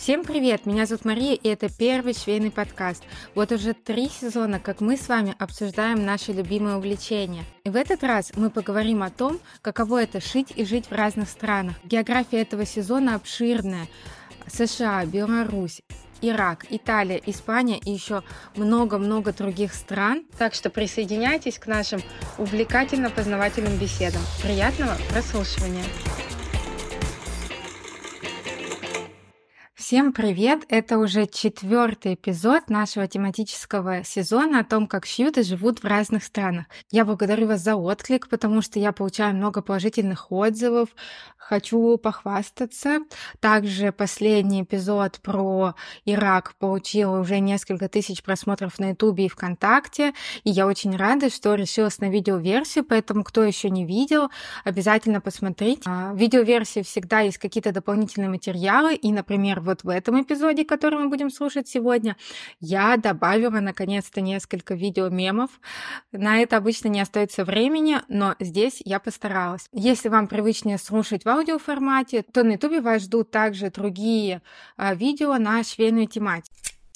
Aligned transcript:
Всем 0.00 0.24
привет! 0.24 0.64
Меня 0.64 0.86
зовут 0.86 1.04
Мария, 1.04 1.34
и 1.34 1.46
это 1.46 1.68
первый 1.68 2.14
швейный 2.14 2.50
подкаст. 2.50 3.02
Вот 3.34 3.52
уже 3.52 3.74
три 3.74 4.08
сезона, 4.08 4.58
как 4.58 4.80
мы 4.80 4.96
с 4.96 5.06
вами 5.10 5.36
обсуждаем 5.38 6.06
наши 6.06 6.32
любимые 6.32 6.78
увлечения. 6.78 7.44
И 7.64 7.68
в 7.68 7.76
этот 7.76 8.02
раз 8.02 8.32
мы 8.34 8.48
поговорим 8.48 9.02
о 9.02 9.10
том, 9.10 9.38
каково 9.60 10.04
это 10.04 10.18
шить 10.22 10.54
и 10.56 10.64
жить 10.64 10.86
в 10.86 10.92
разных 10.92 11.28
странах. 11.28 11.74
География 11.84 12.40
этого 12.40 12.64
сезона 12.64 13.14
обширная. 13.14 13.88
США, 14.46 15.04
Беларусь, 15.04 15.82
Ирак, 16.22 16.64
Италия, 16.70 17.20
Испания 17.26 17.78
и 17.78 17.90
еще 17.90 18.22
много-много 18.56 19.34
других 19.34 19.74
стран. 19.74 20.24
Так 20.38 20.54
что 20.54 20.70
присоединяйтесь 20.70 21.58
к 21.58 21.66
нашим 21.66 22.00
увлекательно-познавательным 22.38 23.76
беседам. 23.76 24.22
Приятного 24.42 24.96
прослушивания! 25.10 25.84
Всем 29.90 30.12
привет! 30.12 30.66
Это 30.68 30.98
уже 30.98 31.26
четвертый 31.26 32.14
эпизод 32.14 32.70
нашего 32.70 33.08
тематического 33.08 34.04
сезона 34.04 34.60
о 34.60 34.64
том, 34.64 34.86
как 34.86 35.04
шьют 35.04 35.36
и 35.36 35.42
живут 35.42 35.82
в 35.82 35.84
разных 35.84 36.22
странах. 36.22 36.66
Я 36.92 37.04
благодарю 37.04 37.48
вас 37.48 37.62
за 37.62 37.74
отклик, 37.74 38.28
потому 38.28 38.62
что 38.62 38.78
я 38.78 38.92
получаю 38.92 39.34
много 39.34 39.62
положительных 39.62 40.30
отзывов. 40.30 40.90
Хочу 41.50 41.98
похвастаться. 41.98 43.00
Также 43.40 43.90
последний 43.90 44.62
эпизод 44.62 45.18
про 45.20 45.74
Ирак 46.04 46.54
получил 46.60 47.12
уже 47.14 47.40
несколько 47.40 47.88
тысяч 47.88 48.22
просмотров 48.22 48.78
на 48.78 48.90
Ютубе 48.90 49.26
и 49.26 49.28
ВКонтакте. 49.28 50.12
И 50.44 50.50
я 50.50 50.68
очень 50.68 50.94
рада, 50.94 51.28
что 51.28 51.56
решилась 51.56 51.98
на 51.98 52.08
видеоверсию, 52.08 52.84
поэтому 52.84 53.24
кто 53.24 53.42
еще 53.42 53.68
не 53.68 53.84
видел, 53.84 54.30
обязательно 54.62 55.20
посмотрите. 55.20 55.82
А, 55.86 56.12
в 56.12 56.18
видеоверсии 56.18 56.82
всегда 56.82 57.18
есть 57.18 57.38
какие-то 57.38 57.72
дополнительные 57.72 58.30
материалы, 58.30 58.94
и, 58.94 59.10
например, 59.10 59.58
вот 59.58 59.82
в 59.82 59.88
этом 59.88 60.22
эпизоде, 60.22 60.64
который 60.64 61.00
мы 61.00 61.08
будем 61.08 61.30
слушать 61.30 61.66
сегодня, 61.66 62.16
я 62.60 62.96
добавила 62.96 63.58
наконец-то 63.58 64.20
несколько 64.20 64.74
видео-мемов. 64.74 65.50
На 66.12 66.38
это 66.42 66.58
обычно 66.58 66.86
не 66.86 67.00
остается 67.00 67.44
времени, 67.44 68.02
но 68.06 68.36
здесь 68.38 68.80
я 68.84 69.00
постаралась. 69.00 69.68
Если 69.72 70.08
вам 70.08 70.28
привычнее 70.28 70.78
слушать 70.78 71.24
в 71.24 71.39
аудиоформате, 71.40 72.22
то 72.22 72.42
на 72.44 72.52
YouTube 72.52 72.82
вас 72.82 73.02
ждут 73.02 73.30
также 73.30 73.70
другие 73.70 74.42
а, 74.76 74.94
видео 74.94 75.38
на 75.38 75.62
швейную 75.64 76.06
тематику. 76.06 76.54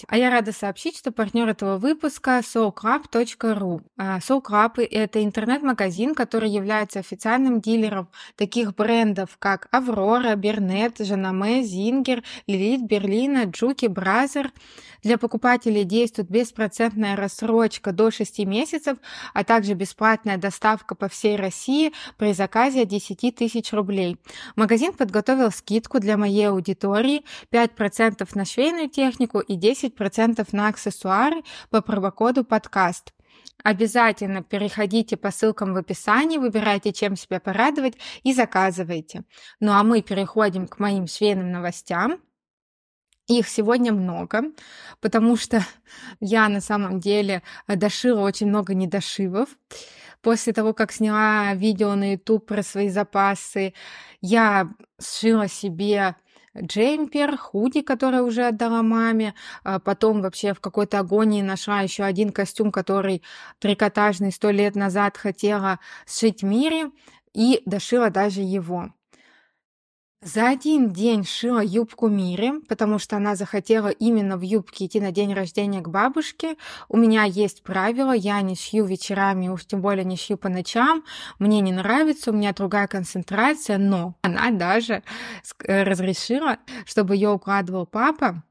А 0.09 0.17
я 0.17 0.28
рада 0.28 0.53
сообщить, 0.53 0.98
что 0.98 1.12
партнер 1.12 1.48
этого 1.48 1.78
выпуска 1.78 2.41
soulclub.ru. 2.41 3.81
Soulclub– 3.97 4.83
это 4.91 5.23
интернет-магазин, 5.23 6.14
который 6.14 6.51
является 6.51 6.98
официальным 6.98 7.61
дилером 7.61 8.09
таких 8.36 8.75
брендов, 8.75 9.36
как 9.39 9.69
Аврора, 9.70 10.34
Bernette, 10.34 10.98
Janome, 10.98 11.62
Singer, 11.62 12.25
Lelit, 12.48 12.83
Bernina, 12.83 13.44
Juki, 13.44 13.86
Brother. 13.86 14.53
Для 15.05 15.17
покупателей 15.17 15.84
действует 15.84 16.29
беспроцентная 16.31 17.14
рассрочка 17.14 17.92
до 17.92 18.11
6 18.11 18.41
месяцев, 18.41 18.98
а 19.33 19.45
также 19.45 19.75
бесплатная 19.75 20.39
доставка 20.39 20.95
по 20.95 21.08
всей 21.08 21.36
России 21.36 21.92
при 22.17 22.33
заказе 22.33 22.83
от 22.83 22.89
10 22.89 23.34
тысяч 23.34 23.73
рублей. 23.73 24.19
Магазин 24.56 24.92
подготовил 24.92 25.53
скидку 25.53 26.01
для 26.01 26.17
моей 26.17 26.48
аудитории 26.48 27.25
5% 27.53 28.29
на 28.34 28.45
швейную 28.45 28.89
технику 28.89 29.39
и 29.39 29.56
10% 29.56 29.94
на 30.53 30.69
аксессуары 30.69 31.42
по 31.70 31.81
промокоду 31.83 32.45
подкаст. 32.45 33.12
Обязательно 33.62 34.42
переходите 34.42 35.17
по 35.17 35.31
ссылкам 35.31 35.73
в 35.73 35.77
описании, 35.77 36.39
выбирайте, 36.39 36.92
чем 36.92 37.17
себя 37.17 37.41
порадовать 37.41 37.95
и 38.23 38.34
заказывайте. 38.34 39.25
Ну 39.61 39.73
а 39.73 39.83
мы 39.83 40.03
переходим 40.03 40.67
к 40.67 40.78
моим 40.78 41.06
швейным 41.06 41.51
новостям. 41.51 42.20
Их 43.27 43.48
сегодня 43.48 43.91
много, 43.92 44.42
потому 45.01 45.36
что 45.36 45.64
я 46.20 46.48
на 46.51 46.61
самом 46.61 47.01
деле 47.01 47.42
дошила 47.67 48.20
очень 48.20 48.48
много 48.48 48.75
недошивов. 48.75 49.48
После 50.20 50.53
того, 50.53 50.74
как 50.74 50.92
сняла 50.92 51.55
видео 51.55 51.95
на 51.95 52.13
YouTube 52.13 52.47
про 52.47 52.63
свои 52.63 52.91
запасы, 52.91 53.73
я 54.20 54.68
сшила 55.01 55.48
себе 55.48 56.17
джемпер, 56.59 57.37
худи, 57.37 57.83
который 57.83 58.20
уже 58.20 58.47
отдала 58.47 58.83
маме. 58.83 59.35
А 59.63 59.79
потом 59.79 60.23
вообще 60.23 60.55
в 60.55 60.61
какой-то 60.61 60.98
агонии 60.98 61.42
нашла 61.42 61.81
еще 61.81 62.05
один 62.05 62.31
костюм, 62.31 62.70
который 62.73 63.23
трикотажный 63.59 64.33
сто 64.33 64.51
лет 64.51 64.75
назад 64.77 65.17
хотела 65.17 65.81
сшить 66.07 66.42
Мире 66.42 66.91
и 67.33 67.63
дошила 67.67 68.11
даже 68.11 68.41
его. 68.41 68.91
За 70.24 70.48
один 70.48 70.90
день 70.90 71.23
шила 71.23 71.61
юбку 71.62 72.08
Мире, 72.08 72.55
потому 72.67 72.98
что 72.98 73.17
она 73.17 73.36
захотела 73.36 73.89
именно 73.89 74.39
в 74.39 74.40
юбке 74.40 74.86
идти 74.86 74.98
на 74.98 75.12
день 75.12 75.35
рождения 75.35 75.83
к 75.83 75.90
бабушке. 75.90 76.57
У 76.89 76.96
меня 76.96 77.24
есть 77.24 77.62
правило, 77.62 78.12
я 78.12 78.40
не 78.40 78.57
шью 78.57 78.86
вечерами, 78.86 79.48
уж 79.48 79.67
тем 79.67 79.83
более 79.83 80.07
не 80.07 80.17
шью 80.17 80.39
по 80.39 80.48
ночам. 80.48 81.05
Мне 81.39 81.61
не 81.61 81.73
нравится, 81.73 82.30
у 82.30 82.35
меня 82.35 82.55
другая 82.55 82.86
концентрация, 82.86 83.77
но 83.77 84.14
она 84.23 84.51
даже 84.51 85.02
разрешила, 85.58 86.56
чтобы 86.86 87.17
ее 87.17 87.29
укладывал 87.29 87.85
папа, 87.85 88.42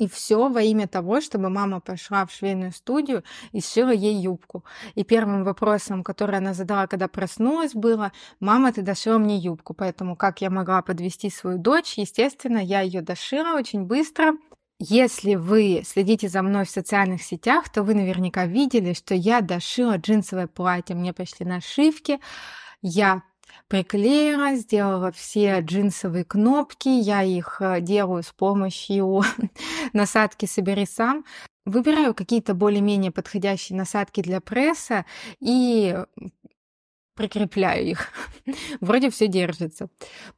и 0.00 0.08
все 0.08 0.48
во 0.48 0.62
имя 0.62 0.88
того, 0.88 1.20
чтобы 1.20 1.50
мама 1.50 1.80
пошла 1.80 2.24
в 2.24 2.32
швейную 2.32 2.72
студию 2.72 3.22
и 3.52 3.60
сшила 3.60 3.90
ей 3.90 4.14
юбку. 4.14 4.64
И 4.94 5.04
первым 5.04 5.44
вопросом, 5.44 6.02
который 6.02 6.38
она 6.38 6.54
задала, 6.54 6.86
когда 6.86 7.06
проснулась, 7.06 7.74
было, 7.74 8.10
мама, 8.40 8.72
ты 8.72 8.80
дошила 8.80 9.18
мне 9.18 9.36
юбку. 9.36 9.74
Поэтому 9.74 10.16
как 10.16 10.40
я 10.40 10.48
могла 10.48 10.80
подвести 10.80 11.28
свою 11.28 11.58
дочь? 11.58 11.98
Естественно, 11.98 12.56
я 12.56 12.80
ее 12.80 13.02
дошила 13.02 13.58
очень 13.58 13.84
быстро. 13.84 14.32
Если 14.78 15.34
вы 15.34 15.82
следите 15.84 16.30
за 16.30 16.40
мной 16.40 16.64
в 16.64 16.70
социальных 16.70 17.22
сетях, 17.22 17.68
то 17.68 17.82
вы 17.82 17.92
наверняка 17.92 18.46
видели, 18.46 18.94
что 18.94 19.14
я 19.14 19.42
дошила 19.42 19.98
джинсовое 19.98 20.46
платье. 20.46 20.96
Мне 20.96 21.12
пришли 21.12 21.44
нашивки, 21.44 22.20
я 22.80 23.22
приклеила, 23.70 24.56
сделала 24.56 25.12
все 25.12 25.60
джинсовые 25.60 26.24
кнопки, 26.24 26.88
я 26.88 27.22
их 27.22 27.58
э, 27.60 27.80
делаю 27.80 28.24
с 28.24 28.32
помощью 28.32 29.22
насадки 29.92 30.46
«Собери 30.46 30.84
сам». 30.86 31.24
Выбираю 31.64 32.12
какие-то 32.12 32.54
более-менее 32.54 33.12
подходящие 33.12 33.78
насадки 33.78 34.22
для 34.22 34.40
пресса 34.40 35.06
и 35.38 35.96
прикрепляю 37.20 37.86
их. 37.86 38.08
Вроде 38.80 39.10
все 39.10 39.26
держится. 39.26 39.88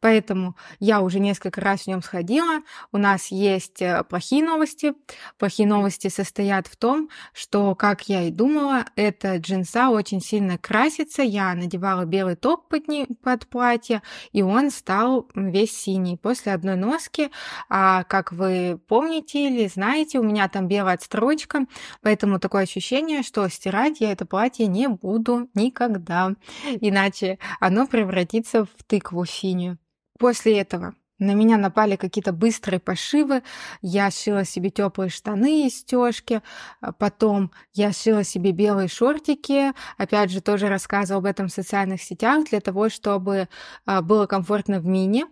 Поэтому 0.00 0.56
я 0.81 1.00
уже 1.00 1.20
несколько 1.20 1.60
раз 1.60 1.82
в 1.82 1.87
нем 1.87 2.03
сходила. 2.03 2.60
У 2.91 2.98
нас 2.98 3.28
есть 3.28 3.81
э, 3.81 4.03
плохие 4.03 4.43
новости. 4.43 4.94
Плохие 5.38 5.69
новости 5.69 6.09
состоят 6.09 6.66
в 6.66 6.76
том, 6.76 7.09
что, 7.32 7.76
как 7.76 8.09
я 8.09 8.22
и 8.22 8.32
думала, 8.32 8.84
эта 8.97 9.37
джинса 9.37 9.91
очень 9.91 10.21
сильно 10.21 10.59
красится. 10.59 11.22
Я 11.22 11.54
надевала 11.54 12.04
белый 12.04 12.34
топ 12.34 12.69
под, 12.69 12.88
не, 12.88 13.06
под 13.22 13.47
платье, 13.47 14.03
и 14.32 14.42
он 14.42 14.72
стал 14.72 15.28
весь 15.37 15.76
синий 15.76 16.16
после 16.16 16.53
одной 16.53 16.75
носки. 16.75 17.31
А 17.69 18.03
как 18.04 18.32
вы 18.32 18.81
помните 18.88 19.47
или 19.47 19.69
знаете, 19.69 20.19
у 20.19 20.25
меня 20.25 20.48
там 20.48 20.66
белая 20.66 20.94
отстрочка, 20.94 21.66
поэтому 22.00 22.41
такое 22.41 22.65
ощущение, 22.65 23.22
что 23.22 23.48
стирать 23.48 24.00
я 24.00 24.10
это 24.10 24.26
платье 24.26 24.66
не 24.66 24.88
буду 24.88 25.48
никогда 25.54 26.32
иначе 26.81 27.38
оно 27.60 27.87
превратится 27.87 28.65
в 28.65 28.71
тыкву 28.87 29.25
синюю. 29.25 29.78
После 30.19 30.59
этого 30.59 30.94
на 31.22 31.34
меня 31.34 31.56
напали 31.56 31.94
какие-то 31.94 32.33
быстрые 32.33 32.81
пошивы. 32.81 33.43
Я 33.81 34.10
шила 34.10 34.44
себе 34.44 34.71
теплые 34.71 35.09
штаны 35.09 35.66
из 35.66 35.78
стежки. 35.78 36.43
А 36.81 36.93
потом 36.93 37.53
я 37.75 37.93
шила 37.93 38.25
себе 38.25 38.50
белые 38.50 38.88
шортики. 38.88 39.72
Опять 39.99 40.33
же, 40.33 40.41
тоже 40.41 40.69
рассказывала 40.69 41.21
об 41.21 41.27
этом 41.27 41.47
в 41.47 41.53
социальных 41.53 42.03
сетях 42.03 42.49
для 42.50 42.60
того, 42.60 42.89
чтобы 42.89 43.49
а, 43.87 44.03
было 44.03 44.27
комфортно 44.27 44.81
в 44.81 44.87
мини. 44.87 45.25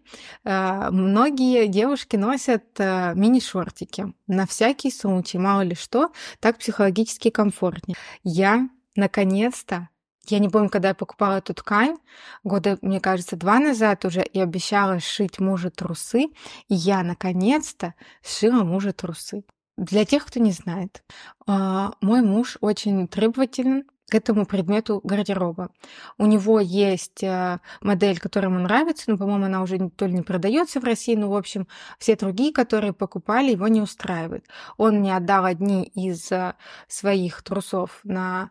А, 0.44 0.92
многие 0.92 1.66
девушки 1.66 2.14
носят 2.14 2.78
мини-шортики. 2.78 4.14
На 4.28 4.46
всякий 4.46 4.92
случай, 4.92 5.38
мало 5.38 5.62
ли 5.62 5.74
что, 5.74 6.12
так 6.38 6.58
психологически 6.58 7.30
комфортнее. 7.30 7.96
Я 8.22 8.68
наконец-то 8.94 9.88
я 10.30 10.38
не 10.38 10.48
помню, 10.48 10.68
когда 10.68 10.88
я 10.88 10.94
покупала 10.94 11.38
эту 11.38 11.54
ткань, 11.54 11.96
года, 12.44 12.78
мне 12.82 13.00
кажется, 13.00 13.36
два 13.36 13.58
назад 13.58 14.04
уже, 14.04 14.22
и 14.22 14.40
обещала 14.40 15.00
сшить 15.00 15.38
мужу 15.38 15.70
трусы, 15.70 16.26
и 16.68 16.74
я, 16.74 17.02
наконец-то, 17.02 17.94
сшила 18.22 18.64
мужа 18.64 18.92
трусы. 18.92 19.44
Для 19.76 20.04
тех, 20.04 20.26
кто 20.26 20.40
не 20.40 20.52
знает, 20.52 21.02
а, 21.46 21.92
мой 22.00 22.20
муж 22.22 22.58
очень 22.60 23.08
требователен 23.08 23.84
к 24.10 24.14
этому 24.14 24.44
предмету 24.44 25.00
гардероба. 25.04 25.70
У 26.18 26.26
него 26.26 26.60
есть 26.60 27.24
а, 27.24 27.60
модель, 27.80 28.18
которая 28.18 28.50
ему 28.50 28.60
нравится, 28.60 29.10
но, 29.10 29.16
по-моему, 29.16 29.46
она 29.46 29.62
уже 29.62 29.88
то 29.90 30.06
ли 30.06 30.12
не 30.12 30.22
продается 30.22 30.80
в 30.80 30.84
России, 30.84 31.14
но, 31.14 31.30
в 31.30 31.36
общем, 31.36 31.66
все 31.98 32.16
другие, 32.16 32.52
которые 32.52 32.92
покупали, 32.92 33.52
его 33.52 33.68
не 33.68 33.80
устраивают. 33.80 34.44
Он 34.76 34.96
мне 34.96 35.16
отдал 35.16 35.44
одни 35.44 35.84
из 35.84 36.30
а, 36.30 36.56
своих 36.88 37.42
трусов 37.42 38.00
на 38.04 38.50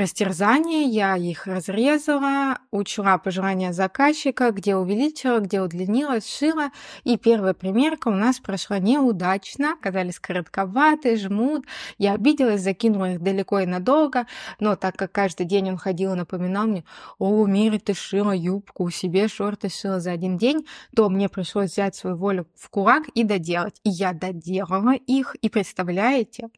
растерзание, 0.00 0.84
я 0.84 1.16
их 1.16 1.46
разрезала, 1.46 2.58
учла 2.70 3.18
пожелания 3.18 3.72
заказчика, 3.72 4.50
где 4.50 4.74
увеличила, 4.74 5.38
где 5.38 5.60
удлинила, 5.60 6.20
сшила. 6.20 6.70
И 7.04 7.16
первая 7.16 7.54
примерка 7.54 8.08
у 8.08 8.12
нас 8.12 8.40
прошла 8.40 8.78
неудачно, 8.78 9.74
оказались 9.74 10.18
коротковатые, 10.18 11.16
жмут. 11.16 11.66
Я 11.98 12.14
обиделась, 12.14 12.62
закинула 12.62 13.12
их 13.12 13.20
далеко 13.20 13.60
и 13.60 13.66
надолго, 13.66 14.26
но 14.58 14.74
так 14.74 14.96
как 14.96 15.12
каждый 15.12 15.46
день 15.46 15.70
он 15.70 15.76
ходил 15.76 16.14
и 16.14 16.16
напоминал 16.16 16.66
мне, 16.66 16.84
о, 17.18 17.46
Мири, 17.46 17.78
ты 17.78 17.94
шила 17.94 18.32
юбку, 18.32 18.90
себе 18.90 19.28
шорты 19.28 19.68
шила 19.68 20.00
за 20.00 20.12
один 20.12 20.38
день, 20.38 20.66
то 20.96 21.08
мне 21.08 21.28
пришлось 21.28 21.72
взять 21.72 21.94
свою 21.94 22.16
волю 22.16 22.46
в 22.56 22.70
кулак 22.70 23.08
и 23.14 23.22
доделать. 23.22 23.80
И 23.84 23.90
я 23.90 24.12
доделала 24.12 24.94
их, 24.94 25.36
и 25.42 25.48
представляете, 25.48 26.48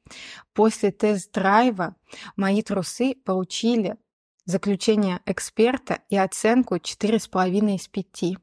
после 0.54 0.90
тест-драйва 0.90 1.96
мои 2.36 2.62
трусы 2.62 3.16
получили 3.32 3.96
заключение 4.44 5.20
эксперта 5.24 6.00
и 6.10 6.16
оценку 6.18 6.76
4,5 6.76 7.76
из 7.76 7.88
5. 7.88 8.36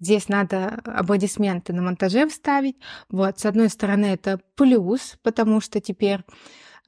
Здесь 0.00 0.28
надо 0.28 0.80
аплодисменты 0.84 1.72
на 1.72 1.82
монтаже 1.82 2.26
вставить. 2.26 2.76
Вот, 3.10 3.38
с 3.38 3.46
одной 3.46 3.68
стороны, 3.68 4.06
это 4.06 4.40
плюс, 4.56 5.18
потому 5.22 5.60
что 5.60 5.80
теперь 5.80 6.24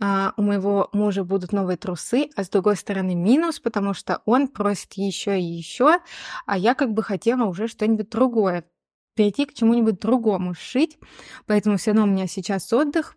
а, 0.01 0.33
у 0.37 0.43
моего 0.43 0.89
мужа 0.93 1.23
будут 1.23 1.53
новые 1.53 1.77
трусы, 1.77 2.31
а 2.35 2.43
с 2.43 2.49
другой 2.49 2.75
стороны 2.75 3.15
минус, 3.15 3.61
потому 3.61 3.95
что 3.95 4.23
он 4.25 4.49
просит 4.49 4.95
еще 4.95 5.39
и 5.39 5.45
еще, 5.45 5.99
а 6.47 6.59
я 6.59 6.75
как 6.75 6.93
бы 6.93 7.05
хотела 7.05 7.45
уже 7.45 7.69
что-нибудь 7.69 8.09
другое, 8.09 8.65
перейти 9.15 9.45
к 9.45 9.55
чему-нибудь 9.55 10.01
другому 10.01 10.55
шить, 10.55 10.99
поэтому 11.47 11.77
все 11.77 11.93
равно 11.93 12.11
у 12.11 12.13
меня 12.13 12.27
сейчас 12.27 12.73
отдых, 12.73 13.15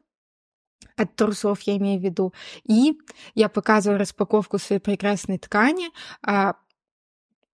от 0.95 1.15
трусов 1.15 1.61
я 1.61 1.77
имею 1.77 1.99
в 1.99 2.03
виду. 2.03 2.33
И 2.63 2.97
я 3.35 3.49
показываю 3.49 3.99
распаковку 3.99 4.57
своей 4.59 4.81
прекрасной 4.81 5.37
ткани. 5.37 5.89
А, 6.21 6.55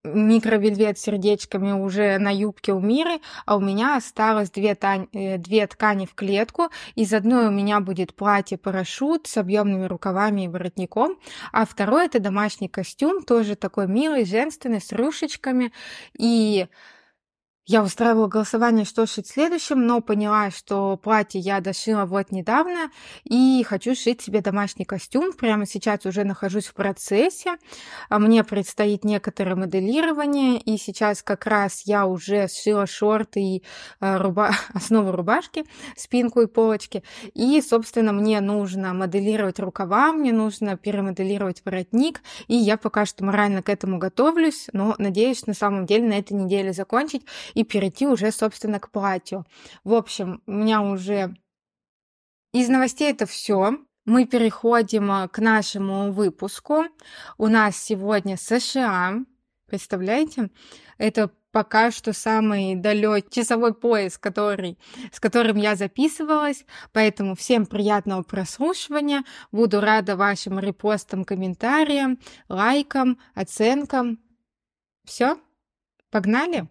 микровельвет 0.04 0.98
с 0.98 1.02
сердечками 1.02 1.72
уже 1.72 2.18
на 2.20 2.34
юбке 2.34 2.72
у 2.74 2.80
Миры, 2.80 3.20
а 3.46 3.58
у 3.58 3.60
меня 3.60 3.98
осталось 3.98 4.50
две, 4.50 4.76
тань, 4.76 5.08
э, 5.14 5.38
две 5.38 5.68
ткани 5.68 6.06
в 6.06 6.16
клетку. 6.16 6.70
Из 6.96 7.14
одной 7.14 7.48
у 7.48 7.52
меня 7.52 7.80
будет 7.82 8.16
платье-парашют 8.16 9.28
с 9.28 9.38
объемными 9.38 9.86
рукавами 9.86 10.46
и 10.46 10.48
воротником, 10.48 11.18
а 11.52 11.66
второй 11.66 12.06
это 12.06 12.20
домашний 12.20 12.70
костюм, 12.70 13.24
тоже 13.24 13.56
такой 13.56 13.88
милый, 13.88 14.26
женственный, 14.26 14.82
с 14.82 14.92
рюшечками. 14.92 15.74
И 16.18 16.68
я 17.66 17.84
устраивала 17.84 18.26
голосование, 18.26 18.84
что 18.84 19.06
шить 19.06 19.28
следующим, 19.28 19.86
но 19.86 20.02
поняла, 20.02 20.50
что 20.50 20.98
платье 20.98 21.40
я 21.40 21.60
дошила 21.62 22.06
вот 22.06 22.32
недавно 22.32 22.90
и 23.24 23.64
хочу 23.68 23.94
шить 23.94 24.22
себе 24.22 24.42
домашний 24.42 24.86
костюм. 24.86 25.34
Прямо 25.34 25.68
сейчас 25.68 26.04
уже 26.08 26.24
нахожусь 26.24 26.66
в 26.66 26.74
процессе. 26.74 27.58
А 28.10 28.18
мне 28.18 28.44
предстоит 28.44 29.04
некоторое 29.04 29.56
моделирование, 29.56 30.60
и 30.60 30.78
сейчас 30.78 31.22
как 31.22 31.46
раз 31.46 31.84
я 31.86 32.08
уже 32.08 32.48
сшила 32.48 32.88
шорты 32.88 33.40
и 33.40 33.64
э, 34.02 34.18
руба... 34.18 34.52
основу 34.74 35.12
рубашки, 35.12 35.64
спинку 35.96 36.42
и 36.42 36.48
полочки. 36.48 37.04
И, 37.36 37.62
собственно, 37.62 38.14
мне 38.14 38.42
нужно 38.42 38.96
моделировать 38.96 39.60
рукава, 39.60 40.12
мне 40.12 40.34
нужно 40.34 40.76
перемоделировать 40.76 41.62
воротник, 41.64 42.22
и 42.48 42.56
я 42.56 42.78
пока 42.78 43.06
что 43.06 43.24
морально 43.24 43.62
к 43.62 43.70
этому 43.70 44.00
готовлюсь, 44.00 44.70
но 44.74 44.96
надеюсь 44.98 45.46
на 45.46 45.54
самом 45.54 45.86
деле 45.86 46.08
на 46.08 46.14
этой 46.14 46.34
неделе 46.34 46.74
закончить 46.74 47.26
и 47.60 47.66
перейти 47.66 48.08
уже, 48.08 48.32
собственно, 48.32 48.80
к 48.80 48.90
платью. 48.90 49.46
В 49.84 49.94
общем, 49.94 50.42
у 50.48 50.52
меня 50.52 50.82
уже 50.82 51.36
из 52.54 52.70
новостей 52.70 53.12
это 53.12 53.26
все. 53.26 53.78
Мы 54.06 54.26
переходим 54.26 55.12
а, 55.12 55.28
к 55.28 55.40
нашему 55.40 56.14
выпуску. 56.14 56.86
У 57.38 57.48
нас 57.48 57.76
сегодня 57.76 58.38
США. 58.38 59.26
Представляете? 59.66 60.52
Это 60.98 61.32
пока 61.52 61.92
что 61.92 62.14
самый 62.14 62.76
далекий 62.76 63.42
часовой 63.42 63.74
пояс, 63.74 64.18
который, 64.18 64.80
с 65.12 65.20
которым 65.20 65.58
я 65.58 65.76
записывалась. 65.76 66.66
Поэтому 66.94 67.36
всем 67.36 67.66
приятного 67.66 68.24
прослушивания. 68.24 69.26
Буду 69.52 69.82
рада 69.82 70.16
вашим 70.16 70.60
репостам, 70.60 71.26
комментариям, 71.26 72.20
лайкам, 72.48 73.20
оценкам. 73.36 74.18
Все? 75.04 75.38
Погнали? 76.10 76.70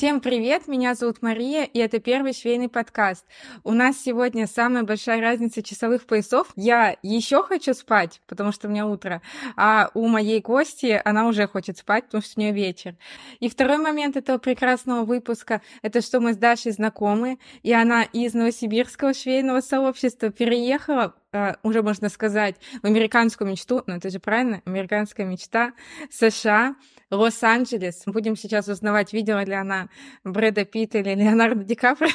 Всем 0.00 0.22
привет, 0.22 0.66
меня 0.66 0.94
зовут 0.94 1.20
Мария, 1.20 1.64
и 1.64 1.78
это 1.78 1.98
первый 1.98 2.32
швейный 2.32 2.70
подкаст. 2.70 3.26
У 3.64 3.72
нас 3.72 3.98
сегодня 4.02 4.46
самая 4.46 4.82
большая 4.82 5.20
разница 5.20 5.62
часовых 5.62 6.06
поясов. 6.06 6.48
Я 6.56 6.96
еще 7.02 7.42
хочу 7.42 7.74
спать, 7.74 8.22
потому 8.26 8.50
что 8.50 8.66
у 8.66 8.70
меня 8.70 8.86
утро, 8.86 9.20
а 9.56 9.90
у 9.92 10.08
моей 10.08 10.40
гости 10.40 10.98
она 11.04 11.28
уже 11.28 11.46
хочет 11.46 11.76
спать, 11.76 12.06
потому 12.06 12.22
что 12.22 12.40
у 12.40 12.42
нее 12.42 12.52
вечер. 12.52 12.96
И 13.40 13.50
второй 13.50 13.76
момент 13.76 14.16
этого 14.16 14.38
прекрасного 14.38 15.04
выпуска— 15.04 15.60
это 15.82 16.00
что 16.00 16.20
мы 16.20 16.32
с 16.32 16.38
Дашей 16.38 16.72
знакомы, 16.72 17.38
и 17.62 17.70
она 17.74 18.04
из 18.04 18.32
новосибирского 18.32 19.12
швейного 19.12 19.60
сообщества 19.60 20.30
переехала 20.30 21.14
уже 21.62 21.82
можно 21.82 22.08
сказать, 22.08 22.56
в 22.82 22.86
американскую 22.86 23.50
мечту, 23.50 23.82
ну 23.86 23.94
это 23.94 24.10
же 24.10 24.18
правильно, 24.18 24.62
американская 24.64 25.26
мечта, 25.26 25.72
США, 26.10 26.76
Лос-Анджелес. 27.10 28.04
Будем 28.06 28.36
сейчас 28.36 28.68
узнавать, 28.68 29.12
видела 29.12 29.44
ли 29.44 29.54
она 29.54 29.88
Брэда 30.24 30.64
Питта 30.64 30.98
или 30.98 31.14
Леонардо 31.14 31.64
Ди 31.64 31.74
Каприо. 31.74 32.10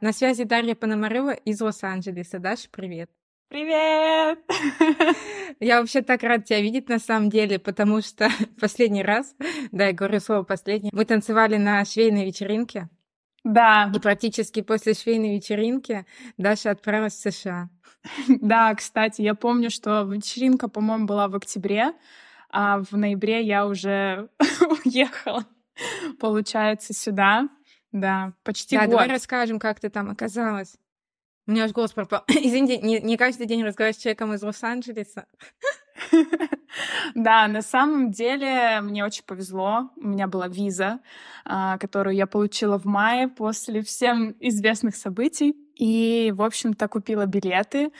На 0.00 0.12
связи 0.12 0.42
Дарья 0.42 0.74
Пономарева 0.74 1.32
из 1.32 1.60
Лос-Анджелеса. 1.60 2.40
Даша, 2.40 2.68
привет. 2.72 3.08
Привет! 3.48 4.40
Я 5.60 5.80
вообще 5.80 6.02
так 6.02 6.24
рад 6.24 6.44
тебя 6.44 6.60
видеть 6.60 6.88
на 6.88 6.98
самом 6.98 7.30
деле, 7.30 7.60
потому 7.60 8.00
что 8.00 8.28
последний 8.60 9.04
раз, 9.04 9.36
да, 9.70 9.86
я 9.86 9.92
говорю 9.92 10.18
слово 10.18 10.42
последний, 10.42 10.90
мы 10.92 11.04
танцевали 11.04 11.56
на 11.56 11.84
швейной 11.84 12.26
вечеринке. 12.26 12.88
Да. 13.46 13.92
И 13.94 14.00
практически 14.00 14.60
после 14.60 14.94
швейной 14.94 15.36
вечеринки 15.36 16.04
Даша 16.36 16.70
отправилась 16.70 17.14
в 17.14 17.30
США. 17.30 17.70
Да, 18.28 18.74
кстати, 18.74 19.22
я 19.22 19.34
помню, 19.34 19.70
что 19.70 20.02
вечеринка, 20.02 20.68
по-моему, 20.68 21.06
была 21.06 21.28
в 21.28 21.34
октябре, 21.34 21.92
а 22.50 22.78
в 22.78 22.92
ноябре 22.96 23.42
я 23.42 23.66
уже 23.66 24.28
уехала, 24.84 25.44
получается, 26.20 26.92
сюда. 26.92 27.48
Да, 27.92 28.32
почти 28.42 28.76
да, 28.76 28.82
год. 28.82 28.90
давай 28.90 29.08
расскажем, 29.08 29.58
как 29.58 29.80
ты 29.80 29.90
там 29.90 30.10
оказалась. 30.10 30.76
У 31.46 31.52
меня 31.52 31.64
аж 31.64 31.72
голос 31.72 31.92
пропал. 31.92 32.24
Извините, 32.28 32.78
не, 32.78 33.00
не 33.00 33.16
каждый 33.16 33.46
день 33.46 33.62
разговаривать 33.62 33.98
с 33.98 34.02
человеком 34.02 34.34
из 34.34 34.42
Лос-Анджелеса. 34.42 35.26
Да, 37.14 37.48
на 37.48 37.62
самом 37.62 38.10
деле 38.10 38.80
мне 38.82 39.02
очень 39.02 39.24
повезло. 39.24 39.90
У 39.96 40.08
меня 40.08 40.26
была 40.26 40.46
виза, 40.46 41.00
а, 41.46 41.78
которую 41.78 42.14
я 42.14 42.26
получила 42.26 42.78
в 42.78 42.84
мае 42.84 43.28
после 43.28 43.80
всем 43.80 44.36
известных 44.40 44.94
событий. 44.94 45.56
И, 45.74 46.32
в 46.36 46.42
общем-то, 46.42 46.88
купила 46.88 47.24
билеты. 47.24 47.92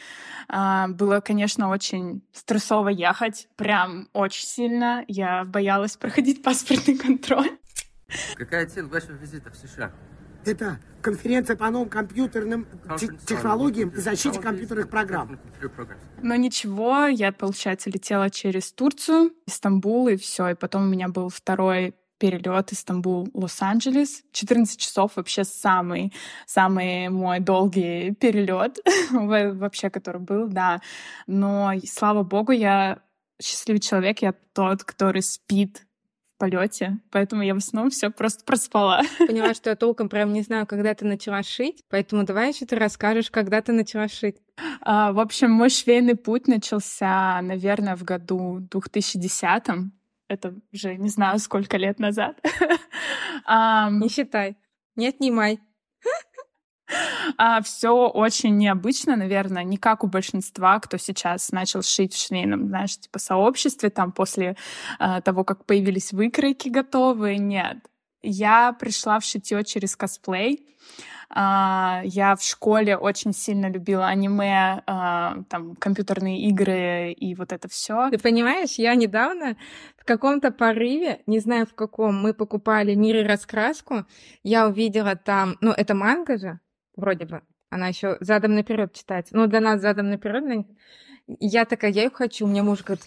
А, 0.48 0.88
было, 0.88 1.20
конечно, 1.20 1.70
очень 1.70 2.22
стрессово 2.32 2.90
ехать, 2.90 3.48
прям 3.56 4.08
очень 4.12 4.46
сильно. 4.46 5.04
Я 5.08 5.44
боялась 5.44 5.96
проходить 5.96 6.42
паспортный 6.42 6.98
контроль. 6.98 7.50
Какая 8.34 8.66
цель 8.66 8.84
вашего 8.84 9.12
визита 9.12 9.50
в 9.50 9.56
США? 9.56 9.92
Это 10.46 10.78
конференция 11.02 11.56
по 11.56 11.70
новым 11.70 11.88
компьютерным 11.88 12.66
технологиям 13.26 13.90
и 13.90 13.96
защите 13.96 14.40
компьютерных 14.40 14.88
программ. 14.88 15.38
Но 16.22 16.34
ничего, 16.34 17.06
я, 17.06 17.32
получается, 17.32 17.90
летела 17.90 18.30
через 18.30 18.72
Турцию, 18.72 19.32
Стамбул, 19.46 20.08
и 20.08 20.16
все. 20.16 20.48
И 20.48 20.54
потом 20.54 20.84
у 20.84 20.86
меня 20.86 21.08
был 21.08 21.28
второй 21.28 21.94
перелет 22.18 22.72
Истамбул, 22.72 23.28
Лос-Анджелес. 23.34 24.22
14 24.32 24.80
часов 24.80 25.12
вообще 25.16 25.44
самый, 25.44 26.12
самый 26.46 27.08
мой 27.08 27.40
долгий 27.40 28.14
перелет 28.14 28.78
вообще, 29.10 29.90
который 29.90 30.20
был, 30.20 30.48
да. 30.48 30.80
Но, 31.26 31.72
слава 31.84 32.22
богу, 32.22 32.52
я 32.52 33.00
счастливый 33.40 33.80
человек, 33.80 34.22
я 34.22 34.34
тот, 34.54 34.82
который 34.84 35.22
спит 35.22 35.85
в 36.36 36.38
полете, 36.38 36.98
поэтому 37.10 37.42
я 37.42 37.54
в 37.54 37.58
основном 37.58 37.90
все 37.90 38.10
просто 38.10 38.44
проспала. 38.44 39.02
Поняла, 39.26 39.54
что 39.54 39.70
я 39.70 39.76
толком 39.76 40.08
прям 40.08 40.32
не 40.32 40.42
знаю, 40.42 40.66
когда 40.66 40.94
ты 40.94 41.06
начала 41.06 41.42
шить, 41.42 41.82
поэтому 41.88 42.24
давай 42.24 42.48
еще 42.48 42.66
ты 42.66 42.76
расскажешь, 42.76 43.30
когда 43.30 43.62
ты 43.62 43.72
начала 43.72 44.08
шить. 44.08 44.36
А, 44.82 45.12
в 45.12 45.18
общем, 45.18 45.50
мой 45.50 45.70
швейный 45.70 46.14
путь 46.14 46.46
начался, 46.46 47.40
наверное, 47.42 47.96
в 47.96 48.04
году 48.04 48.58
2010 48.70 49.92
это 50.28 50.54
уже 50.72 50.96
не 50.96 51.08
знаю, 51.08 51.38
сколько 51.38 51.76
лет 51.76 51.98
назад. 52.00 52.38
Не 53.48 54.08
считай. 54.08 54.56
Не 54.96 55.08
отнимай. 55.08 55.60
А, 57.36 57.60
все 57.62 58.08
очень 58.08 58.56
необычно, 58.56 59.16
наверное, 59.16 59.64
не 59.64 59.76
как 59.76 60.04
у 60.04 60.06
большинства, 60.06 60.78
кто 60.80 60.96
сейчас 60.96 61.50
начал 61.52 61.82
шить 61.82 62.14
в 62.14 62.26
швейном, 62.26 62.68
знаешь, 62.68 62.98
типа 62.98 63.18
сообществе, 63.18 63.90
там 63.90 64.12
после 64.12 64.56
а, 64.98 65.20
того, 65.20 65.44
как 65.44 65.64
появились 65.64 66.12
выкройки 66.12 66.68
готовые, 66.68 67.38
нет. 67.38 67.78
Я 68.22 68.72
пришла 68.72 69.20
в 69.20 69.24
шитье 69.24 69.64
через 69.64 69.96
косплей. 69.96 70.66
Uh, 71.28 72.02
я 72.04 72.36
в 72.36 72.42
школе 72.42 72.96
очень 72.96 73.32
сильно 73.32 73.68
любила 73.68 74.06
аниме, 74.06 74.82
там 74.86 75.74
компьютерные 75.74 76.42
игры 76.42 77.10
и 77.10 77.34
вот 77.34 77.52
это 77.52 77.68
все. 77.68 78.10
Ты 78.10 78.18
понимаешь, 78.18 78.74
я 78.78 78.94
недавно 78.94 79.56
в 79.98 80.04
каком-то 80.04 80.52
порыве, 80.52 81.22
не 81.26 81.40
знаю 81.40 81.66
в 81.66 81.74
каком, 81.74 82.16
мы 82.22 82.32
покупали 82.32 82.94
мир 82.94 83.16
и 83.16 83.22
раскраску, 83.24 84.04
я 84.44 84.68
увидела 84.68 85.16
там, 85.16 85.56
ну 85.60 85.72
это 85.72 85.96
манга 85.96 86.38
же, 86.38 86.60
вроде 86.96 87.26
бы, 87.26 87.42
она 87.70 87.88
еще 87.88 88.16
задом 88.20 88.54
наперед 88.54 88.92
читается. 88.92 89.36
Ну, 89.36 89.46
для 89.46 89.60
нас 89.60 89.80
задом 89.80 90.10
наперед. 90.10 90.66
Я 91.26 91.64
такая, 91.64 91.90
я 91.90 92.04
ее 92.04 92.10
хочу. 92.10 92.46
Мне 92.46 92.62
муж 92.62 92.82
говорит, 92.82 93.04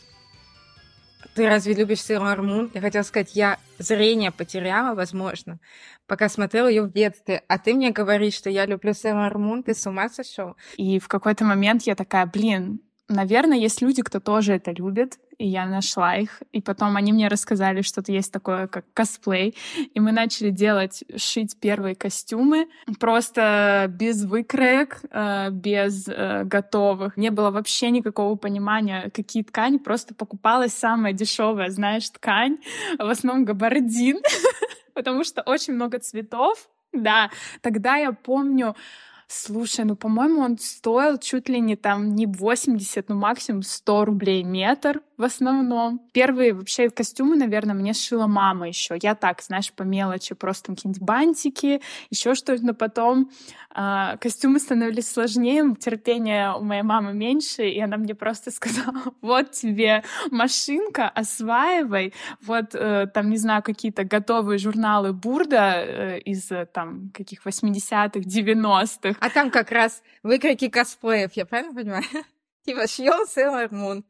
ты 1.36 1.48
разве 1.48 1.74
любишь 1.74 2.00
Sailor 2.00 2.40
Moon? 2.40 2.72
Я 2.74 2.82
хотела 2.82 3.04
сказать, 3.04 3.36
я 3.36 3.60
зрение 3.78 4.32
потеряла, 4.32 4.96
возможно, 4.96 5.60
пока 6.08 6.28
смотрела 6.28 6.68
ее 6.68 6.84
в 6.84 6.92
детстве. 6.92 7.44
А 7.48 7.58
ты 7.58 7.74
мне 7.74 7.92
говоришь, 7.92 8.34
что 8.34 8.50
я 8.50 8.66
люблю 8.66 8.92
Sailor 8.92 9.34
Moon, 9.34 9.64
ты 9.64 9.74
с 9.74 9.86
ума 9.88 10.10
сошел? 10.10 10.56
И 10.76 11.00
в 11.00 11.08
какой-то 11.08 11.46
момент 11.46 11.84
я 11.84 11.96
такая, 11.96 12.26
блин, 12.26 12.82
наверное, 13.08 13.58
есть 13.58 13.82
люди, 13.82 14.02
кто 14.02 14.20
тоже 14.20 14.54
это 14.54 14.72
любит, 14.72 15.18
и 15.40 15.48
я 15.48 15.66
нашла 15.66 16.18
их. 16.18 16.44
И 16.52 16.62
потом 16.62 16.98
они 16.98 17.14
мне 17.14 17.30
рассказали, 17.30 17.82
что 17.82 18.04
то 18.04 18.12
есть 18.12 18.32
такое, 18.32 18.68
как 18.68 18.86
косплей. 18.94 19.56
И 19.94 20.00
мы 20.00 20.12
начали 20.12 20.50
делать, 20.50 21.04
шить 21.16 21.58
первые 21.60 21.96
костюмы. 21.96 22.68
Просто 23.00 23.86
без 23.90 24.26
выкроек, 24.26 25.00
э, 25.10 25.50
без 25.52 26.08
э, 26.10 26.44
готовых. 26.44 27.16
Не 27.16 27.32
было 27.32 27.52
вообще 27.52 27.90
никакого 27.90 28.36
понимания, 28.36 29.10
какие 29.16 29.44
ткани. 29.44 29.78
Просто 29.78 30.14
покупалась 30.14 30.74
самая 30.74 31.14
дешевая, 31.14 31.70
знаешь, 31.70 32.10
ткань. 32.10 32.58
В 32.98 33.10
основном 33.10 33.46
габардин. 33.46 34.20
Потому 34.94 35.24
что 35.24 35.42
очень 35.44 35.74
много 35.74 36.00
цветов. 36.00 36.70
Да, 36.92 37.32
тогда 37.62 37.96
я 37.96 38.12
помню, 38.12 38.76
Слушай, 39.32 39.86
ну, 39.86 39.96
по-моему, 39.96 40.42
он 40.42 40.58
стоил 40.58 41.20
чуть 41.20 41.50
ли 41.50 41.60
не 41.60 41.76
там 41.76 42.16
не 42.16 42.26
80, 42.26 43.10
ну, 43.10 43.16
максимум 43.16 43.62
100 43.62 44.06
рублей 44.06 44.42
метр 44.42 45.04
в 45.20 45.24
основном. 45.24 46.00
Первые 46.14 46.54
вообще 46.54 46.90
костюмы, 46.90 47.36
наверное, 47.36 47.76
мне 47.76 47.94
шила 47.94 48.26
мама 48.26 48.70
еще. 48.70 48.98
Я 49.02 49.16
так, 49.16 49.42
знаешь, 49.42 49.72
по 49.74 49.84
мелочи, 49.84 50.34
просто 50.34 50.74
какие-нибудь 50.74 51.02
бантики, 51.02 51.82
еще 52.10 52.36
что-то, 52.36 52.66
но 52.66 52.74
потом 52.74 53.30
э, 53.76 54.18
костюмы 54.22 54.60
становились 54.60 55.12
сложнее, 55.12 55.76
терпения 55.76 56.54
у 56.54 56.64
моей 56.64 56.84
мамы 56.84 57.14
меньше, 57.14 57.68
и 57.68 57.82
она 57.82 57.98
мне 57.98 58.16
просто 58.16 58.50
сказала, 58.60 59.14
вот 59.22 59.52
тебе 59.52 60.04
машинка, 60.32 61.10
осваивай, 61.10 62.14
вот 62.42 62.74
э, 62.74 63.08
там, 63.14 63.30
не 63.30 63.38
знаю, 63.38 63.62
какие-то 63.62 64.06
готовые 64.06 64.58
журналы 64.58 65.12
Бурда 65.12 65.84
э, 65.84 66.20
из 66.20 66.50
э, 66.50 66.66
там 66.66 67.12
каких 67.14 67.46
80-х, 67.46 68.20
90-х, 68.20 69.18
а 69.20 69.30
там 69.30 69.52
как 69.52 69.72
раз 69.72 70.02
выкройки 70.24 70.70
косплеев, 70.70 71.34
я 71.34 71.46
правильно 71.46 71.74
понимаю? 71.74 72.04
Типа 72.66 72.88
шьел 72.88 73.26
Sailor 73.26 73.70
Moon. 73.70 74.04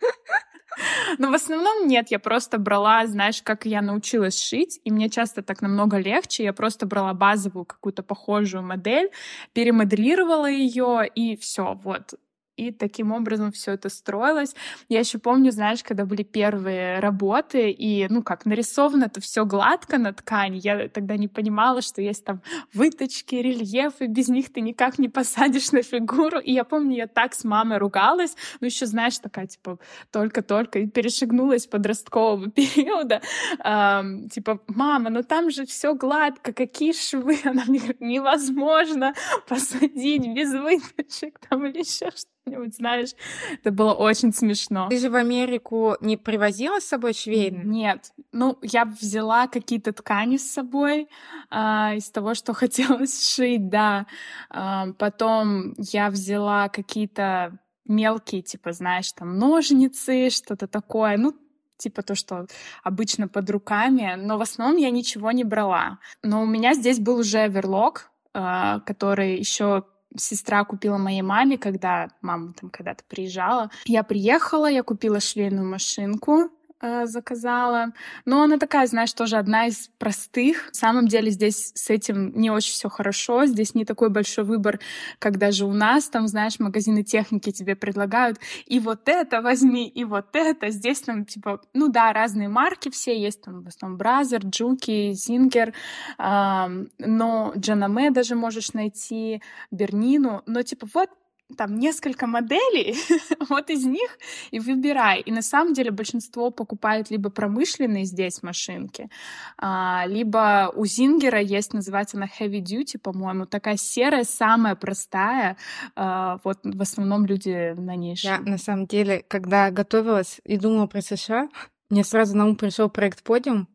Но 1.18 1.32
в 1.32 1.34
основном 1.34 1.88
нет, 1.88 2.08
я 2.12 2.20
просто 2.20 2.58
брала, 2.58 3.06
знаешь, 3.08 3.42
как 3.42 3.66
я 3.66 3.82
научилась 3.82 4.42
шить, 4.42 4.80
и 4.84 4.92
мне 4.92 5.10
часто 5.10 5.42
так 5.42 5.62
намного 5.62 5.98
легче, 5.98 6.44
я 6.44 6.54
просто 6.54 6.86
брала 6.86 7.14
базовую 7.14 7.66
какую-то 7.66 8.04
похожую 8.04 8.64
модель, 8.64 9.10
перемоделировала 9.54 10.50
ее, 10.50 11.08
и 11.14 11.36
все, 11.38 11.80
вот, 11.84 12.14
и 12.60 12.72
таким 12.72 13.12
образом 13.12 13.52
все 13.52 13.74
это 13.74 13.90
строилось. 13.90 14.56
Я 14.90 15.00
еще 15.00 15.18
помню, 15.18 15.52
знаешь, 15.52 15.82
когда 15.84 16.06
были 16.06 16.24
первые 16.24 17.00
работы, 17.00 17.72
и, 17.72 18.08
ну, 18.10 18.22
как 18.22 18.46
нарисовано 18.46 19.06
это 19.06 19.22
все 19.22 19.46
гладко 19.46 19.98
на 19.98 20.14
ткани, 20.14 20.60
я 20.62 20.90
тогда 20.90 21.16
не 21.16 21.28
понимала, 21.28 21.82
что 21.82 22.02
есть 22.02 22.26
там 22.26 22.42
выточки, 22.74 23.36
рельефы, 23.36 24.08
без 24.08 24.28
них 24.28 24.52
ты 24.52 24.62
никак 24.62 25.00
не 25.00 25.08
посадишь 25.08 25.72
на 25.72 25.84
фигуру. 25.84 26.40
И 26.40 26.52
я 26.52 26.64
помню, 26.66 26.98
я 26.98 27.08
так 27.08 27.34
с 27.34 27.44
мамой 27.44 27.78
ругалась, 27.78 28.36
ну, 28.60 28.68
еще, 28.68 28.86
знаешь, 28.86 29.18
такая, 29.20 29.48
типа, 29.48 29.80
только-только 30.12 30.86
перешагнула 30.88 31.54
из 31.54 31.66
подросткового 31.66 32.50
периода. 32.52 33.22
Эм, 33.64 34.30
типа, 34.30 34.60
мама, 34.68 35.10
ну 35.10 35.24
там 35.24 35.50
же 35.50 35.66
все 35.66 35.94
гладко, 35.94 36.52
какие 36.52 36.92
швы? 36.92 37.40
Она 37.46 37.64
мне 37.68 37.80
говорит, 37.80 38.02
невозможно 38.02 39.14
посадить 39.48 40.28
без 40.28 40.54
выточек 40.54 41.40
там 41.48 41.66
или 41.66 41.80
еще 41.80 42.10
что 42.12 42.30
что-нибудь, 42.60 42.76
знаешь. 42.76 43.10
Это 43.54 43.72
было 43.72 43.94
очень 43.94 44.34
смешно. 44.34 44.88
Ты 44.90 44.98
же 44.98 45.10
в 45.10 45.16
Америку 45.16 45.96
не 46.02 46.18
привозила 46.18 46.80
с 46.80 46.86
собой 46.86 47.14
швейную? 47.14 47.68
Нет. 47.68 48.12
Ну, 48.32 48.58
я 48.62 48.86
взяла 48.86 49.48
какие-то 49.48 49.94
ткани 49.94 50.38
с 50.38 50.52
собой 50.52 51.08
а, 51.50 51.94
из 51.96 52.10
того, 52.10 52.34
что 52.34 52.54
хотелось 52.54 53.30
сшить, 53.30 53.70
да. 53.70 54.06
А, 54.50 54.88
потом 54.98 55.74
я 55.78 56.10
взяла 56.10 56.70
какие-то 56.70 57.58
мелкие, 57.86 58.42
типа, 58.42 58.72
знаешь, 58.72 59.12
там 59.14 59.38
ножницы, 59.38 60.30
что-то 60.30 60.68
такое. 60.68 61.18
Ну, 61.18 61.36
типа 61.78 62.04
то, 62.04 62.14
что 62.14 62.46
обычно 62.84 63.28
под 63.28 63.50
руками, 63.50 64.16
но 64.18 64.38
в 64.38 64.42
основном 64.42 64.78
я 64.78 64.92
ничего 64.92 65.32
не 65.32 65.44
брала. 65.44 66.00
Но 66.24 66.42
у 66.42 66.46
меня 66.46 66.74
здесь 66.74 67.00
был 67.00 67.18
уже 67.18 67.48
верлок, 67.48 68.12
а, 68.34 68.82
который 68.82 69.38
еще 69.38 69.86
сестра 70.18 70.64
купила 70.64 70.98
моей 70.98 71.22
маме, 71.22 71.58
когда 71.58 72.10
мама 72.22 72.54
там 72.54 72.70
когда-то 72.70 73.04
приезжала. 73.08 73.70
Я 73.86 74.04
приехала, 74.04 74.70
я 74.70 74.84
купила 74.84 75.20
швейную 75.20 75.68
машинку, 75.68 76.50
э, 76.82 77.06
заказала. 77.06 77.94
Но 78.26 78.44
она 78.44 78.58
такая, 78.58 78.88
знаешь, 78.88 79.14
тоже 79.14 79.38
одна 79.38 79.68
из 79.68 79.90
простых. 79.98 80.68
На 80.68 80.74
самом 80.74 81.08
деле 81.08 81.32
здесь 81.32 81.72
с 81.76 81.90
этим 81.90 82.32
не 82.40 82.50
очень 82.52 82.74
все 82.74 82.90
хорошо. 82.90 83.46
Здесь 83.46 83.76
не 83.76 83.86
такой 83.86 84.10
большой 84.10 84.44
выбор, 84.44 84.80
как 85.20 85.38
даже 85.38 85.66
у 85.66 85.74
нас. 85.74 86.10
Там, 86.10 86.28
знаешь, 86.28 86.60
магазины 86.60 87.04
техники 87.04 87.52
тебе 87.52 87.76
предлагают 87.76 88.40
и 88.66 88.80
вот 88.80 89.08
это 89.08 89.42
возьми, 89.42 89.88
и 89.88 90.04
вот 90.04 90.36
это. 90.36 90.70
Здесь 90.70 91.02
там, 91.02 91.26
типа, 91.26 91.62
ну 91.74 91.88
да, 91.90 92.14
разные 92.14 92.50
марки 92.50 92.90
все 92.90 93.20
есть. 93.20 93.42
Там 93.42 93.64
в 93.64 93.68
основном 93.68 93.98
Brother, 93.98 94.42
Juki, 94.46 95.12
Singer. 95.14 95.74
Но 96.18 97.54
Джанаме 97.56 98.12
даже 98.12 98.36
можешь 98.36 98.74
найти, 98.74 99.42
Бернину. 99.72 100.44
Но, 100.46 100.62
типа, 100.64 100.88
вот 100.94 101.10
там 101.58 101.76
несколько 101.76 102.28
моделей, 102.28 102.96
вот 103.50 103.70
из 103.70 103.86
них 103.86 104.18
и 104.52 104.60
выбирай. 104.60 105.22
И 105.22 105.32
на 105.32 105.42
самом 105.42 105.74
деле 105.74 105.92
большинство 105.92 106.52
покупают 106.52 107.10
либо 107.10 107.30
промышленные 107.30 108.06
здесь 108.06 108.44
машинки, 108.44 109.10
а, 109.58 110.04
либо 110.08 110.72
у 110.76 110.86
Зингера 110.86 111.40
есть, 111.42 111.74
называется 111.74 112.18
она 112.18 112.28
Heavy 112.28 112.62
Duty, 112.62 113.00
по-моему, 113.00 113.46
такая 113.46 113.78
серая, 113.78 114.24
самая 114.24 114.76
простая. 114.76 115.58
А, 115.96 116.40
вот 116.44 116.60
в 116.64 116.82
основном 116.82 117.26
люди 117.26 117.74
на 117.74 117.96
ней 117.96 118.16
Я 118.18 118.40
на 118.40 118.58
самом 118.58 118.86
деле, 118.86 119.24
когда 119.28 119.72
готовилась 119.72 120.42
и 120.44 120.58
думала 120.58 120.88
про 120.88 121.02
США, 121.02 121.50
мне 121.90 122.04
сразу 122.04 122.38
на 122.38 122.46
ум 122.46 122.56
пришел 122.56 122.90
проект 122.90 123.24
Подиум. 123.24 123.68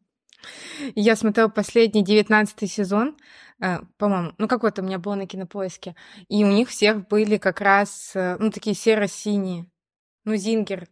Я 0.95 1.17
смотрела 1.17 1.49
последний 1.49 2.05
девятнадцатый 2.05 2.69
сезон, 2.69 3.17
по-моему, 3.99 4.33
ну 4.39 4.49
какой-то 4.49 4.83
у 4.83 4.85
меня 4.85 4.99
был 4.99 5.15
на 5.15 5.27
кинопоиске. 5.27 5.95
И 6.29 6.45
у 6.45 6.49
них 6.49 6.69
всех 6.69 7.09
были 7.09 7.37
как 7.37 7.61
раз, 7.61 8.13
э, 8.15 8.37
ну, 8.39 8.51
такие 8.51 8.75
серо-синие. 8.75 9.67
Ну, 10.25 10.37
Зингер, 10.37 10.89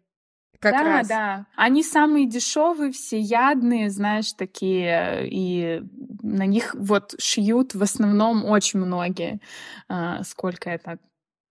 как 0.62 0.74
да, 0.74 0.82
раз. 0.84 1.08
Да, 1.08 1.46
Они 1.56 1.82
самые 1.82 2.26
дешевые, 2.26 2.92
всеядные, 2.92 3.90
знаешь, 3.90 4.32
такие, 4.32 5.28
и 5.28 5.82
на 6.22 6.46
них 6.46 6.74
вот 6.78 7.14
шьют 7.18 7.74
в 7.74 7.82
основном 7.82 8.44
очень 8.44 8.78
многие. 8.78 9.40
А, 9.88 10.22
сколько 10.22 10.70
я 10.70 10.78
так 10.78 11.00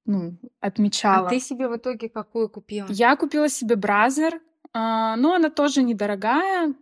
ну, 0.06 0.38
отмечала. 0.60 1.28
А 1.28 1.30
ты 1.30 1.40
себе 1.40 1.68
в 1.68 1.76
итоге 1.76 2.10
какую 2.10 2.50
купила? 2.50 2.88
Я 2.90 3.16
купила 3.18 3.50
себе 3.50 3.76
Бразер, 3.76 4.36
а, 4.36 4.40
но 4.74 5.34
она 5.34 5.50
тоже 5.50 5.84
недорогая, 5.84 6.74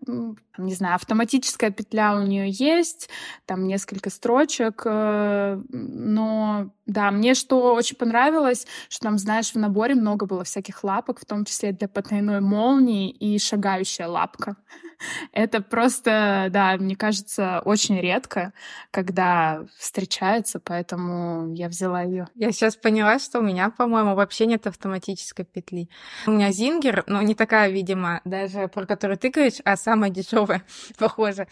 не 0.57 0.73
знаю, 0.73 0.95
автоматическая 0.95 1.71
петля 1.71 2.15
у 2.15 2.25
нее 2.25 2.49
есть, 2.49 3.09
там 3.45 3.67
несколько 3.67 4.09
строчек, 4.09 4.83
э, 4.85 5.61
но 5.69 6.69
да, 6.89 7.11
мне 7.11 7.35
что 7.35 7.73
очень 7.73 7.95
понравилось, 7.95 8.65
что 8.89 9.03
там, 9.03 9.17
знаешь, 9.19 9.51
в 9.51 9.55
наборе 9.55 9.93
много 9.93 10.25
было 10.25 10.43
всяких 10.43 10.83
лапок, 10.83 11.19
в 11.19 11.25
том 11.25 11.45
числе 11.45 11.71
для 11.71 11.87
потайной 11.87 12.41
молнии 12.41 13.11
и 13.11 13.37
шагающая 13.37 14.07
лапка. 14.07 14.55
Это 15.31 15.61
просто, 15.61 16.47
да, 16.49 16.75
мне 16.77 16.95
кажется, 16.95 17.61
очень 17.63 17.99
редко, 17.99 18.53
когда 18.91 19.65
встречается, 19.77 20.59
поэтому 20.59 21.53
я 21.53 21.69
взяла 21.69 22.01
ее. 22.01 22.27
Я 22.33 22.51
сейчас 22.51 22.75
поняла, 22.75 23.19
что 23.19 23.39
у 23.39 23.43
меня, 23.43 23.69
по-моему, 23.69 24.15
вообще 24.15 24.47
нет 24.47 24.65
автоматической 24.65 25.45
петли. 25.45 25.89
У 26.25 26.31
меня 26.31 26.51
Зингер, 26.51 27.03
но 27.05 27.21
не 27.21 27.35
такая, 27.35 27.69
видимо, 27.69 28.21
даже 28.25 28.67
про 28.67 28.85
которую 28.87 29.17
ты 29.17 29.29
говоришь, 29.29 29.61
а 29.63 29.77
самая 29.77 30.09
дешевая, 30.09 30.63
похоже. 30.97 31.47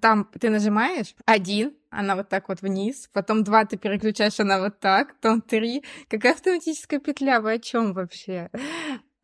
Там 0.00 0.28
ты 0.38 0.50
нажимаешь 0.50 1.14
один, 1.24 1.72
она 1.92 2.16
вот 2.16 2.28
так 2.28 2.48
вот 2.48 2.62
вниз, 2.62 3.08
потом 3.12 3.44
два 3.44 3.64
ты 3.64 3.76
переключаешь, 3.76 4.40
она 4.40 4.58
вот 4.58 4.80
так, 4.80 5.14
потом 5.20 5.42
три. 5.42 5.84
Какая 6.08 6.32
автоматическая 6.32 7.00
петля? 7.00 7.40
Вы 7.40 7.54
о 7.54 7.58
чем 7.58 7.92
вообще? 7.92 8.50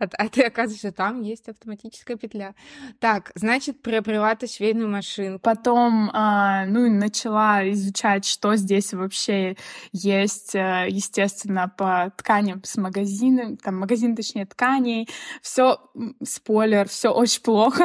А, 0.01 0.05
а 0.17 0.29
ты 0.29 0.43
оказывается, 0.43 0.93
там 0.93 1.23
есть 1.23 1.49
автоматическая 1.49 2.17
петля. 2.17 2.55
Так, 3.01 3.33
значит, 3.35 3.83
приобрела 3.83 4.35
ты 4.37 4.47
швейную 4.47 4.89
машинку. 4.89 5.41
Потом, 5.41 6.11
а, 6.13 6.67
ну, 6.67 6.89
начала 6.89 7.69
изучать, 7.71 8.25
что 8.25 8.55
здесь 8.55 8.93
вообще 8.93 9.57
есть, 9.93 10.55
э, 10.55 10.87
естественно, 10.89 11.73
по 11.77 12.13
тканям 12.17 12.63
с 12.63 12.77
магазина, 12.77 13.57
там 13.57 13.79
магазин, 13.79 14.15
точнее, 14.15 14.47
тканей. 14.47 15.09
Все, 15.43 15.81
спойлер, 16.23 16.89
все 16.89 17.09
очень 17.09 17.43
плохо. 17.43 17.85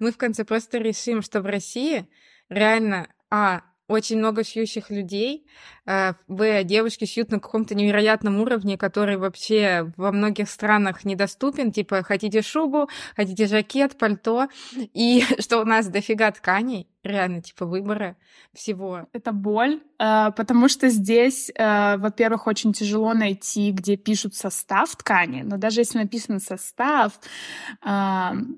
Мы 0.00 0.10
в 0.10 0.16
конце 0.16 0.44
просто 0.44 0.78
решим, 0.78 1.22
что 1.22 1.42
в 1.42 1.46
России 1.46 2.08
реально, 2.48 3.06
а, 3.30 3.62
очень 3.90 4.18
много 4.18 4.44
шьющих 4.44 4.90
людей. 4.90 5.46
Э, 5.84 6.12
в 6.28 6.64
девушки 6.64 7.04
шьют 7.04 7.30
на 7.30 7.40
каком-то 7.40 7.74
невероятном 7.74 8.40
уровне, 8.40 8.78
который 8.78 9.16
вообще 9.16 9.92
во 9.96 10.12
многих 10.12 10.48
странах 10.48 11.04
недоступен. 11.04 11.72
Типа, 11.72 12.02
хотите 12.02 12.42
шубу, 12.42 12.88
хотите 13.16 13.46
жакет, 13.46 13.98
пальто. 13.98 14.48
И 14.94 15.24
что 15.40 15.60
у 15.60 15.64
нас 15.64 15.88
дофига 15.88 16.30
тканей, 16.30 16.88
реально, 17.02 17.42
типа, 17.42 17.66
выбора 17.66 18.16
всего. 18.54 19.08
Это 19.12 19.32
боль, 19.32 19.80
э, 19.98 20.30
потому 20.36 20.68
что 20.68 20.88
здесь, 20.88 21.50
э, 21.54 21.96
во-первых, 21.96 22.46
очень 22.46 22.72
тяжело 22.72 23.12
найти, 23.12 23.72
где 23.72 23.96
пишут 23.96 24.36
состав 24.36 24.94
ткани, 24.94 25.42
но 25.42 25.56
даже 25.56 25.80
если 25.80 25.98
написан 25.98 26.38
состав, 26.40 27.18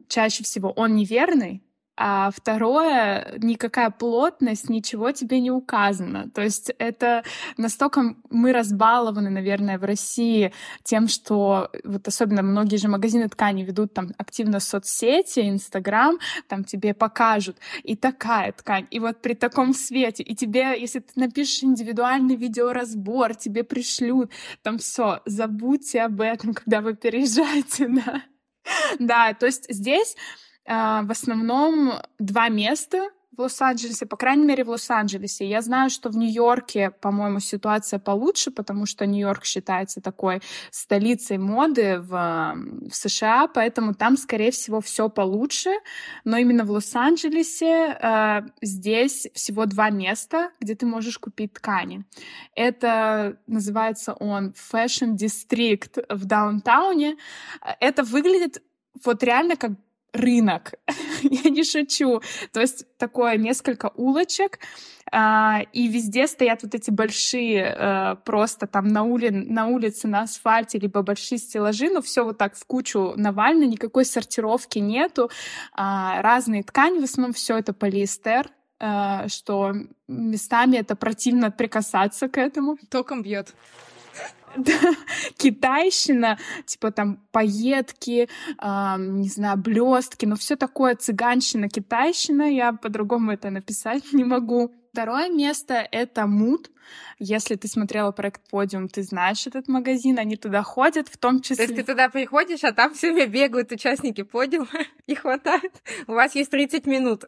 чаще 0.08 0.44
всего 0.44 0.70
он 0.70 0.94
неверный, 0.94 1.62
а 1.94 2.30
второе, 2.30 3.34
никакая 3.38 3.90
плотность, 3.90 4.70
ничего 4.70 5.12
тебе 5.12 5.40
не 5.40 5.50
указано. 5.50 6.30
То 6.30 6.40
есть 6.40 6.72
это 6.78 7.22
настолько 7.58 8.16
мы 8.30 8.52
разбалованы, 8.52 9.28
наверное, 9.28 9.78
в 9.78 9.84
России 9.84 10.52
тем, 10.84 11.06
что 11.06 11.70
вот 11.84 12.08
особенно 12.08 12.42
многие 12.42 12.76
же 12.76 12.88
магазины 12.88 13.28
ткани 13.28 13.62
ведут 13.62 13.92
там 13.92 14.12
активно 14.16 14.58
соцсети, 14.58 15.40
Инстаграм, 15.40 16.18
там 16.48 16.64
тебе 16.64 16.94
покажут 16.94 17.58
и 17.82 17.94
такая 17.94 18.52
ткань, 18.52 18.86
и 18.90 18.98
вот 18.98 19.20
при 19.20 19.34
таком 19.34 19.74
свете, 19.74 20.22
и 20.22 20.34
тебе, 20.34 20.80
если 20.80 21.00
ты 21.00 21.12
напишешь 21.16 21.62
индивидуальный 21.62 22.36
видеоразбор, 22.36 23.34
тебе 23.34 23.64
пришлют, 23.64 24.30
там 24.62 24.78
все, 24.78 25.20
забудьте 25.26 26.00
об 26.00 26.22
этом, 26.22 26.54
когда 26.54 26.80
вы 26.80 26.94
переезжаете, 26.94 27.88
да. 27.88 28.22
Да, 28.98 29.34
то 29.34 29.46
есть 29.46 29.66
здесь 29.68 30.16
в 30.66 31.10
основном 31.10 31.92
два 32.18 32.48
места 32.48 33.10
в 33.36 33.40
Лос-Анджелесе, 33.40 34.04
по 34.06 34.16
крайней 34.16 34.44
мере, 34.44 34.62
в 34.62 34.68
Лос-Анджелесе. 34.68 35.48
Я 35.48 35.62
знаю, 35.62 35.88
что 35.88 36.10
в 36.10 36.16
Нью-Йорке, 36.16 36.90
по-моему, 36.90 37.40
ситуация 37.40 37.98
получше, 37.98 38.50
потому 38.50 38.84
что 38.84 39.06
Нью-Йорк 39.06 39.44
считается 39.44 40.02
такой 40.02 40.42
столицей 40.70 41.38
моды 41.38 41.98
в, 42.00 42.10
в 42.90 42.94
США, 42.94 43.48
поэтому 43.48 43.94
там, 43.94 44.18
скорее 44.18 44.50
всего, 44.50 44.80
все 44.82 45.08
получше. 45.08 45.70
Но 46.24 46.36
именно 46.36 46.64
в 46.64 46.70
Лос-Анджелесе 46.72 47.96
э, 48.00 48.42
здесь 48.60 49.28
всего 49.34 49.64
два 49.64 49.88
места, 49.88 50.50
где 50.60 50.74
ты 50.74 50.84
можешь 50.84 51.18
купить 51.18 51.54
ткани. 51.54 52.04
Это 52.54 53.38
называется 53.46 54.12
он 54.12 54.52
Fashion 54.72 55.16
District 55.16 56.04
в 56.10 56.26
даунтауне. 56.26 57.16
Это 57.80 58.02
выглядит 58.02 58.62
вот 59.04 59.22
реально 59.22 59.56
как 59.56 59.72
рынок. 60.12 60.74
Я 61.22 61.50
не 61.50 61.64
шучу. 61.64 62.20
То 62.52 62.60
есть 62.60 62.86
такое 62.98 63.36
несколько 63.36 63.90
улочек, 63.96 64.58
а, 65.10 65.62
и 65.72 65.88
везде 65.88 66.26
стоят 66.26 66.62
вот 66.62 66.74
эти 66.74 66.90
большие 66.90 67.66
а, 67.66 68.14
просто 68.16 68.66
там 68.66 68.88
на, 68.88 69.02
ули, 69.04 69.28
на 69.28 69.66
улице, 69.66 70.08
на 70.08 70.22
асфальте, 70.22 70.78
либо 70.78 71.02
большие 71.02 71.38
стеллажи, 71.38 71.90
но 71.90 72.00
все 72.02 72.24
вот 72.24 72.38
так 72.38 72.56
в 72.56 72.64
кучу 72.66 73.12
навально, 73.16 73.64
никакой 73.64 74.04
сортировки 74.04 74.78
нету. 74.78 75.30
А, 75.72 76.22
разные 76.22 76.62
ткани, 76.62 77.00
в 77.00 77.04
основном 77.04 77.32
все 77.32 77.58
это 77.58 77.72
полиэстер, 77.72 78.50
а, 78.78 79.28
что 79.28 79.74
местами 80.08 80.76
это 80.76 80.96
противно 80.96 81.50
прикасаться 81.50 82.28
к 82.28 82.38
этому. 82.38 82.78
Током 82.90 83.22
бьет. 83.22 83.54
китайщина, 85.36 86.38
типа 86.66 86.90
там 86.90 87.18
пайетки, 87.32 88.28
э, 88.58 88.96
не 88.98 89.28
знаю, 89.28 89.58
блестки, 89.58 90.26
но 90.26 90.36
все 90.36 90.56
такое 90.56 90.96
цыганщина, 90.96 91.68
китайщина, 91.68 92.42
я 92.42 92.72
по-другому 92.72 93.32
это 93.32 93.50
написать 93.50 94.04
не 94.12 94.24
могу. 94.24 94.72
Второе 94.92 95.30
место— 95.30 95.88
это 95.92 96.26
Муд. 96.26 96.70
Если 97.18 97.54
ты 97.54 97.66
смотрела 97.66 98.12
проект 98.12 98.42
Подиум, 98.50 98.88
ты 98.88 99.02
знаешь 99.02 99.46
этот 99.46 99.66
магазин, 99.66 100.18
они 100.18 100.36
туда 100.36 100.62
ходят, 100.62 101.08
в 101.08 101.16
том 101.16 101.40
числе... 101.40 101.56
То 101.56 101.62
есть 101.62 101.76
ты 101.76 101.82
туда 101.92 102.10
приходишь, 102.10 102.62
а 102.64 102.72
там 102.72 102.92
все 102.92 103.10
время 103.10 103.30
бегают 103.30 103.72
участники 103.72 104.22
Подиума, 104.22 104.68
и 105.06 105.14
хватает. 105.14 105.72
У 106.06 106.12
вас 106.12 106.34
есть 106.34 106.50
30 106.50 106.86
минут 106.86 107.24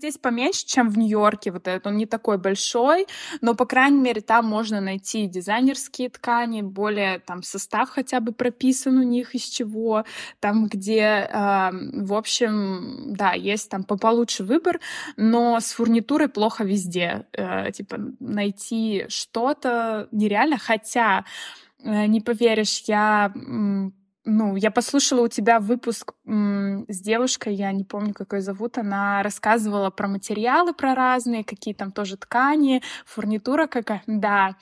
здесь 0.00 0.16
поменьше, 0.16 0.64
чем 0.66 0.88
в 0.88 0.96
Нью-Йорке, 0.96 1.52
вот 1.52 1.68
этот, 1.68 1.86
он 1.86 1.98
не 1.98 2.06
такой 2.06 2.38
большой, 2.38 3.06
но, 3.42 3.54
по 3.54 3.66
крайней 3.66 4.00
мере, 4.00 4.22
там 4.22 4.46
можно 4.46 4.80
найти 4.80 5.26
дизайнерские 5.26 6.08
ткани, 6.08 6.62
более 6.62 7.18
там 7.18 7.42
состав 7.42 7.90
хотя 7.90 8.20
бы 8.20 8.32
прописан 8.32 8.96
у 8.96 9.02
них 9.02 9.34
из 9.34 9.42
чего, 9.42 10.04
там, 10.40 10.68
где, 10.68 11.28
э, 11.30 11.70
в 11.92 12.14
общем, 12.14 13.12
да, 13.14 13.34
есть 13.34 13.68
там 13.68 13.84
получше 13.84 14.42
выбор, 14.42 14.80
но 15.16 15.60
с 15.60 15.72
фурнитурой 15.72 16.28
плохо 16.28 16.64
везде, 16.64 17.26
э, 17.32 17.70
типа, 17.70 17.98
найти 18.20 19.04
что-то 19.08 20.08
нереально, 20.12 20.56
хотя 20.56 21.26
э, 21.84 22.06
не 22.06 22.22
поверишь, 22.22 22.84
я 22.86 23.34
ну, 24.24 24.54
я 24.56 24.70
послушала 24.70 25.22
у 25.22 25.28
тебя 25.28 25.60
выпуск 25.60 26.12
с 26.26 27.00
девушкой, 27.00 27.54
я 27.54 27.72
не 27.72 27.84
помню, 27.84 28.12
как 28.12 28.34
ее 28.34 28.42
зовут, 28.42 28.76
она 28.76 29.22
рассказывала 29.22 29.90
про 29.90 30.08
материалы, 30.08 30.74
про 30.74 30.94
разные, 30.94 31.42
какие 31.42 31.72
там 31.72 31.90
тоже 31.90 32.16
ткани, 32.16 32.82
фурнитура 33.06 33.66
какая, 33.66 34.02
да. 34.06 34.56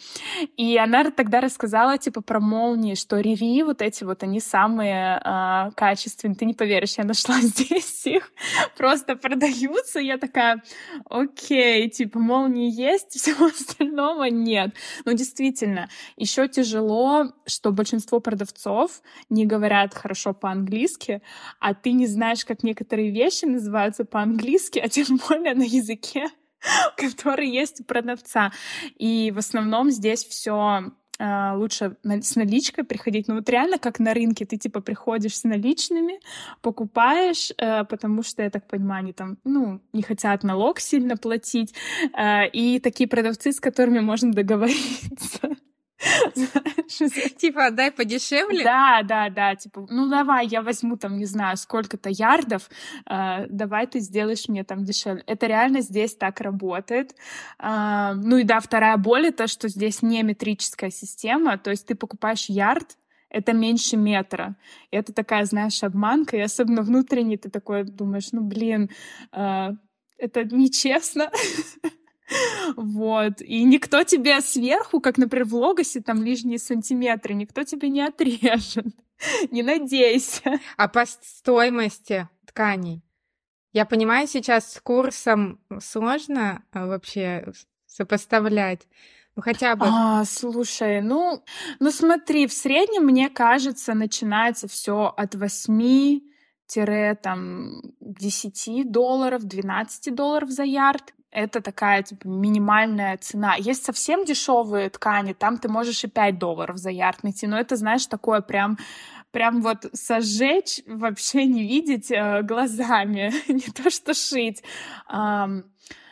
И 0.57 0.79
она 0.79 1.11
тогда 1.11 1.41
рассказала, 1.41 1.99
типа, 1.99 2.21
про 2.21 2.39
молнии, 2.41 2.95
что 2.95 3.19
Рири, 3.19 3.65
вот 3.65 3.83
эти 3.83 4.05
вот, 4.05 4.23
они 4.23 4.41
самые 4.41 5.21
э, 5.25 5.71
качественные. 5.75 6.37
Ты 6.37 6.45
не 6.45 6.55
поверишь, 6.55 6.97
я 6.97 7.05
нашла 7.05 7.35
здесь 7.41 8.07
их, 8.07 8.31
просто 8.77 9.17
продаются. 9.17 9.99
Я 9.99 10.19
такая, 10.19 10.63
окей, 11.11 11.91
типа, 11.91 12.21
молнии 12.21 12.71
есть, 12.71 13.11
всего 13.21 13.47
остального 13.47 14.25
нет. 14.25 14.75
Но 15.05 15.13
действительно, 15.13 15.89
еще 16.17 16.47
тяжело, 16.49 17.33
что 17.47 17.73
большинство 17.73 18.21
продавцов 18.21 19.03
не 19.29 19.48
говорят 19.49 19.95
хорошо 19.95 20.33
по-английски, 20.35 21.23
а 21.59 21.75
ты 21.75 21.93
не 21.93 22.07
знаешь, 22.07 22.45
как 22.45 22.63
некоторые 22.63 23.11
вещи 23.11 23.47
называются 23.47 24.05
по-английски, 24.05 24.79
а 24.85 24.89
тем 24.89 25.19
более 25.29 25.55
на 25.55 25.65
языке, 25.65 26.27
который 26.97 27.49
есть 27.49 27.81
у 27.81 27.85
продавца. 27.85 28.53
И 28.97 29.33
в 29.35 29.39
основном 29.39 29.91
здесь 29.91 30.25
все 30.25 30.93
Uh, 31.21 31.57
лучше 31.57 31.97
с 32.05 32.37
наличкой 32.37 32.85
приходить. 32.85 33.27
Ну 33.27 33.35
вот 33.35 33.49
реально 33.49 33.79
как 33.79 33.99
на 33.99 34.15
рынке, 34.15 34.45
ты 34.45 34.57
типа 34.57 34.81
приходишь 34.81 35.37
с 35.37 35.43
наличными, 35.43 36.21
покупаешь, 36.63 37.51
uh, 37.61 37.85
потому 37.85 38.23
что, 38.23 38.45
я 38.45 38.51
так 38.51 38.69
понимаю, 38.69 39.03
они 39.03 39.13
там, 39.13 39.37
ну, 39.43 39.81
не 39.93 40.03
хотят 40.03 40.45
налог 40.45 40.79
сильно 40.79 41.17
платить, 41.17 41.75
uh, 42.17 42.49
и 42.49 42.79
такие 42.79 43.09
продавцы, 43.09 43.51
с 43.51 43.59
которыми 43.59 43.99
можно 43.99 44.31
договориться. 44.31 45.57
Типа, 47.39 47.67
отдай 47.67 47.91
подешевле? 47.91 48.65
Да, 48.65 49.03
да, 49.03 49.29
да. 49.31 49.55
Типа, 49.57 49.87
ну 49.91 50.09
давай, 50.09 50.47
я 50.47 50.63
возьму 50.63 50.97
там, 50.97 51.19
не 51.19 51.25
знаю, 51.25 51.57
сколько-то 51.57 52.09
ярдов, 52.09 52.71
э, 53.07 53.47
давай 53.49 53.87
ты 53.87 54.01
сделаешь 54.01 54.49
мне 54.49 54.65
там 54.65 54.85
дешевле. 54.85 55.25
Это 55.27 55.47
реально 55.47 55.81
здесь 55.81 56.15
так 56.15 56.41
работает. 56.41 57.15
Э, 57.59 58.13
ну 58.15 58.37
и 58.37 58.45
да, 58.45 58.61
вторая 58.61 58.97
боль 58.97 59.27
это, 59.27 59.47
что 59.49 59.69
здесь 59.69 60.03
не 60.03 60.23
метрическая 60.23 60.91
система, 60.91 61.59
то 61.59 61.71
есть 61.71 61.87
ты 61.87 61.95
покупаешь 61.95 62.47
ярд, 62.49 62.97
это 63.31 63.53
меньше 63.53 63.97
метра. 63.97 64.57
И 64.91 64.97
это 64.97 65.13
такая, 65.13 65.45
знаешь, 65.45 65.83
обманка, 65.83 66.37
и 66.37 66.41
особенно 66.41 66.83
внутренне 66.83 67.37
ты 67.37 67.51
такой 67.51 67.85
думаешь, 67.85 68.33
ну 68.33 68.43
блин, 68.43 68.91
э, 69.33 69.71
это 70.17 70.45
нечестно. 70.45 71.31
Вот. 72.77 73.41
И 73.41 73.65
никто 73.65 74.05
тебе 74.05 74.41
сверху, 74.41 75.01
как, 75.01 75.19
например, 75.19 75.47
в 75.47 75.55
логосе, 75.55 76.01
там 76.01 76.23
лишние 76.23 76.59
сантиметры, 76.59 77.35
никто 77.35 77.65
тебе 77.65 77.89
не 77.89 78.03
отрежет. 78.03 78.87
Не 79.51 79.63
надейся. 79.63 80.61
А 80.77 80.89
по 80.89 81.05
стоимости 81.07 82.29
тканей? 82.47 83.03
Я 83.73 83.85
понимаю, 83.85 84.27
сейчас 84.27 84.73
с 84.75 84.81
курсом 84.81 85.61
сложно 85.81 86.65
а, 86.73 86.87
вообще 86.87 87.53
сопоставлять. 87.87 88.87
Ну, 89.37 89.43
хотя 89.43 89.77
бы. 89.77 89.87
А, 89.89 90.25
слушай, 90.25 91.01
ну, 91.01 91.45
ну 91.79 91.91
смотри, 91.91 92.47
в 92.47 92.53
среднем, 92.53 93.05
мне 93.05 93.29
кажется, 93.29 93.95
начинается 93.95 94.69
все 94.69 95.13
от 95.17 95.35
8 95.35 96.21
там 97.23 97.81
10 98.01 98.91
долларов, 98.91 99.45
12 99.45 100.15
долларов 100.15 100.51
за 100.51 100.65
ярд 100.65 101.15
это 101.31 101.61
такая 101.61 102.03
типа 102.03 102.27
минимальная 102.27 103.17
цена. 103.19 103.57
Есть 103.57 103.85
совсем 103.85 104.25
дешевые 104.25 104.91
ткани, 104.91 105.33
там 105.33 105.59
ты 105.59 105.69
можешь 105.69 106.05
и 106.05 106.09
5 106.09 106.39
долларов 106.39 106.79
за 106.79 106.91
ярд 106.91 107.23
найти, 107.23 107.47
но 107.47 107.59
это, 107.59 107.77
знаешь, 107.77 108.07
такое 108.07 108.41
прям 108.41 108.79
прям 109.31 109.61
вот 109.61 109.87
сожечь, 109.93 110.81
вообще 110.87 111.45
не 111.45 111.63
видеть 111.63 112.11
э, 112.11 112.43
глазами, 112.43 113.33
не 113.53 113.71
то 113.73 113.91
что 113.91 114.15
шить. 114.15 114.63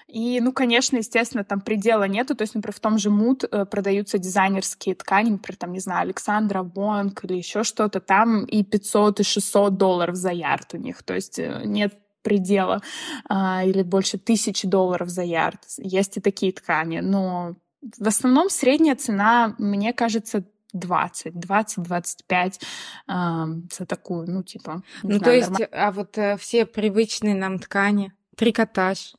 И, 0.08 0.40
ну, 0.40 0.52
конечно, 0.52 0.98
естественно, 0.98 1.44
там 1.44 1.60
предела 1.60 2.04
нету. 2.04 2.36
То 2.36 2.42
есть, 2.42 2.54
например, 2.54 2.74
в 2.74 2.80
том 2.80 2.96
же 2.96 3.10
Муд 3.10 3.44
э, 3.44 3.64
продаются 3.64 4.18
дизайнерские 4.18 4.94
ткани, 4.94 5.30
например, 5.30 5.56
там, 5.56 5.72
не 5.72 5.80
знаю, 5.80 6.02
Александра 6.02 6.62
Бонг 6.62 7.24
или 7.24 7.34
еще 7.34 7.64
что-то. 7.64 8.00
Там 8.00 8.44
и 8.44 8.62
500, 8.62 9.20
и 9.20 9.22
600 9.24 9.76
долларов 9.76 10.14
за 10.14 10.30
ярд 10.30 10.74
у 10.74 10.76
них. 10.76 11.02
То 11.02 11.14
есть 11.14 11.40
э, 11.40 11.62
нет 11.64 11.98
предела 12.26 12.82
а, 13.28 13.62
или 13.64 13.82
больше 13.82 14.18
тысячи 14.18 14.66
долларов 14.66 15.08
за 15.10 15.22
ярд. 15.22 15.60
Есть 15.78 16.16
и 16.16 16.20
такие 16.20 16.52
ткани, 16.52 16.98
но 16.98 17.54
в 17.80 18.08
основном 18.08 18.50
средняя 18.50 18.96
цена, 18.96 19.54
мне 19.58 19.92
кажется, 19.92 20.42
20, 20.72 21.38
20, 21.38 21.84
25 21.84 22.60
э, 23.08 23.12
за 23.72 23.86
такую, 23.86 24.28
ну, 24.28 24.42
типа... 24.42 24.82
Ну, 25.04 25.18
знаю, 25.18 25.22
то 25.22 25.32
есть, 25.32 25.50
норм... 25.50 25.68
а 25.72 25.92
вот 25.92 26.18
э, 26.18 26.36
все 26.36 26.66
привычные 26.66 27.36
нам 27.36 27.60
ткани, 27.60 28.12
трикотаж, 28.36 29.14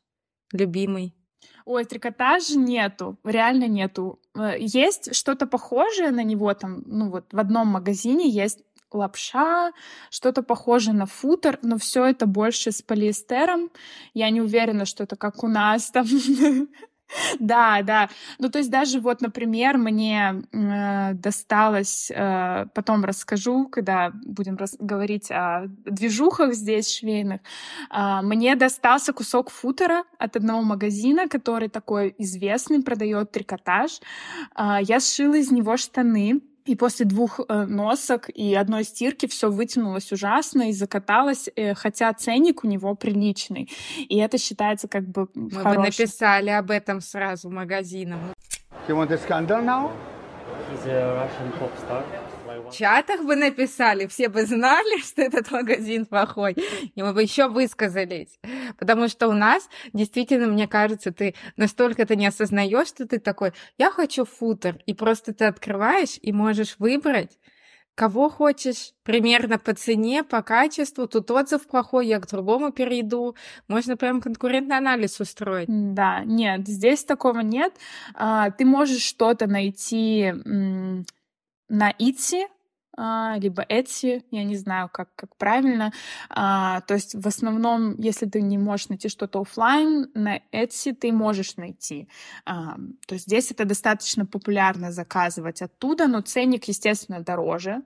любимый? 0.52 1.16
Ой, 1.64 1.86
трикотажа 1.86 2.60
нету, 2.60 3.18
реально 3.24 3.70
нету. 3.70 4.20
Э, 4.36 4.56
есть 4.60 5.16
что-то 5.16 5.48
похожее 5.48 6.12
на 6.12 6.24
него 6.24 6.54
там, 6.54 6.84
ну 6.86 7.10
вот 7.10 7.32
в 7.32 7.40
одном 7.40 7.68
магазине 7.68 8.30
есть 8.30 8.60
лапша, 8.94 9.72
что-то 10.10 10.44
похожее 10.44 10.94
на 10.96 11.06
футер, 11.06 11.60
но 11.62 11.78
все 11.78 12.06
это 12.06 12.26
больше 12.26 12.72
с 12.72 12.82
полиэстером. 12.82 13.70
Я 14.14 14.30
не 14.30 14.42
уверена, 14.42 14.86
что 14.86 15.04
это 15.04 15.16
как 15.16 15.44
у 15.44 15.48
нас 15.48 15.92
там 15.92 16.06
Да, 17.40 17.82
да. 17.84 18.10
Ну, 18.40 18.50
то 18.50 18.60
есть 18.60 18.70
даже 18.70 19.00
вот, 19.00 19.22
например, 19.22 19.78
мне 19.78 20.44
э, 20.52 21.14
досталось, 21.14 22.12
э, 22.14 22.66
потом 22.74 23.06
расскажу, 23.06 23.68
когда 23.70 24.12
будем 24.26 24.58
рас- 24.58 24.76
говорить 24.80 25.32
о 25.32 25.68
движухах 25.86 26.54
здесь 26.54 26.94
швейных, 26.98 27.42
э, 27.92 28.22
мне 28.24 28.56
достался 28.56 29.14
кусок 29.14 29.50
футера 29.50 30.04
от 30.20 30.36
одного 30.36 30.62
магазина, 30.62 31.28
который 31.28 31.70
такой 31.70 32.14
известный, 32.18 32.84
продает 32.84 33.32
трикотаж. 33.32 34.00
Э, 34.56 34.78
я 34.82 35.00
сшила 35.00 35.36
из 35.36 35.52
него 35.52 35.78
штаны, 35.78 36.42
и 36.68 36.76
после 36.76 37.06
двух 37.06 37.40
э, 37.40 37.66
носок 37.66 38.30
и 38.30 38.54
одной 38.54 38.84
стирки 38.84 39.26
все 39.28 39.50
вытянулось 39.50 40.12
ужасно 40.12 40.70
и 40.70 40.74
закаталось, 40.74 41.50
э, 41.56 41.74
хотя 41.74 42.14
ценник 42.14 42.64
у 42.64 42.68
него 42.68 42.94
приличный. 42.96 43.70
И 43.98 44.18
это 44.18 44.38
считается 44.38 44.88
как 44.88 45.08
бы 45.08 45.28
Мы 45.34 45.50
хорошим. 45.52 45.82
бы 45.82 45.88
написали 45.88 46.50
об 46.50 46.70
этом 46.72 47.02
сразу 47.02 47.50
магазинам. 47.50 48.20
You 48.88 48.96
want 48.96 49.12
a 49.12 49.18
scandal 49.18 49.64
now? 49.64 49.92
He's 50.72 50.86
a 50.86 51.16
Russian 51.16 51.52
pop 51.60 51.72
star. 51.78 52.04
В 52.70 52.74
чатах 52.76 53.24
бы 53.24 53.36
написали, 53.36 54.08
все 54.08 54.30
бы 54.30 54.46
знали, 54.46 55.02
что 55.02 55.22
этот 55.22 55.52
магазин 55.52 56.06
плохой, 56.06 56.54
и 56.96 57.02
мы 57.02 57.14
бы 57.14 57.22
еще 57.22 57.48
высказались. 57.48 58.40
Потому 58.78 59.08
что 59.08 59.28
у 59.28 59.34
нас, 59.34 59.70
действительно, 59.94 60.48
мне 60.48 60.68
кажется, 60.68 61.12
ты 61.12 61.36
настолько 61.56 62.06
ты 62.06 62.16
не 62.16 62.28
осознаешь, 62.28 62.88
что 62.88 63.08
ты 63.08 63.20
такой, 63.20 63.54
я 63.78 63.92
хочу 63.92 64.26
футер, 64.26 64.80
и 64.86 64.94
просто 64.94 65.34
ты 65.34 65.46
открываешь 65.46 66.20
и 66.22 66.34
можешь 66.34 66.76
выбрать, 66.78 67.38
кого 67.96 68.30
хочешь, 68.30 68.94
примерно 69.04 69.58
по 69.58 69.74
цене, 69.74 70.24
по 70.24 70.44
качеству. 70.44 71.08
Тут 71.08 71.32
отзыв 71.32 71.68
плохой, 71.68 72.06
я 72.08 72.20
к 72.20 72.28
другому 72.28 72.72
перейду. 72.72 73.36
Можно 73.68 73.98
прям 73.98 74.22
конкурентный 74.22 74.78
анализ 74.78 75.20
устроить. 75.20 75.68
Да, 75.68 76.24
нет, 76.24 76.68
здесь 76.68 77.04
такого 77.04 77.40
нет. 77.40 77.74
А, 78.14 78.52
ты 78.52 78.66
можешь 78.66 79.02
что-то 79.02 79.48
найти 79.48 80.32
на 81.70 81.94
Итси, 81.98 82.46
либо 82.98 83.64
Etsy, 83.64 84.24
я 84.32 84.44
не 84.44 84.56
знаю, 84.56 84.90
как, 84.92 85.10
как 85.16 85.36
правильно. 85.36 85.94
А, 86.30 86.82
то 86.82 86.96
есть 86.96 87.16
в 87.16 87.28
основном, 87.28 87.96
если 88.00 88.26
ты 88.26 88.42
не 88.42 88.58
можешь 88.58 88.90
найти 88.90 89.10
что-то 89.10 89.42
офлайн, 89.42 90.10
на 90.16 90.38
Etsy 90.52 90.94
ты 90.94 91.12
можешь 91.12 91.58
найти. 91.58 92.08
А, 92.46 92.76
то 93.08 93.16
есть 93.16 93.26
здесь 93.26 93.52
это 93.52 93.66
достаточно 93.66 94.26
популярно 94.26 94.92
заказывать 94.92 95.62
оттуда, 95.62 96.08
но 96.08 96.22
ценник, 96.22 96.66
естественно, 96.66 97.22
дороже. 97.22 97.84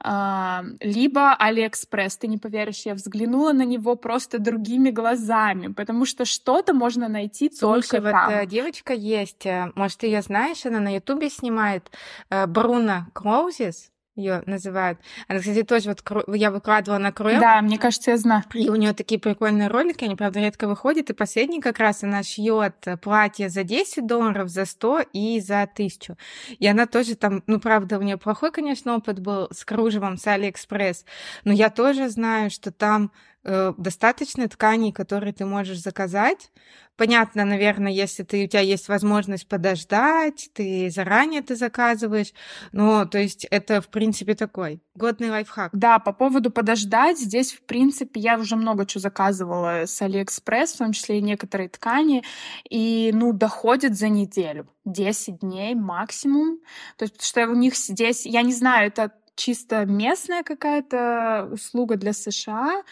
А, 0.00 0.64
либо 0.80 1.36
AliExpress, 1.40 2.18
ты 2.20 2.28
не 2.28 2.38
поверишь, 2.38 2.86
я 2.86 2.94
взглянула 2.94 3.52
на 3.52 3.64
него 3.64 3.96
просто 3.96 4.38
другими 4.38 4.90
глазами, 4.90 5.72
потому 5.72 6.06
что 6.06 6.24
что-то 6.24 6.72
можно 6.72 7.08
найти 7.08 7.50
Слушай, 7.50 7.88
только 7.88 8.00
вот 8.00 8.10
там. 8.12 8.46
девочка 8.48 8.92
есть, 8.92 9.46
э, 9.46 9.72
может, 9.74 9.98
ты 9.98 10.06
ее 10.06 10.22
знаешь, 10.22 10.64
она 10.66 10.80
на 10.80 10.94
Ютубе 10.94 11.30
снимает, 11.30 11.90
э, 12.30 12.46
Бруно 12.46 13.06
Клоузис, 13.12 13.91
ее 14.14 14.42
называют. 14.46 14.98
Она, 15.26 15.40
кстати, 15.40 15.62
тоже 15.62 15.88
вот 15.88 16.34
я 16.34 16.50
выкладывала 16.50 16.98
на 16.98 17.12
Круэл. 17.12 17.40
Да, 17.40 17.60
мне 17.62 17.78
кажется, 17.78 18.10
я 18.10 18.16
знаю. 18.18 18.44
И 18.52 18.68
у 18.68 18.74
нее 18.74 18.92
такие 18.92 19.20
прикольные 19.20 19.68
ролики, 19.68 20.04
они, 20.04 20.16
правда, 20.16 20.40
редко 20.40 20.68
выходят. 20.68 21.10
И 21.10 21.14
последний 21.14 21.60
как 21.60 21.78
раз 21.78 22.02
она 22.02 22.22
шьет 22.22 22.74
платье 23.00 23.48
за 23.48 23.64
10 23.64 24.06
долларов, 24.06 24.48
за 24.48 24.66
100 24.66 25.06
и 25.12 25.40
за 25.40 25.62
1000. 25.62 26.16
И 26.58 26.66
она 26.66 26.86
тоже 26.86 27.14
там, 27.14 27.42
ну, 27.46 27.58
правда, 27.58 27.98
у 27.98 28.02
нее 28.02 28.18
плохой, 28.18 28.52
конечно, 28.52 28.96
опыт 28.96 29.20
был 29.20 29.48
с 29.50 29.64
кружевом 29.64 30.18
с 30.18 30.26
Алиэкспресс. 30.26 31.04
Но 31.44 31.52
я 31.52 31.70
тоже 31.70 32.08
знаю, 32.08 32.50
что 32.50 32.70
там 32.70 33.12
э, 33.44 33.72
достаточно 33.76 34.48
тканей, 34.48 34.92
которые 34.92 35.32
ты 35.32 35.44
можешь 35.44 35.80
заказать. 35.80 36.50
Понятно, 36.96 37.44
наверное, 37.44 37.90
если 37.90 38.22
ты, 38.22 38.44
у 38.44 38.46
тебя 38.46 38.60
есть 38.60 38.88
возможность 38.88 39.48
подождать, 39.48 40.50
ты 40.52 40.90
заранее 40.90 41.42
ты 41.42 41.56
заказываешь. 41.56 42.32
Ну, 42.72 43.06
то 43.06 43.18
есть 43.18 43.46
это, 43.46 43.80
в 43.80 43.88
принципе, 43.88 44.34
такой 44.34 44.82
годный 44.94 45.30
лайфхак. 45.30 45.70
Да, 45.72 45.98
по 45.98 46.12
поводу 46.12 46.50
подождать, 46.50 47.18
здесь, 47.18 47.52
в 47.52 47.62
принципе, 47.62 48.20
я 48.20 48.38
уже 48.38 48.56
много 48.56 48.84
чего 48.84 49.00
заказывала 49.00 49.86
с 49.86 50.02
Алиэкспресс, 50.02 50.74
в 50.74 50.78
том 50.78 50.92
числе 50.92 51.18
и 51.18 51.22
некоторые 51.22 51.70
ткани, 51.70 52.24
и, 52.68 53.10
ну, 53.14 53.32
доходит 53.32 53.96
за 53.96 54.08
неделю. 54.08 54.68
10 54.84 55.38
дней 55.40 55.74
максимум. 55.74 56.58
То 56.98 57.04
есть, 57.04 57.22
что 57.22 57.46
у 57.46 57.54
них 57.54 57.74
здесь, 57.76 58.26
я 58.26 58.42
не 58.42 58.52
знаю, 58.52 58.88
это 58.88 59.12
чисто 59.34 59.84
местная 59.86 60.42
какая-то 60.42 61.48
услуга 61.52 61.96
для 61.96 62.12
США, 62.12 62.82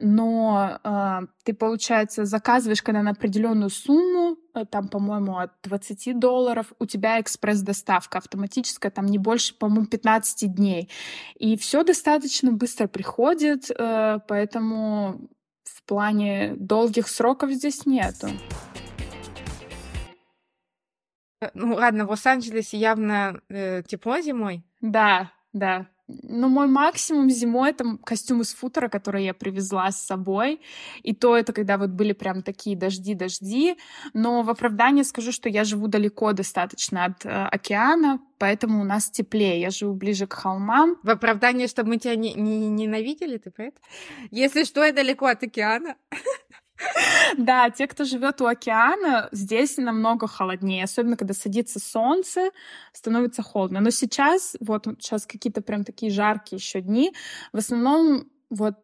но 0.00 0.78
э, 0.82 1.20
ты, 1.44 1.54
получается, 1.54 2.24
заказываешь, 2.24 2.82
когда 2.82 3.02
на 3.02 3.10
определенную 3.10 3.70
сумму, 3.70 4.36
э, 4.54 4.64
там, 4.66 4.88
по-моему, 4.88 5.38
от 5.38 5.52
20 5.62 6.18
долларов, 6.18 6.72
у 6.78 6.86
тебя 6.86 7.20
экспресс-доставка 7.20 8.18
автоматическая, 8.18 8.90
там 8.90 9.06
не 9.06 9.18
больше, 9.18 9.54
по-моему, 9.54 9.86
15 9.86 10.54
дней. 10.54 10.90
И 11.36 11.56
все 11.56 11.82
достаточно 11.82 12.52
быстро 12.52 12.86
приходит, 12.88 13.70
э, 13.70 14.18
поэтому 14.28 15.28
в 15.64 15.82
плане 15.84 16.54
долгих 16.56 17.08
сроков 17.08 17.50
здесь 17.50 17.86
нету. 17.86 18.28
Ну 21.54 21.74
ладно, 21.74 22.06
в 22.06 22.10
Лос-Анджелесе 22.10 22.78
явно 22.78 23.40
э, 23.48 23.82
тепло 23.86 24.20
зимой. 24.20 24.64
Да, 24.80 25.32
да. 25.52 25.86
Ну, 26.08 26.48
мой 26.48 26.68
максимум 26.68 27.30
зимой— 27.30 27.70
это 27.72 27.98
костюм 28.04 28.40
из 28.40 28.54
футера, 28.54 28.88
который 28.88 29.24
я 29.24 29.34
привезла 29.34 29.90
с 29.90 30.06
собой. 30.06 30.60
И 31.02 31.12
то 31.14 31.36
это 31.36 31.52
когда 31.52 31.78
вот 31.78 31.90
были 31.90 32.12
прям 32.12 32.42
такие 32.42 32.76
дожди-дожди. 32.76 33.76
Но 34.14 34.42
в 34.42 34.50
оправдание 34.50 35.02
скажу, 35.02 35.32
что 35.32 35.48
я 35.48 35.64
живу 35.64 35.88
далеко 35.88 36.32
достаточно 36.32 37.06
от 37.06 37.26
э, 37.26 37.28
океана, 37.28 38.20
поэтому 38.38 38.82
у 38.82 38.84
нас 38.84 39.10
теплее. 39.10 39.60
Я 39.60 39.70
живу 39.70 39.94
ближе 39.94 40.28
к 40.28 40.34
холмам. 40.34 40.96
В 41.02 41.10
оправдание, 41.10 41.66
чтобы 41.66 41.88
мы 41.88 41.96
тебя 41.98 42.14
не, 42.14 42.34
не 42.34 42.68
ненавидели, 42.68 43.38
ты 43.38 43.50
про 43.50 43.64
это? 43.64 43.80
Если 44.30 44.62
что, 44.62 44.84
я 44.84 44.92
далеко 44.92 45.26
от 45.26 45.42
океана. 45.42 45.96
Да, 47.38 47.70
те, 47.70 47.86
кто 47.86 48.04
живет 48.04 48.40
у 48.40 48.46
океана, 48.46 49.28
здесь 49.32 49.76
намного 49.76 50.26
холоднее, 50.26 50.84
особенно 50.84 51.16
когда 51.16 51.34
садится 51.34 51.78
солнце, 51.78 52.50
становится 52.92 53.42
холодно. 53.42 53.80
Но 53.80 53.90
сейчас, 53.90 54.56
вот 54.60 54.86
сейчас 54.98 55.26
какие-то 55.26 55.62
прям 55.62 55.84
такие 55.84 56.12
жаркие 56.12 56.58
еще 56.58 56.80
дни, 56.80 57.12
в 57.52 57.58
основном 57.58 58.26
вот 58.50 58.74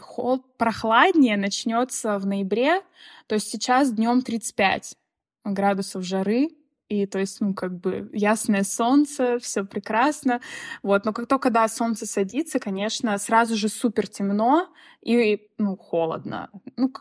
холод 0.00 0.42
прохладнее 0.56 1.36
начнется 1.36 2.18
в 2.18 2.26
ноябре, 2.26 2.82
то 3.26 3.34
есть 3.34 3.48
сейчас 3.50 3.92
днем 3.92 4.22
35 4.22 4.96
градусов 5.44 6.02
жары, 6.04 6.48
и 6.88 7.06
то 7.06 7.18
есть, 7.18 7.40
ну, 7.40 7.54
как 7.54 7.80
бы 7.80 8.10
ясное 8.12 8.64
солнце, 8.64 9.38
все 9.38 9.64
прекрасно. 9.64 10.42
Вот, 10.82 11.06
но 11.06 11.14
как 11.14 11.26
только, 11.26 11.48
да, 11.48 11.66
солнце 11.68 12.04
садится, 12.04 12.58
конечно, 12.58 13.16
сразу 13.16 13.56
же 13.56 13.70
супер 13.70 14.06
темно 14.06 14.68
и, 15.00 15.48
ну, 15.56 15.76
холодно. 15.76 16.50
Ну, 16.76 16.92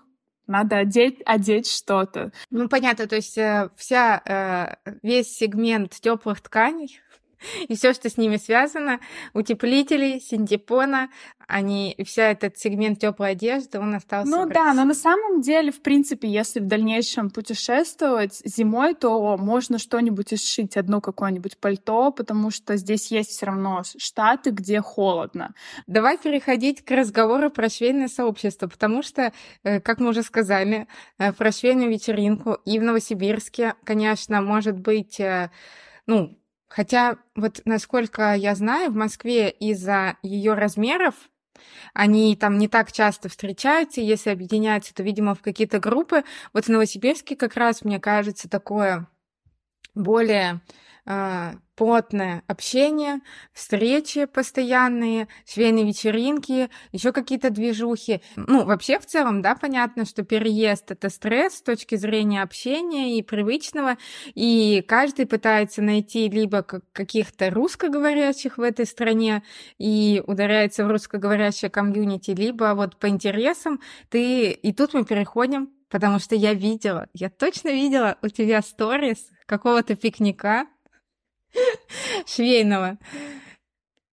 надо 0.47 0.77
одеть, 0.77 1.21
одеть 1.25 1.69
что-то. 1.69 2.31
Ну, 2.49 2.67
понятно, 2.67 3.07
то 3.07 3.15
есть 3.15 3.37
э, 3.37 3.69
вся, 3.75 4.21
э, 4.85 4.91
весь 5.01 5.35
сегмент 5.35 5.91
теплых 5.99 6.41
тканей 6.41 6.99
и 7.67 7.75
все, 7.75 7.93
что 7.93 8.09
с 8.09 8.17
ними 8.17 8.37
связано, 8.37 8.99
утеплители, 9.33 10.19
синтепона, 10.19 11.09
они, 11.47 11.95
вся 12.05 12.31
этот 12.31 12.57
сегмент 12.57 12.99
теплой 12.99 13.31
одежды, 13.31 13.79
он 13.79 13.93
остался. 13.93 14.29
Ну 14.29 14.49
да, 14.49 14.73
но 14.73 14.85
на 14.85 14.93
самом 14.93 15.41
деле, 15.41 15.71
в 15.71 15.81
принципе, 15.81 16.29
если 16.29 16.59
в 16.59 16.67
дальнейшем 16.67 17.29
путешествовать 17.29 18.41
зимой, 18.45 18.95
то 18.95 19.35
можно 19.37 19.77
что-нибудь 19.77 20.39
сшить, 20.41 20.77
одно 20.77 21.01
какое-нибудь 21.01 21.57
пальто, 21.57 22.11
потому 22.11 22.51
что 22.51 22.77
здесь 22.77 23.11
есть 23.11 23.31
все 23.31 23.47
равно 23.47 23.81
штаты, 23.97 24.51
где 24.51 24.81
холодно. 24.81 25.53
Давай 25.87 26.17
переходить 26.17 26.85
к 26.85 26.91
разговору 26.91 27.49
про 27.49 27.69
швейное 27.69 28.07
сообщество, 28.07 28.67
потому 28.67 29.03
что, 29.03 29.33
э, 29.63 29.81
как 29.81 29.99
мы 29.99 30.09
уже 30.09 30.23
сказали, 30.23 30.87
э, 31.17 31.33
про 31.33 31.51
швейную 31.51 31.89
вечеринку 31.89 32.57
и 32.65 32.79
в 32.79 32.83
Новосибирске, 32.83 33.75
конечно, 33.83 34.41
может 34.41 34.79
быть, 34.79 35.19
э, 35.19 35.51
ну, 36.07 36.37
Хотя, 36.73 37.17
вот 37.35 37.61
насколько 37.65 38.33
я 38.33 38.55
знаю, 38.55 38.91
в 38.91 38.95
Москве 38.95 39.49
из-за 39.49 40.15
ее 40.23 40.53
размеров 40.53 41.15
они 41.93 42.33
там 42.37 42.57
не 42.57 42.69
так 42.69 42.93
часто 42.93 43.27
встречаются, 43.27 43.99
если 43.99 44.29
объединяются, 44.29 44.93
то, 44.93 45.03
видимо, 45.03 45.35
в 45.35 45.41
какие-то 45.41 45.79
группы. 45.79 46.23
Вот 46.53 46.65
в 46.65 46.69
Новосибирске 46.69 47.35
как 47.35 47.55
раз, 47.55 47.83
мне 47.83 47.99
кажется, 47.99 48.49
такое 48.49 49.05
более 49.95 50.61
плотное 51.03 52.43
общение, 52.45 53.21
встречи 53.53 54.25
постоянные, 54.25 55.27
швейные 55.51 55.85
вечеринки, 55.85 56.69
еще 56.91 57.11
какие-то 57.11 57.49
движухи. 57.49 58.21
Ну, 58.35 58.65
вообще 58.65 58.99
в 58.99 59.07
целом, 59.07 59.41
да, 59.41 59.55
понятно, 59.55 60.05
что 60.05 60.23
переезд— 60.23 60.83
это 60.91 61.09
стресс 61.09 61.55
с 61.55 61.61
точки 61.63 61.95
зрения 61.95 62.43
общения 62.43 63.17
и 63.17 63.23
привычного, 63.23 63.97
и 64.35 64.83
каждый 64.87 65.25
пытается 65.25 65.81
найти 65.81 66.29
либо 66.29 66.61
каких-то 66.61 67.49
русскоговорящих 67.49 68.59
в 68.59 68.61
этой 68.61 68.85
стране 68.85 69.41
и 69.79 70.21
ударяется 70.27 70.85
в 70.85 70.91
русскоговорящее 70.91 71.71
комьюнити, 71.71 72.31
либо 72.31 72.73
вот 72.75 72.97
по 72.97 73.09
интересам 73.09 73.79
ты... 74.09 74.51
И 74.51 74.71
тут 74.71 74.93
мы 74.93 75.03
переходим 75.03 75.71
потому 75.89 76.19
что 76.19 76.35
я 76.35 76.53
видела, 76.53 77.07
я 77.13 77.29
точно 77.29 77.67
видела 77.67 78.17
у 78.21 78.29
тебя 78.29 78.61
сторис 78.61 79.29
какого-то 79.45 79.95
пикника 79.95 80.65
швейного. 82.25 82.97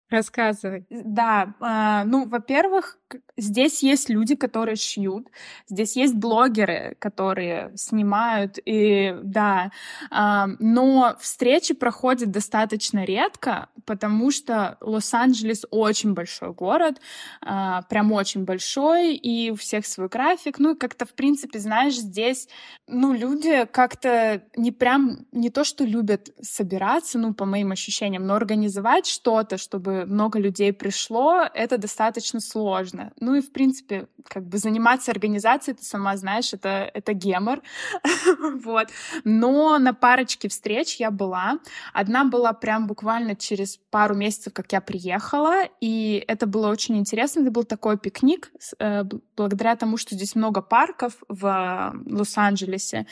Рассказывай. 0.09 0.85
Да, 0.89 1.55
э, 1.59 2.07
ну, 2.07 2.27
во-первых, 2.27 2.99
здесь 3.37 3.83
есть 3.83 4.09
люди, 4.09 4.35
которые 4.35 4.75
шьют, 4.75 5.27
здесь 5.67 5.95
есть 5.95 6.15
блогеры, 6.15 6.95
которые 6.99 7.71
снимают, 7.75 8.57
и 8.65 9.15
да, 9.23 9.71
э, 10.11 10.45
но 10.59 11.15
встречи 11.19 11.73
проходят 11.73 12.31
достаточно 12.31 13.03
редко, 13.03 13.69
потому 13.85 14.31
что 14.31 14.77
Лос-Анджелес 14.81 15.65
очень 15.71 16.13
большой 16.13 16.53
город, 16.53 17.01
э, 17.41 17.81
прям 17.89 18.11
очень 18.11 18.45
большой, 18.45 19.15
и 19.15 19.51
у 19.51 19.55
всех 19.55 19.85
свой 19.85 20.07
график, 20.07 20.59
ну, 20.59 20.73
и 20.73 20.77
как-то, 20.77 21.05
в 21.05 21.13
принципе, 21.13 21.59
знаешь, 21.59 21.95
здесь, 21.95 22.47
ну, 22.87 23.13
люди 23.13 23.65
как-то 23.71 24.43
не 24.55 24.71
прям, 24.71 25.25
не 25.31 25.49
то, 25.49 25.63
что 25.63 25.83
любят 25.83 26.29
собираться, 26.41 27.19
ну, 27.19 27.33
по 27.33 27.45
моим 27.45 27.71
ощущениям, 27.71 28.25
но 28.25 28.35
организовать 28.35 29.07
что-то, 29.07 29.57
чтобы 29.57 30.05
много 30.05 30.39
людей 30.39 30.71
пришло, 30.73 31.43
это 31.53 31.77
достаточно 31.77 32.39
сложно. 32.39 33.11
Ну 33.25 33.33
и, 33.33 33.41
в 33.41 33.51
принципе, 33.51 34.07
как 34.27 34.45
бы 34.45 34.59
заниматься 34.59 35.11
организацией, 35.11 35.75
ты 35.75 35.83
сама 35.83 36.15
знаешь, 36.15 36.53
это, 36.53 36.91
это 36.93 37.13
гемор. 37.13 37.61
вот. 38.63 38.89
Но 39.23 39.79
на 39.79 39.93
парочке 39.95 40.47
встреч 40.47 40.97
я 40.97 41.09
была. 41.09 41.57
Одна 41.91 42.23
была 42.23 42.53
прям 42.53 42.85
буквально 42.85 43.35
через 43.35 43.77
пару 43.89 44.13
месяцев, 44.15 44.53
как 44.53 44.71
я 44.71 44.81
приехала, 44.81 45.63
и 45.81 46.23
это 46.27 46.45
было 46.45 46.69
очень 46.69 46.97
интересно. 46.97 47.41
Это 47.41 47.51
был 47.51 47.63
такой 47.63 47.97
пикник, 47.97 48.51
э, 48.79 49.03
благодаря 49.35 49.75
тому, 49.75 49.97
что 49.97 50.13
здесь 50.13 50.35
много 50.35 50.61
парков 50.61 51.13
в 51.27 51.93
Лос-Анджелесе. 52.05 53.07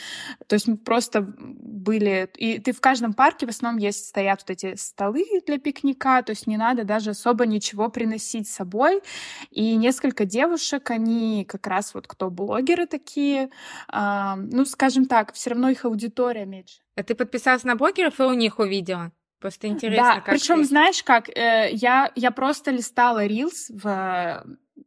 То 0.45 0.54
есть 0.54 0.67
мы 0.67 0.78
просто 0.78 1.21
были... 1.38 2.30
И 2.38 2.60
ты 2.60 2.71
в 2.71 2.82
каждом 2.82 3.13
парке 3.13 3.47
в 3.47 3.49
основном 3.49 3.80
есть, 3.80 4.10
стоят 4.10 4.41
вот 4.41 4.52
эти 4.52 4.76
столы 4.76 5.26
для 5.47 5.58
пикника, 5.58 6.21
то 6.21 6.32
есть 6.32 6.45
не 6.45 6.58
надо 6.58 6.84
даже 6.84 7.12
особо 7.12 7.47
ничего 7.47 7.89
приносить 7.89 8.47
с 8.47 8.54
собой. 8.54 9.02
И 9.49 9.76
несколько 9.76 10.03
девушек, 10.12 10.92
они 10.92 11.46
как 11.46 11.68
раз 11.68 11.94
вот 11.94 12.08
кто 12.08 12.30
блогеры 12.30 12.86
такие, 12.86 13.50
э, 13.92 14.34
ну, 14.36 14.66
скажем 14.66 15.06
так, 15.06 15.34
все 15.34 15.52
равно 15.52 15.70
их 15.70 15.86
аудитория 15.86 16.46
меньше. 16.46 16.82
А 16.96 17.04
ты 17.04 17.16
подписалась 17.16 17.63
на 17.63 17.76
блогеров 17.76 18.20
и 18.20 18.24
у 18.24 18.34
них 18.34 18.60
увидела? 18.60 19.12
Просто 19.39 19.68
интересно, 19.68 20.04
да, 20.04 20.16
как 20.22 20.36
причем 20.36 20.58
ты... 20.58 20.66
знаешь 20.66 21.04
как, 21.04 21.30
э, 21.30 21.70
я, 21.74 22.12
я 22.16 22.32
просто 22.32 22.72
листала 22.72 23.26
Reels 23.26 23.70
в, 23.70 24.44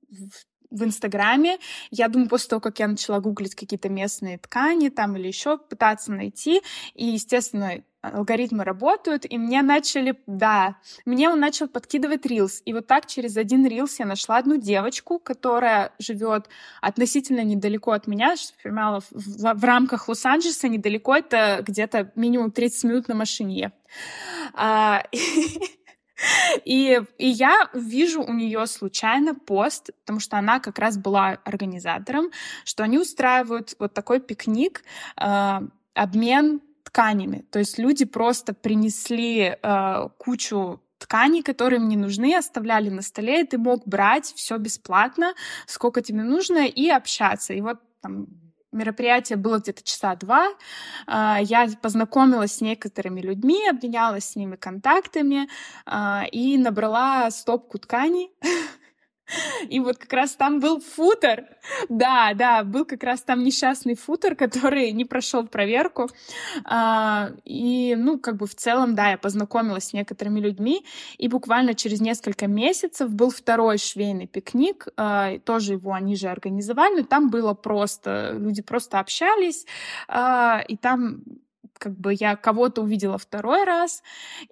в 0.09 0.47
в 0.71 0.85
Инстаграме. 0.85 1.59
Я 1.91 2.09
думаю, 2.09 2.29
после 2.29 2.51
того, 2.51 2.61
как 2.61 2.79
я 2.79 2.89
начала 2.89 3.21
гуглить 3.21 3.55
какие-то 3.55 3.89
местные 3.89 4.39
ткани 4.39 4.89
там 4.89 5.17
или 5.17 5.27
еще 5.27 5.59
пытаться 5.59 6.13
найти, 6.13 6.61
и, 6.95 7.07
естественно, 7.07 7.83
алгоритмы 8.11 8.65
работают, 8.65 9.25
и 9.29 9.39
мне 9.39 9.63
начали, 9.63 10.17
да, 10.27 10.77
мне 11.05 11.29
он 11.29 11.41
начал 11.41 11.69
подкидывать 11.69 12.27
рилс. 12.27 12.63
И 12.65 12.73
вот 12.73 12.87
так 12.87 13.07
через 13.07 13.37
один 13.37 13.67
рилс 13.67 13.99
я 13.99 14.07
нашла 14.07 14.39
одну 14.39 14.57
девочку, 14.57 15.19
которая 15.19 15.93
живет 15.99 16.49
относительно 16.81 17.45
недалеко 17.45 17.93
от 17.93 18.07
меня, 18.07 18.35
в, 18.65 19.03
в, 19.11 19.55
в 19.55 19.65
рамках 19.65 20.09
Лос-Анджелеса, 20.09 20.69
недалеко, 20.69 21.15
это 21.17 21.63
где-то 21.67 22.13
минимум 22.15 22.51
30 22.51 22.85
минут 22.85 23.09
на 23.09 23.15
машине. 23.15 23.73
А, 24.55 25.03
И, 26.65 27.01
и 27.19 27.29
я 27.29 27.69
вижу 27.75 28.23
у 28.23 28.33
нее 28.33 28.67
случайно 28.67 29.35
пост, 29.35 29.91
потому 30.01 30.21
что 30.21 30.39
она 30.39 30.61
как 30.61 30.79
раз 30.79 30.97
была 30.97 31.39
организатором, 31.45 32.31
что 32.65 32.85
они 32.85 32.99
устраивают 32.99 33.75
вот 33.79 33.93
такой 33.93 34.21
пикник, 34.21 34.83
э, 35.21 35.61
обмен 35.95 36.61
тканями. 36.97 37.45
То 37.51 37.59
есть 37.59 37.79
люди 37.79 38.07
просто 38.07 38.55
принесли 38.55 39.57
э, 39.63 40.09
кучу 40.19 40.81
тканей, 40.99 41.43
которые 41.43 41.79
мне 41.79 41.97
нужны, 41.97 42.35
оставляли 42.35 42.89
на 42.89 43.03
столе, 43.03 43.43
и 43.43 43.47
ты 43.47 43.59
мог 43.59 43.87
брать 43.87 44.33
все 44.35 44.57
бесплатно, 44.57 45.35
сколько 45.67 46.01
тебе 46.01 46.23
нужно, 46.23 46.67
и 46.67 46.89
общаться. 46.89 47.53
И 47.53 47.61
вот 47.61 47.81
там 48.01 48.27
мероприятие 48.73 49.37
было 49.37 49.59
где-то 49.59 49.83
часа 49.83 50.15
два. 50.17 50.49
А, 51.07 51.39
я 51.43 51.69
познакомилась 51.83 52.55
с 52.57 52.61
некоторыми 52.63 53.21
людьми, 53.21 53.69
обменялась 53.69 54.31
с 54.31 54.37
ними 54.37 54.57
контактами 54.57 55.49
а, 55.85 56.25
и 56.33 56.57
набрала 56.57 57.31
стопку 57.31 57.79
тканей. 57.79 58.31
И 59.69 59.81
вот 59.81 59.99
как 59.99 60.13
раз 60.13 60.33
там 60.33 60.61
был 60.61 60.81
футер. 60.81 61.47
Да, 61.89 62.33
да, 62.35 62.65
был 62.65 62.85
как 62.85 63.03
раз 63.03 63.23
там 63.23 63.43
несчастный 63.43 63.95
футер, 63.95 64.37
который 64.37 64.93
не 64.93 65.05
прошел 65.05 65.47
проверку. 65.47 66.09
А, 66.65 67.31
и, 67.45 67.95
ну, 67.97 68.19
как 68.19 68.37
бы 68.37 68.47
в 68.47 68.55
целом, 68.55 68.95
да, 68.95 69.11
я 69.11 69.19
познакомилась 69.19 69.89
с 69.89 69.93
некоторыми 69.93 70.41
людьми. 70.41 70.85
И 71.19 71.29
буквально 71.29 71.75
через 71.75 72.01
несколько 72.01 72.47
месяцев 72.47 73.11
был 73.11 73.31
второй 73.31 73.79
швейный 73.79 74.27
пикник. 74.27 74.89
А, 74.97 75.39
тоже 75.41 75.75
его 75.75 75.93
они 75.93 76.17
же 76.17 76.29
организовали. 76.29 77.03
Там 77.03 77.31
было 77.31 77.55
просто, 77.55 78.33
люди 78.39 78.63
просто 78.63 79.01
общались. 79.01 79.67
А, 80.09 80.63
и 80.67 80.77
там 80.77 81.23
как 81.79 81.99
бы 81.99 82.15
я 82.15 82.37
кого-то 82.37 82.81
увидела 82.81 83.19
второй 83.19 83.65
раз, 83.65 84.03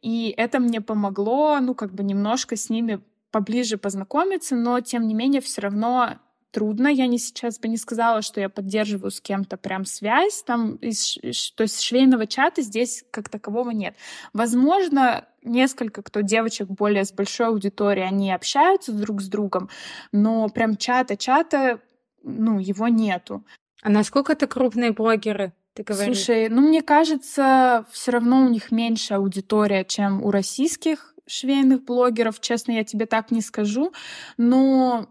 и 0.02 0.34
это 0.36 0.60
мне 0.60 0.82
помогло, 0.82 1.58
ну, 1.60 1.74
как 1.74 1.94
бы 1.94 2.04
немножко 2.04 2.54
с 2.54 2.68
ними 2.68 3.00
поближе 3.34 3.78
познакомиться, 3.78 4.54
но 4.54 4.80
тем 4.80 5.08
не 5.08 5.14
менее 5.14 5.40
все 5.40 5.60
равно 5.62 6.20
трудно. 6.52 6.86
Я 6.86 7.08
не 7.08 7.18
сейчас 7.18 7.58
бы 7.58 7.66
не 7.66 7.76
сказала, 7.76 8.22
что 8.22 8.40
я 8.40 8.48
поддерживаю 8.48 9.10
с 9.10 9.20
кем-то 9.20 9.56
прям 9.56 9.84
связь. 9.84 10.44
Там, 10.44 10.76
из, 10.76 11.18
то 11.56 11.64
есть 11.64 11.80
швейного 11.80 12.28
чата 12.28 12.62
здесь 12.62 13.04
как 13.10 13.28
такового 13.28 13.70
нет. 13.70 13.96
Возможно, 14.32 15.24
несколько 15.42 16.02
кто 16.02 16.20
девочек 16.20 16.68
более 16.68 17.04
с 17.04 17.12
большой 17.12 17.48
аудиторией, 17.48 18.06
они 18.06 18.32
общаются 18.32 18.92
друг 18.92 19.20
с 19.20 19.26
другом, 19.26 19.68
но 20.12 20.48
прям 20.48 20.76
чата-чата, 20.76 21.80
ну, 22.22 22.60
его 22.60 22.86
нету. 22.86 23.44
А 23.82 23.88
насколько 23.88 24.32
это 24.34 24.46
крупные 24.46 24.92
блогеры? 24.92 25.52
Ты 25.72 25.82
говоришь? 25.82 26.18
Слушай, 26.18 26.48
ну 26.50 26.60
мне 26.60 26.82
кажется, 26.82 27.84
все 27.90 28.12
равно 28.12 28.46
у 28.46 28.48
них 28.48 28.70
меньше 28.70 29.14
аудитория, 29.14 29.84
чем 29.84 30.22
у 30.22 30.30
российских 30.30 31.13
швейных 31.26 31.84
блогеров, 31.84 32.40
честно, 32.40 32.72
я 32.72 32.84
тебе 32.84 33.06
так 33.06 33.30
не 33.30 33.40
скажу, 33.40 33.92
но 34.36 35.08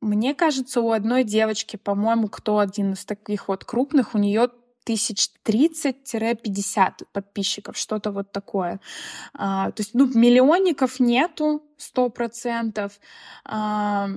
мне 0.00 0.34
кажется, 0.34 0.80
у 0.80 0.90
одной 0.92 1.24
девочки, 1.24 1.76
по-моему, 1.76 2.28
кто 2.28 2.58
один 2.58 2.92
из 2.92 3.04
таких 3.04 3.48
вот 3.48 3.64
крупных, 3.64 4.14
у 4.14 4.18
нее 4.18 4.50
тысяч 4.84 5.30
30-50 5.44 7.06
подписчиков, 7.12 7.76
что-то 7.76 8.12
вот 8.12 8.30
такое. 8.30 8.80
А, 9.34 9.72
то 9.72 9.80
есть, 9.80 9.94
ну, 9.94 10.06
миллионников 10.06 11.00
нету, 11.00 11.64
сто 11.76 12.08
процентов, 12.08 13.00
а, 13.44 14.08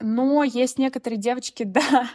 но 0.00 0.42
есть 0.44 0.78
некоторые 0.78 1.18
девочки, 1.18 1.62
да, 1.64 2.08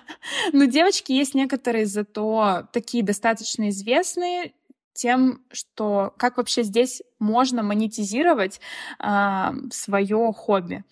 но 0.53 0.65
девочки 0.65 1.11
есть 1.11 1.35
некоторые 1.35 1.85
зато 1.85 2.67
такие 2.73 3.03
достаточно 3.03 3.69
известные, 3.69 4.53
тем, 4.99 5.41
что 5.51 6.13
как 6.17 6.37
вообще 6.37 6.63
здесь 6.63 7.01
можно 7.19 7.63
монетизировать 7.63 8.59
э, 8.99 9.51
свое 9.71 10.33
хобби. 10.35 10.83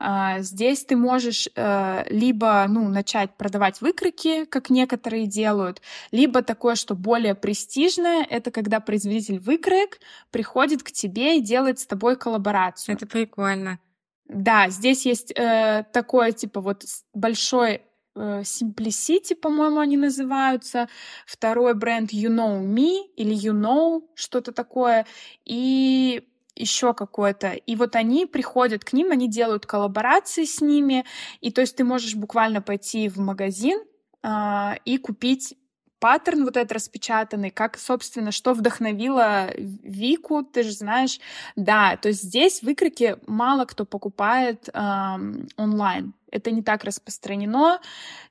Э, 0.00 0.40
здесь 0.40 0.84
ты 0.86 0.96
можешь 0.96 1.46
э, 1.54 2.04
либо 2.08 2.64
ну, 2.68 2.88
начать 2.88 3.36
продавать 3.36 3.82
выкройки, 3.82 4.46
как 4.46 4.70
некоторые 4.70 5.26
делают, 5.26 5.82
либо 6.10 6.42
такое, 6.42 6.74
что 6.74 6.94
более 6.94 7.34
престижное, 7.34 8.26
это 8.28 8.50
когда 8.50 8.80
производитель 8.80 9.38
выкроек 9.38 9.98
приходит 10.30 10.82
к 10.82 10.90
тебе 10.90 11.36
и 11.36 11.42
делает 11.42 11.78
с 11.80 11.86
тобой 11.86 12.16
коллаборацию. 12.16 12.94
Это 12.94 13.06
прикольно. 13.06 13.78
Да, 14.26 14.70
здесь 14.70 15.04
есть 15.04 15.32
э, 15.32 15.84
такое, 15.92 16.32
типа, 16.32 16.62
вот 16.62 16.84
большой 17.12 17.82
Simplicity, 18.16 19.34
по-моему, 19.34 19.80
они 19.80 19.96
называются. 19.96 20.88
Второй 21.26 21.74
бренд 21.74 22.12
You 22.12 22.28
Know 22.28 22.62
Me 22.62 23.06
или 23.16 23.34
You 23.34 23.52
Know, 23.52 24.02
что-то 24.14 24.52
такое. 24.52 25.06
И 25.44 26.26
еще 26.56 26.94
какое-то. 26.94 27.52
И 27.52 27.76
вот 27.76 27.96
они 27.96 28.26
приходят 28.26 28.84
к 28.84 28.92
ним, 28.92 29.10
они 29.10 29.28
делают 29.28 29.66
коллаборации 29.66 30.44
с 30.44 30.60
ними. 30.60 31.04
И 31.40 31.50
то 31.50 31.60
есть 31.60 31.76
ты 31.76 31.84
можешь 31.84 32.14
буквально 32.14 32.60
пойти 32.60 33.08
в 33.08 33.18
магазин 33.18 33.82
э, 34.22 34.74
и 34.84 34.98
купить 34.98 35.56
паттерн 36.00 36.44
вот 36.44 36.56
этот 36.56 36.72
распечатанный, 36.72 37.50
как, 37.50 37.78
собственно, 37.78 38.32
что 38.32 38.54
вдохновило 38.54 39.50
Вику, 39.56 40.42
ты 40.42 40.62
же 40.62 40.72
знаешь. 40.72 41.20
Да, 41.56 41.96
то 41.96 42.08
есть 42.08 42.22
здесь 42.22 42.62
выкройки 42.62 43.16
мало 43.26 43.66
кто 43.66 43.84
покупает 43.84 44.68
эм, 44.72 45.48
онлайн. 45.56 46.14
Это 46.32 46.50
не 46.50 46.62
так 46.62 46.84
распространено. 46.84 47.80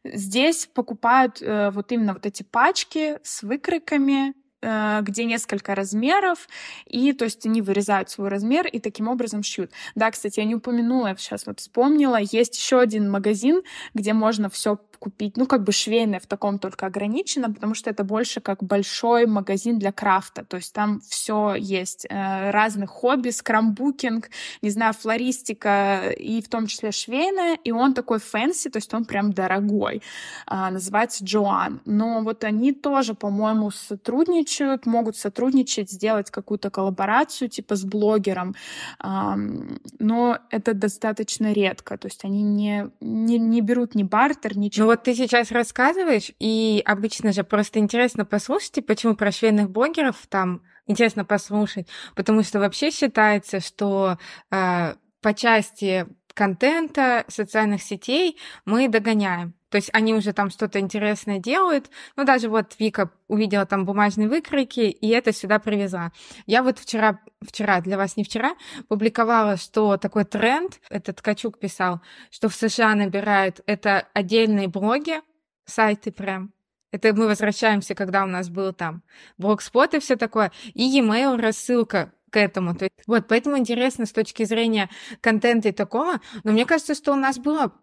Здесь 0.03 0.67
покупают 0.73 1.41
э, 1.41 1.69
вот 1.71 1.91
именно 1.91 2.13
вот 2.13 2.25
эти 2.25 2.43
пачки 2.43 3.19
с 3.23 3.43
выкройками, 3.43 4.33
Э, 4.61 4.99
где 5.03 5.23
несколько 5.23 5.73
размеров, 5.73 6.49
и 6.85 7.13
то 7.13 7.23
есть 7.23 7.45
они 7.45 7.61
вырезают 7.61 8.09
свой 8.09 8.27
размер 8.27 8.67
и 8.67 8.79
таким 8.79 9.07
образом 9.07 9.41
шьют. 9.41 9.71
Да, 9.95 10.11
кстати, 10.11 10.41
я 10.41 10.45
не 10.45 10.55
упомянула, 10.55 11.07
я 11.07 11.15
сейчас 11.15 11.45
вот 11.45 11.61
вспомнила, 11.61 12.17
есть 12.19 12.57
еще 12.57 12.81
один 12.81 13.09
магазин, 13.09 13.61
где 13.93 14.11
можно 14.11 14.49
все 14.49 14.77
купить, 14.99 15.37
ну, 15.37 15.45
как 15.45 15.63
бы 15.63 15.71
швейное 15.71 16.19
в 16.19 16.27
таком 16.27 16.59
только 16.59 16.85
ограничено, 16.85 17.51
потому 17.51 17.73
что 17.73 17.89
это 17.89 18.03
больше 18.03 18.41
как 18.41 18.63
большой 18.63 19.25
магазин 19.25 19.79
для 19.79 19.91
крафта, 19.91 20.43
то 20.43 20.57
есть 20.57 20.73
там 20.73 21.01
все 21.07 21.55
есть, 21.55 22.05
э, 22.09 22.51
разных 22.51 22.89
хобби, 22.89 23.29
скрапбукинг, 23.29 24.29
не 24.61 24.69
знаю, 24.69 24.93
флористика 24.93 26.09
и 26.09 26.41
в 26.41 26.49
том 26.49 26.67
числе 26.67 26.91
швейное, 26.91 27.57
и 27.63 27.71
он 27.71 27.93
такой 27.93 28.19
fancy, 28.19 28.69
то 28.69 28.77
есть 28.77 28.93
он 28.93 29.05
прям 29.05 29.31
дорогой, 29.31 30.01
э, 30.47 30.69
называется 30.69 31.23
Joann. 31.23 31.81
Но 31.85 32.21
вот 32.21 32.43
они 32.43 32.73
тоже, 32.73 33.13
по-моему, 33.13 33.71
сотрудничают, 33.71 34.85
могут 34.85 35.15
сотрудничать, 35.15 35.91
сделать 35.91 36.29
какую-то 36.29 36.69
коллаборацию 36.69 37.49
типа 37.49 37.75
с 37.75 37.83
блогером, 37.83 38.55
но 38.99 40.37
это 40.49 40.73
достаточно 40.73 41.53
редко, 41.53 41.97
то 41.97 42.07
есть 42.07 42.25
они 42.25 42.43
не, 42.43 42.89
не, 42.99 43.39
не 43.39 43.61
берут 43.61 43.95
ни 43.95 44.03
бартер, 44.03 44.57
ничего. 44.57 44.88
Вот 44.89 45.03
ты 45.03 45.13
сейчас 45.13 45.51
рассказываешь, 45.51 46.31
и 46.39 46.81
обычно 46.83 47.31
же 47.31 47.43
просто 47.43 47.77
интересно 47.77 48.25
послушать, 48.25 48.83
почему 48.87 49.15
про 49.15 49.31
швейных 49.31 49.69
блогеров 49.69 50.15
там 50.29 50.63
интересно 50.87 51.23
послушать, 51.23 51.87
потому 52.15 52.41
что 52.41 52.59
вообще 52.59 52.89
считается, 52.89 53.59
что 53.59 54.17
э, 54.49 54.95
по 55.21 55.33
части 55.35 56.07
контента, 56.33 57.23
социальных 57.27 57.83
сетей 57.83 58.39
мы 58.65 58.87
догоняем. 58.87 59.53
То 59.69 59.77
есть 59.77 59.89
они 59.93 60.13
уже 60.13 60.33
там 60.33 60.49
что-то 60.49 60.79
интересное 60.79 61.39
делают. 61.39 61.89
Ну, 62.15 62.23
даже 62.23 62.49
вот 62.49 62.75
Вика 62.79 63.11
увидела 63.27 63.65
там 63.65 63.85
бумажные 63.85 64.27
выкройки, 64.27 64.81
и 64.81 65.07
это 65.09 65.31
сюда 65.31 65.59
привезла. 65.59 66.11
Я 66.45 66.63
вот 66.63 66.79
вчера, 66.79 67.19
вчера, 67.41 67.81
для 67.81 67.97
вас 67.97 68.17
не 68.17 68.23
вчера, 68.23 68.55
публиковала, 68.87 69.57
что 69.57 69.97
такой 69.97 70.25
тренд, 70.25 70.79
этот 70.89 71.17
Ткачук 71.17 71.59
писал, 71.59 72.01
что 72.31 72.49
в 72.49 72.55
США 72.55 72.95
набирают 72.95 73.61
это 73.65 74.07
отдельные 74.13 74.67
блоги, 74.67 75.21
сайты 75.65 76.11
прям, 76.11 76.51
это 76.91 77.13
мы 77.13 77.27
возвращаемся, 77.27 77.93
когда 77.93 78.23
у 78.23 78.27
нас 78.27 78.49
был 78.49 78.73
там 78.73 79.03
блогспот 79.37 79.93
и 79.93 79.99
все 79.99 80.15
такое, 80.15 80.51
и 80.73 80.83
e-mail 80.83 81.39
рассылка 81.39 82.11
к 82.31 82.37
этому. 82.37 82.75
То 82.75 82.85
есть, 82.85 82.95
вот, 83.05 83.27
поэтому 83.27 83.57
интересно 83.57 84.05
с 84.05 84.11
точки 84.11 84.43
зрения 84.43 84.89
контента 85.21 85.69
и 85.69 85.71
такого. 85.71 86.19
Но 86.43 86.51
мне 86.51 86.65
кажется, 86.65 86.95
что 86.95 87.13
у 87.13 87.15
нас 87.15 87.37
было 87.37 87.73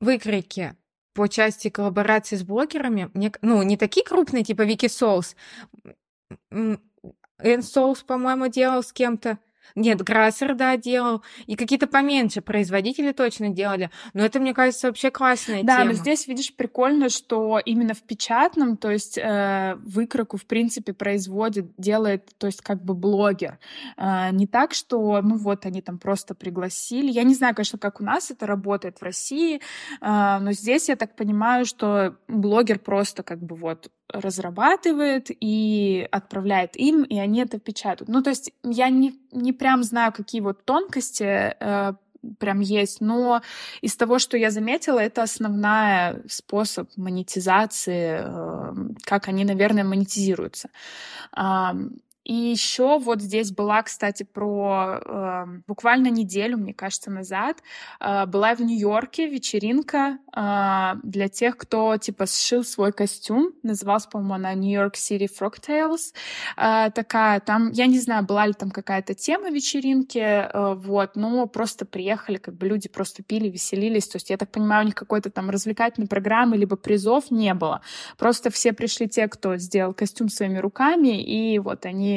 выкройки 0.00 0.74
по 1.16 1.28
части 1.28 1.70
коллаборации 1.70 2.36
с 2.36 2.42
блогерами, 2.42 3.10
мне, 3.14 3.32
ну, 3.40 3.62
не 3.62 3.78
такие 3.78 4.04
крупные, 4.04 4.44
типа 4.44 4.62
Вики 4.62 4.86
Соус. 4.86 5.34
Эн 6.50 7.62
Соус, 7.62 8.02
по-моему, 8.02 8.48
делал 8.48 8.82
с 8.82 8.92
кем-то. 8.92 9.38
Нет, 9.74 10.02
Грассер, 10.02 10.54
да, 10.54 10.76
делал. 10.76 11.22
И 11.46 11.56
какие-то 11.56 11.86
поменьше 11.86 12.40
производители 12.40 13.12
точно 13.12 13.50
делали. 13.50 13.90
Но 14.14 14.24
это, 14.24 14.40
мне 14.40 14.54
кажется, 14.54 14.88
вообще 14.88 15.10
классная 15.10 15.62
да, 15.62 15.78
тема. 15.78 15.78
Да, 15.78 15.84
но 15.84 15.92
здесь, 15.92 16.26
видишь, 16.26 16.54
прикольно, 16.54 17.08
что 17.08 17.58
именно 17.64 17.94
в 17.94 18.02
печатном, 18.02 18.76
то 18.76 18.90
есть 18.90 19.18
э, 19.18 19.76
выкроку, 19.84 20.36
в 20.36 20.46
принципе, 20.46 20.92
производит, 20.92 21.72
делает, 21.76 22.30
то 22.38 22.46
есть 22.46 22.62
как 22.62 22.82
бы 22.82 22.94
блогер. 22.94 23.58
Э, 23.96 24.30
не 24.32 24.46
так, 24.46 24.74
что, 24.74 25.20
ну 25.22 25.36
вот, 25.36 25.66
они 25.66 25.82
там 25.82 25.98
просто 25.98 26.34
пригласили. 26.34 27.10
Я 27.10 27.22
не 27.24 27.34
знаю, 27.34 27.54
конечно, 27.54 27.78
как 27.78 28.00
у 28.00 28.04
нас 28.04 28.30
это 28.30 28.46
работает 28.46 28.98
в 28.98 29.02
России, 29.02 29.56
э, 29.56 29.60
но 30.00 30.52
здесь 30.52 30.88
я 30.88 30.96
так 30.96 31.16
понимаю, 31.16 31.64
что 31.66 32.16
блогер 32.28 32.78
просто 32.78 33.22
как 33.22 33.42
бы 33.42 33.56
вот 33.56 33.90
разрабатывает 34.12 35.30
и 35.30 36.06
отправляет 36.10 36.76
им, 36.76 37.02
и 37.02 37.18
они 37.18 37.40
это 37.40 37.58
печатают. 37.58 38.08
Ну, 38.08 38.22
то 38.22 38.30
есть 38.30 38.52
я 38.62 38.88
не, 38.88 39.14
не 39.32 39.52
прям 39.52 39.82
знаю, 39.82 40.12
какие 40.12 40.40
вот 40.40 40.64
тонкости 40.64 41.24
э, 41.24 41.94
прям 42.38 42.60
есть, 42.60 43.00
но 43.00 43.42
из 43.80 43.96
того, 43.96 44.18
что 44.18 44.36
я 44.36 44.50
заметила, 44.50 44.98
это 44.98 45.22
основная 45.22 46.22
способ 46.28 46.88
монетизации, 46.96 48.20
э, 48.22 48.74
как 49.04 49.28
они, 49.28 49.44
наверное, 49.44 49.84
монетизируются. 49.84 50.70
И 52.26 52.34
еще 52.34 52.98
вот 52.98 53.22
здесь 53.22 53.52
была, 53.52 53.84
кстати, 53.84 54.24
про 54.24 55.00
э, 55.00 55.44
буквально 55.68 56.08
неделю, 56.08 56.56
мне 56.58 56.74
кажется, 56.74 57.08
назад, 57.08 57.62
э, 58.00 58.26
была 58.26 58.56
в 58.56 58.60
Нью-Йорке 58.62 59.28
вечеринка 59.28 60.18
э, 60.34 60.94
для 61.04 61.28
тех, 61.28 61.56
кто 61.56 61.96
типа 61.96 62.26
сшил 62.26 62.64
свой 62.64 62.90
костюм. 62.90 63.52
Называлась, 63.62 64.06
по-моему, 64.06 64.34
она 64.34 64.54
New 64.54 64.72
York 64.72 64.96
City 64.96 65.28
Frogtails. 65.28 66.14
Э, 66.56 66.90
такая, 66.90 67.38
там, 67.38 67.70
я 67.70 67.86
не 67.86 68.00
знаю, 68.00 68.24
была 68.24 68.46
ли 68.46 68.54
там 68.54 68.72
какая-то 68.72 69.14
тема 69.14 69.50
вечеринки, 69.50 70.18
э, 70.18 70.74
вот, 70.74 71.14
но 71.14 71.46
просто 71.46 71.86
приехали, 71.86 72.38
как 72.38 72.56
бы 72.56 72.66
люди 72.66 72.88
просто 72.88 73.22
пили, 73.22 73.48
веселились. 73.48 74.08
То 74.08 74.16
есть, 74.16 74.30
я 74.30 74.36
так 74.36 74.50
понимаю, 74.50 74.82
у 74.82 74.86
них 74.86 74.96
какой-то 74.96 75.30
там 75.30 75.48
развлекательной 75.48 76.08
программы 76.08 76.56
либо 76.56 76.74
призов 76.74 77.30
не 77.30 77.54
было. 77.54 77.82
Просто 78.18 78.50
все 78.50 78.72
пришли 78.72 79.08
те, 79.08 79.28
кто 79.28 79.58
сделал 79.58 79.94
костюм 79.94 80.28
своими 80.28 80.58
руками, 80.58 81.22
и 81.22 81.60
вот 81.60 81.86
они 81.86 82.15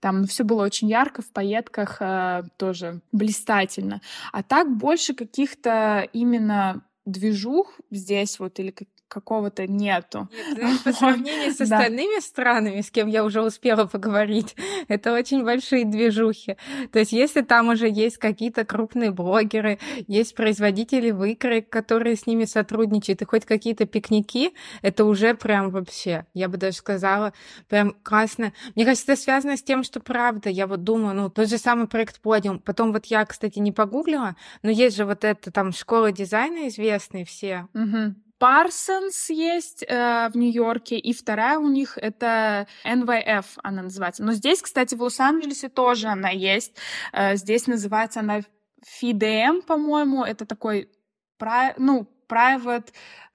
там 0.00 0.24
все 0.24 0.44
было 0.44 0.64
очень 0.64 0.88
ярко, 0.88 1.22
в 1.22 1.30
пайетках 1.32 1.98
э, 2.00 2.42
тоже 2.56 3.00
блистательно. 3.12 4.00
А 4.32 4.42
так 4.42 4.76
больше 4.76 5.14
каких-то 5.14 6.08
именно 6.12 6.82
движух 7.04 7.80
здесь 7.90 8.38
вот 8.38 8.58
или 8.58 8.70
какого-то 9.12 9.66
нету. 9.66 10.28
Нет, 10.56 10.82
по 10.84 10.92
сравнению 10.92 11.52
с 11.52 11.60
остальными 11.60 12.20
странами, 12.20 12.80
с 12.80 12.90
кем 12.90 13.08
я 13.08 13.24
уже 13.24 13.42
успела 13.42 13.84
поговорить, 13.84 14.56
это 14.88 15.12
очень 15.12 15.44
большие 15.44 15.84
движухи. 15.84 16.56
То 16.92 16.98
есть 16.98 17.12
если 17.12 17.42
там 17.42 17.68
уже 17.68 17.88
есть 17.88 18.16
какие-то 18.16 18.64
крупные 18.64 19.10
блогеры, 19.10 19.78
есть 20.06 20.34
производители 20.34 21.10
выкроек, 21.10 21.68
которые 21.68 22.16
с 22.16 22.26
ними 22.26 22.44
сотрудничают, 22.44 23.20
и 23.20 23.26
хоть 23.26 23.44
какие-то 23.44 23.84
пикники, 23.84 24.52
это 24.80 25.04
уже 25.04 25.34
прям 25.34 25.70
вообще, 25.70 26.24
я 26.32 26.48
бы 26.48 26.56
даже 26.56 26.76
сказала, 26.76 27.34
прям 27.68 27.94
классно. 28.02 28.52
Мне 28.74 28.86
кажется, 28.86 29.12
это 29.12 29.20
связано 29.20 29.56
с 29.58 29.62
тем, 29.62 29.84
что 29.84 30.00
правда, 30.00 30.48
я 30.48 30.66
вот 30.66 30.84
думаю, 30.84 31.14
ну, 31.14 31.28
тот 31.28 31.50
же 31.50 31.58
самый 31.58 31.86
проект 31.86 32.20
Подиум. 32.20 32.60
Потом 32.60 32.92
вот 32.92 33.06
я, 33.06 33.26
кстати, 33.26 33.58
не 33.58 33.72
погуглила, 33.72 34.36
но 34.62 34.70
есть 34.70 34.96
же 34.96 35.04
вот 35.04 35.24
это 35.24 35.50
там 35.50 35.72
школа 35.72 36.12
дизайна 36.12 36.68
известные 36.68 37.26
все. 37.26 37.68
Угу. 37.74 38.14
Parsons 38.42 39.32
есть 39.32 39.84
э, 39.86 40.28
в 40.28 40.36
Нью-Йорке, 40.36 40.98
и 40.98 41.12
вторая 41.12 41.58
у 41.58 41.68
них 41.68 41.96
это 41.96 42.66
NYF, 42.84 43.44
она 43.62 43.82
называется. 43.82 44.24
Но 44.24 44.32
здесь, 44.32 44.60
кстати, 44.60 44.96
в 44.96 45.02
Лос-Анджелесе 45.02 45.68
тоже 45.68 46.08
она 46.08 46.30
есть. 46.30 46.74
Э, 47.12 47.36
здесь 47.36 47.68
называется 47.68 48.18
она 48.18 48.40
FIDM, 48.84 49.62
по-моему. 49.62 50.24
Это 50.24 50.44
такой, 50.44 50.90
ну, 51.78 52.08
private 52.28 52.88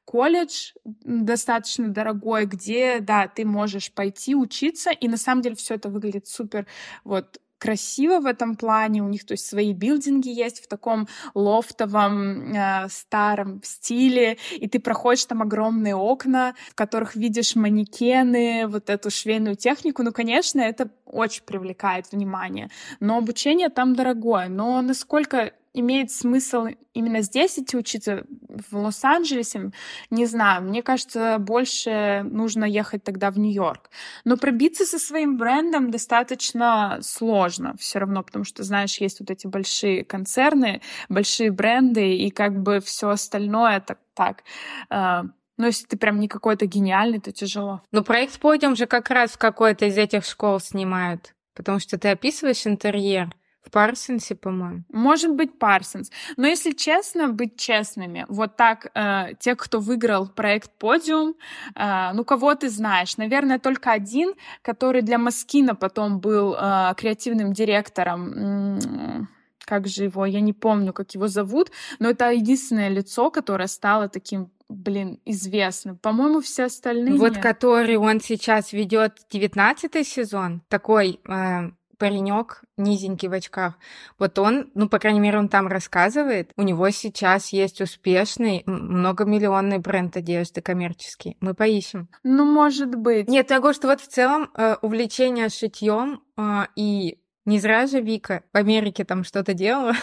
колледж 0.04 0.74
достаточно 0.84 1.88
дорогой, 1.88 2.46
где, 2.46 3.00
да, 3.00 3.30
ты 3.30 3.46
можешь 3.46 3.94
пойти 3.94 4.36
учиться, 4.36 4.92
и 4.92 5.08
на 5.08 5.18
самом 5.18 5.42
деле 5.42 5.56
все 5.56 5.76
это 5.76 5.88
выглядит 5.88 6.28
супер 6.28 6.68
вот 7.06 7.40
красиво 7.58 8.20
в 8.20 8.26
этом 8.26 8.56
плане. 8.56 9.02
У 9.04 9.08
них, 9.08 9.26
то 9.26 9.34
есть, 9.34 9.46
свои 9.46 9.74
билдинги 9.74 10.30
есть 10.30 10.64
в 10.64 10.68
таком 10.68 11.08
лофтовом 11.34 12.54
э, 12.54 12.88
старом 12.90 13.62
стиле, 13.64 14.38
и 14.52 14.68
ты 14.68 14.80
проходишь 14.80 15.26
там 15.26 15.42
огромные 15.42 15.96
окна, 15.96 16.56
в 16.72 16.76
которых 16.76 17.16
видишь 17.16 17.56
манекены, 17.56 18.68
вот 18.68 18.90
эту 18.90 19.10
швейную 19.10 19.56
технику. 19.56 20.04
Ну, 20.04 20.12
конечно, 20.12 20.62
это 20.62 20.90
очень 21.06 21.44
привлекает 21.44 22.12
внимание. 22.12 22.70
Но 23.00 23.18
обучение 23.18 23.70
там 23.70 23.96
дорогое. 23.96 24.50
Но 24.50 24.82
насколько 24.82 25.54
имеет 25.80 26.12
смысл 26.12 26.68
именно 26.94 27.22
здесь 27.22 27.60
идти 27.60 27.78
учиться, 27.78 28.24
в 28.50 28.78
Лос-Анджелесе, 28.78 29.72
не 30.10 30.26
знаю. 30.26 30.64
Мне 30.64 30.82
кажется, 30.82 31.38
больше 31.40 32.24
нужно 32.24 32.66
ехать 32.66 33.04
тогда 33.04 33.32
в 33.32 33.38
Нью-Йорк. 33.38 33.90
Но 34.26 34.38
пробиться 34.38 34.86
со 34.86 35.00
своим 35.00 35.38
брендом 35.38 35.92
достаточно 35.92 37.00
сложно 37.02 37.76
все 37.80 38.00
равно, 38.00 38.24
потому 38.24 38.46
что, 38.46 38.64
знаешь, 38.64 38.98
есть 38.98 39.20
вот 39.20 39.30
эти 39.30 39.48
большие 39.48 40.04
концерны, 40.04 40.82
большие 41.10 41.52
бренды, 41.52 42.16
и 42.16 42.32
как 42.32 42.62
бы 42.62 42.80
все 42.80 43.10
остальное 43.10 43.80
так, 43.80 44.00
так 44.16 44.44
э, 44.90 45.24
но 45.58 45.66
если 45.66 45.88
ты 45.88 45.98
прям 45.98 46.20
не 46.20 46.28
какой-то 46.28 46.68
гениальный, 46.68 47.20
то 47.20 47.32
тяжело. 47.32 47.82
Ну, 47.92 48.04
проект 48.04 48.40
«Подиум» 48.40 48.76
же 48.76 48.86
как 48.86 49.10
раз 49.10 49.32
в 49.32 49.38
какой-то 49.38 49.86
из 49.86 49.98
этих 49.98 50.24
школ 50.24 50.60
снимают, 50.60 51.34
потому 51.56 51.80
что 51.80 51.98
ты 51.98 52.10
описываешь 52.10 52.68
интерьер. 52.68 53.34
В 53.68 53.72
Парсонсе, 53.72 54.36
по-моему. 54.36 54.84
Может 54.90 55.36
быть, 55.36 55.60
Парсонс. 55.60 56.10
Но 56.38 56.48
если 56.48 56.72
честно, 56.72 57.28
быть 57.28 57.58
честными, 57.58 58.26
вот 58.30 58.56
так, 58.56 58.92
э, 58.96 59.34
те, 59.40 59.56
кто 59.56 59.80
выиграл 59.80 60.28
проект 60.28 60.72
Подиум, 60.78 61.36
э, 61.76 62.14
ну, 62.14 62.24
кого 62.24 62.56
ты 62.56 62.70
знаешь? 62.70 63.18
Наверное, 63.18 63.60
только 63.60 63.92
один, 63.92 64.34
который 64.62 65.02
для 65.02 65.18
Маскина 65.18 65.76
потом 65.76 66.20
был 66.20 66.56
э, 66.56 66.94
креативным 66.96 67.52
директором. 67.52 69.20
Как 69.66 69.88
же 69.88 70.06
его? 70.06 70.26
Я 70.26 70.40
не 70.40 70.54
помню, 70.54 70.94
как 70.94 71.14
его 71.14 71.28
зовут, 71.28 71.72
но 72.00 72.10
это 72.10 72.32
единственное 72.32 72.88
лицо, 72.88 73.30
которое 73.30 73.68
стало 73.68 74.08
таким 74.08 74.50
блин, 74.70 75.20
известным. 75.26 75.98
По-моему, 75.98 76.42
все 76.42 76.66
остальные. 76.66 77.16
Вот 77.16 77.38
который 77.38 77.98
он 77.98 78.20
сейчас 78.22 78.74
ведет 78.74 79.20
девятнадцатый 79.30 80.04
сезон, 80.04 80.62
такой 80.68 81.20
э, 81.28 81.72
паренек 81.98 82.64
низенький 82.78 83.28
в 83.28 83.34
очках. 83.34 83.78
Вот 84.20 84.38
он, 84.40 84.70
ну, 84.74 84.88
по 84.90 85.00
крайней 85.00 85.20
мере, 85.20 85.38
он 85.38 85.50
там 85.50 85.68
рассказывает, 85.68 86.52
у 86.56 86.62
него 86.62 86.90
сейчас 86.90 87.54
есть 87.54 87.82
успешный 87.82 88.64
многомиллионный 88.66 89.80
бренд 89.80 90.16
одежды 90.18 90.62
коммерческий. 90.62 91.38
Мы 91.40 91.54
поищем. 91.54 92.10
Ну, 92.24 92.46
может 92.46 92.96
быть. 92.96 93.28
Нет, 93.28 93.50
я 93.50 93.60
говорю, 93.60 93.76
что 93.76 93.88
вот 93.88 94.02
в 94.02 94.08
целом 94.08 94.50
э, 94.54 94.76
увлечение 94.82 95.50
шитьем 95.50 96.22
э, 96.38 96.68
и 96.76 97.20
не 97.46 97.60
зря 97.60 97.88
же 97.88 98.02
Вика 98.02 98.44
в 98.54 98.58
Америке 98.58 99.06
там 99.06 99.24
что-то 99.24 99.54
делала. 99.54 99.94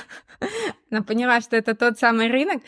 Она 0.90 1.02
поняла, 1.02 1.40
что 1.40 1.56
это 1.56 1.74
тот 1.74 1.98
самый 1.98 2.28
рынок. 2.28 2.62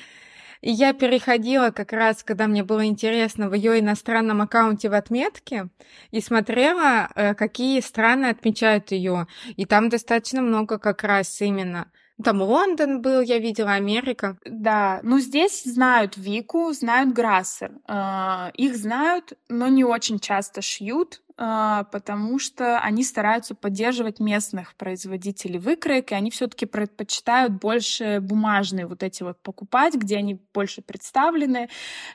И 0.67 0.73
я 0.73 0.93
переходила 0.93 1.71
как 1.71 1.93
раз, 1.93 2.25
когда 2.25 2.49
мне 2.49 2.65
было 2.65 2.87
интересно, 2.87 3.49
в 3.49 3.55
ее 3.55 3.79
иностранном 3.79 4.43
аккаунте 4.43 4.89
в 4.89 4.95
отметке 4.95 5.69
и 6.11 6.21
смотрела, 6.21 7.09
э, 7.15 7.35
какие 7.35 7.79
страны 7.81 8.27
отмечают 8.27 8.91
ее. 8.91 9.29
И 9.55 9.65
там 9.65 9.89
достаточно 9.89 10.43
много 10.43 10.81
как 10.81 11.05
раз 11.05 11.41
именно 11.41 11.87
там 12.25 12.41
Лондон 12.41 13.03
был, 13.03 13.21
я 13.21 13.39
видела, 13.39 13.75
Америка. 13.75 14.39
Да, 14.45 15.01
ну 15.03 15.21
здесь 15.21 15.63
знают 15.65 16.17
Вику, 16.17 16.73
знают 16.73 17.13
Грассер. 17.13 17.73
Э, 17.87 18.51
их 18.55 18.75
знают, 18.75 19.35
но 19.49 19.69
не 19.69 19.85
очень 19.85 20.19
часто 20.19 20.63
шьют. 20.63 21.21
А, 21.39 21.85
потому 21.85 22.39
что 22.39 22.79
они 22.79 23.05
стараются 23.05 23.55
поддерживать 23.55 24.21
местных 24.21 24.75
производителей 24.75 25.59
выкроек, 25.59 26.13
и 26.13 26.15
они 26.15 26.31
все-таки 26.31 26.65
предпочитают 26.65 27.53
больше 27.53 28.21
бумажные 28.23 28.87
вот 28.87 29.03
эти 29.03 29.23
вот 29.23 29.43
покупать, 29.43 29.95
где 29.95 30.17
они 30.17 30.41
больше 30.55 30.81
представлены. 30.81 31.69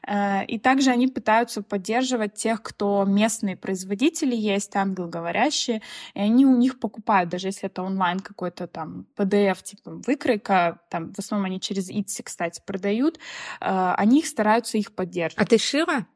Э, 0.07 0.43
и 0.45 0.57
также 0.57 0.89
они 0.89 1.07
пытаются 1.07 1.61
поддерживать 1.61 2.33
тех, 2.33 2.63
кто 2.63 3.05
местные 3.05 3.55
производители 3.55 4.35
есть, 4.35 4.75
англоговорящие, 4.75 5.83
и 6.15 6.19
они 6.19 6.47
у 6.47 6.57
них 6.57 6.79
покупают, 6.79 7.29
даже 7.29 7.49
если 7.49 7.67
это 7.67 7.83
онлайн 7.83 8.21
какой-то 8.21 8.65
там 8.65 9.05
PDF, 9.15 9.61
типа 9.61 10.01
выкройка, 10.07 10.79
там 10.89 11.13
в 11.13 11.19
основном 11.19 11.45
они 11.45 11.59
через 11.59 11.91
Etsy, 11.91 12.23
кстати, 12.23 12.59
продают, 12.65 13.19
э, 13.59 13.93
они 13.97 14.19
их 14.19 14.25
стараются 14.25 14.79
их 14.79 14.95
поддерживать. 14.95 15.45
А 15.45 15.47
ты 15.47 15.59
шила? 15.59 16.07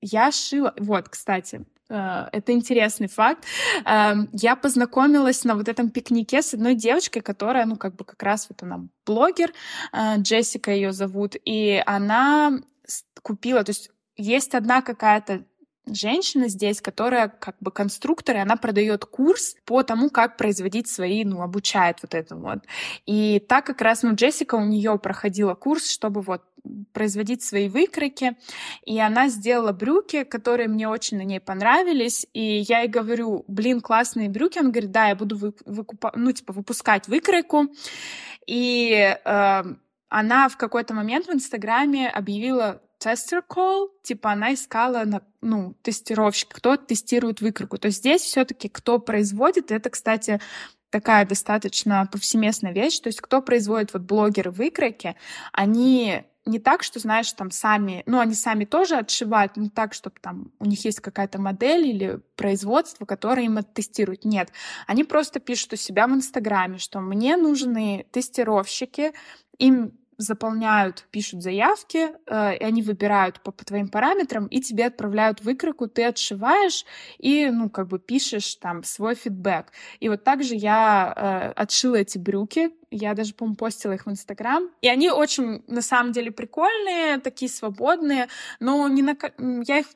Я 0.00 0.32
шила, 0.32 0.72
вот, 0.78 1.10
кстати, 1.10 1.66
это 1.88 2.52
интересный 2.52 3.08
факт. 3.08 3.44
Эм, 3.84 4.28
я 4.32 4.56
познакомилась 4.56 5.44
на 5.44 5.54
вот 5.54 5.68
этом 5.68 5.90
пикнике 5.90 6.40
с 6.42 6.54
одной 6.54 6.74
девочкой, 6.74 7.22
которая, 7.22 7.66
ну, 7.66 7.76
как 7.76 7.94
бы 7.94 8.04
как 8.04 8.22
раз 8.22 8.46
вот 8.48 8.62
она 8.62 8.86
блогер, 9.06 9.52
э, 9.92 10.16
Джессика 10.18 10.70
ее 10.70 10.92
зовут, 10.92 11.36
и 11.44 11.82
она 11.84 12.60
купила, 13.22 13.64
то 13.64 13.70
есть 13.70 13.90
есть 14.16 14.54
одна 14.54 14.82
какая-то 14.82 15.44
женщина 15.86 16.48
здесь, 16.48 16.80
которая 16.80 17.28
как 17.28 17.56
бы 17.60 17.70
конструктор, 17.70 18.36
и 18.36 18.40
она 18.40 18.56
продает 18.56 19.04
курс 19.04 19.54
по 19.64 19.82
тому, 19.82 20.10
как 20.10 20.36
производить 20.36 20.88
свои, 20.88 21.24
ну, 21.24 21.42
обучает 21.42 21.98
вот 22.02 22.14
это 22.14 22.36
вот. 22.36 22.60
И 23.06 23.40
так 23.40 23.66
как 23.66 23.80
раз, 23.82 24.02
ну, 24.02 24.14
Джессика 24.14 24.54
у 24.54 24.64
нее 24.64 24.98
проходила 24.98 25.54
курс, 25.54 25.90
чтобы 25.90 26.22
вот 26.22 26.42
производить 26.92 27.42
свои 27.42 27.68
выкройки, 27.68 28.36
и 28.84 28.98
она 28.98 29.28
сделала 29.28 29.72
брюки, 29.72 30.24
которые 30.24 30.68
мне 30.68 30.88
очень 30.88 31.18
на 31.18 31.24
ней 31.24 31.40
понравились, 31.40 32.26
и 32.32 32.64
я 32.68 32.80
ей 32.80 32.88
говорю, 32.88 33.44
блин, 33.48 33.80
классные 33.80 34.28
брюки, 34.28 34.58
он 34.58 34.70
говорит, 34.70 34.90
да, 34.90 35.08
я 35.08 35.16
буду 35.16 35.36
вы, 35.36 35.54
выкупа... 35.66 36.12
ну, 36.14 36.32
типа, 36.32 36.52
выпускать 36.52 37.08
выкройку, 37.08 37.66
и 38.46 39.16
э, 39.24 39.62
она 40.08 40.48
в 40.48 40.56
какой-то 40.56 40.94
момент 40.94 41.26
в 41.26 41.32
Инстаграме 41.32 42.08
объявила 42.08 42.80
tester 43.04 43.42
call, 43.48 43.88
типа 44.02 44.32
она 44.32 44.54
искала 44.54 45.04
на, 45.04 45.22
ну, 45.42 45.74
тестировщик, 45.82 46.48
кто 46.54 46.76
тестирует 46.76 47.40
выкройку. 47.40 47.78
То 47.78 47.86
есть 47.86 47.98
здесь 47.98 48.22
все-таки 48.22 48.68
кто 48.68 48.98
производит, 48.98 49.70
это, 49.70 49.90
кстати, 49.90 50.40
такая 50.90 51.26
достаточно 51.26 52.08
повсеместная 52.10 52.72
вещь. 52.72 53.00
То 53.00 53.08
есть 53.08 53.20
кто 53.20 53.42
производит 53.42 53.92
вот 53.92 54.02
блогеры 54.02 54.50
выкройки, 54.50 55.16
они 55.52 56.24
не 56.46 56.58
так, 56.58 56.82
что, 56.82 56.98
знаешь, 56.98 57.32
там 57.32 57.50
сами, 57.50 58.02
ну, 58.06 58.20
они 58.20 58.34
сами 58.34 58.64
тоже 58.64 58.96
отшивают, 58.96 59.56
не 59.56 59.70
так, 59.70 59.94
чтобы 59.94 60.16
там 60.20 60.52
у 60.58 60.66
них 60.66 60.84
есть 60.84 61.00
какая-то 61.00 61.40
модель 61.40 61.86
или 61.86 62.20
производство, 62.36 63.06
которое 63.06 63.46
им 63.46 63.58
оттестирует. 63.58 64.24
Нет, 64.24 64.50
они 64.86 65.04
просто 65.04 65.40
пишут 65.40 65.72
у 65.72 65.76
себя 65.76 66.06
в 66.06 66.12
Инстаграме, 66.12 66.78
что 66.78 67.00
мне 67.00 67.36
нужны 67.36 68.06
тестировщики, 68.10 69.12
им 69.58 69.92
заполняют, 70.18 71.06
пишут 71.10 71.42
заявки, 71.42 72.10
э, 72.26 72.56
и 72.56 72.64
они 72.64 72.82
выбирают 72.82 73.40
по, 73.40 73.52
по 73.52 73.64
твоим 73.64 73.88
параметрам, 73.88 74.46
и 74.46 74.60
тебе 74.60 74.86
отправляют 74.86 75.40
выкройку, 75.42 75.88
ты 75.88 76.04
отшиваешь 76.04 76.84
и, 77.18 77.50
ну, 77.50 77.70
как 77.70 77.88
бы 77.88 77.98
пишешь 77.98 78.56
там 78.56 78.82
свой 78.84 79.14
фидбэк. 79.14 79.72
И 80.00 80.08
вот 80.08 80.24
также 80.24 80.54
я 80.54 81.12
э, 81.16 81.52
отшила 81.60 81.96
эти 81.96 82.18
брюки, 82.18 82.70
я 82.90 83.14
даже, 83.14 83.34
по-моему, 83.34 83.56
постила 83.56 83.92
их 83.92 84.06
в 84.06 84.10
Инстаграм. 84.10 84.70
И 84.80 84.88
они 84.88 85.10
очень, 85.10 85.64
на 85.66 85.82
самом 85.82 86.12
деле, 86.12 86.30
прикольные, 86.30 87.18
такие 87.18 87.50
свободные, 87.50 88.28
но 88.60 88.86
не 88.88 89.02
на... 89.02 89.16
я 89.66 89.80
их 89.80 89.86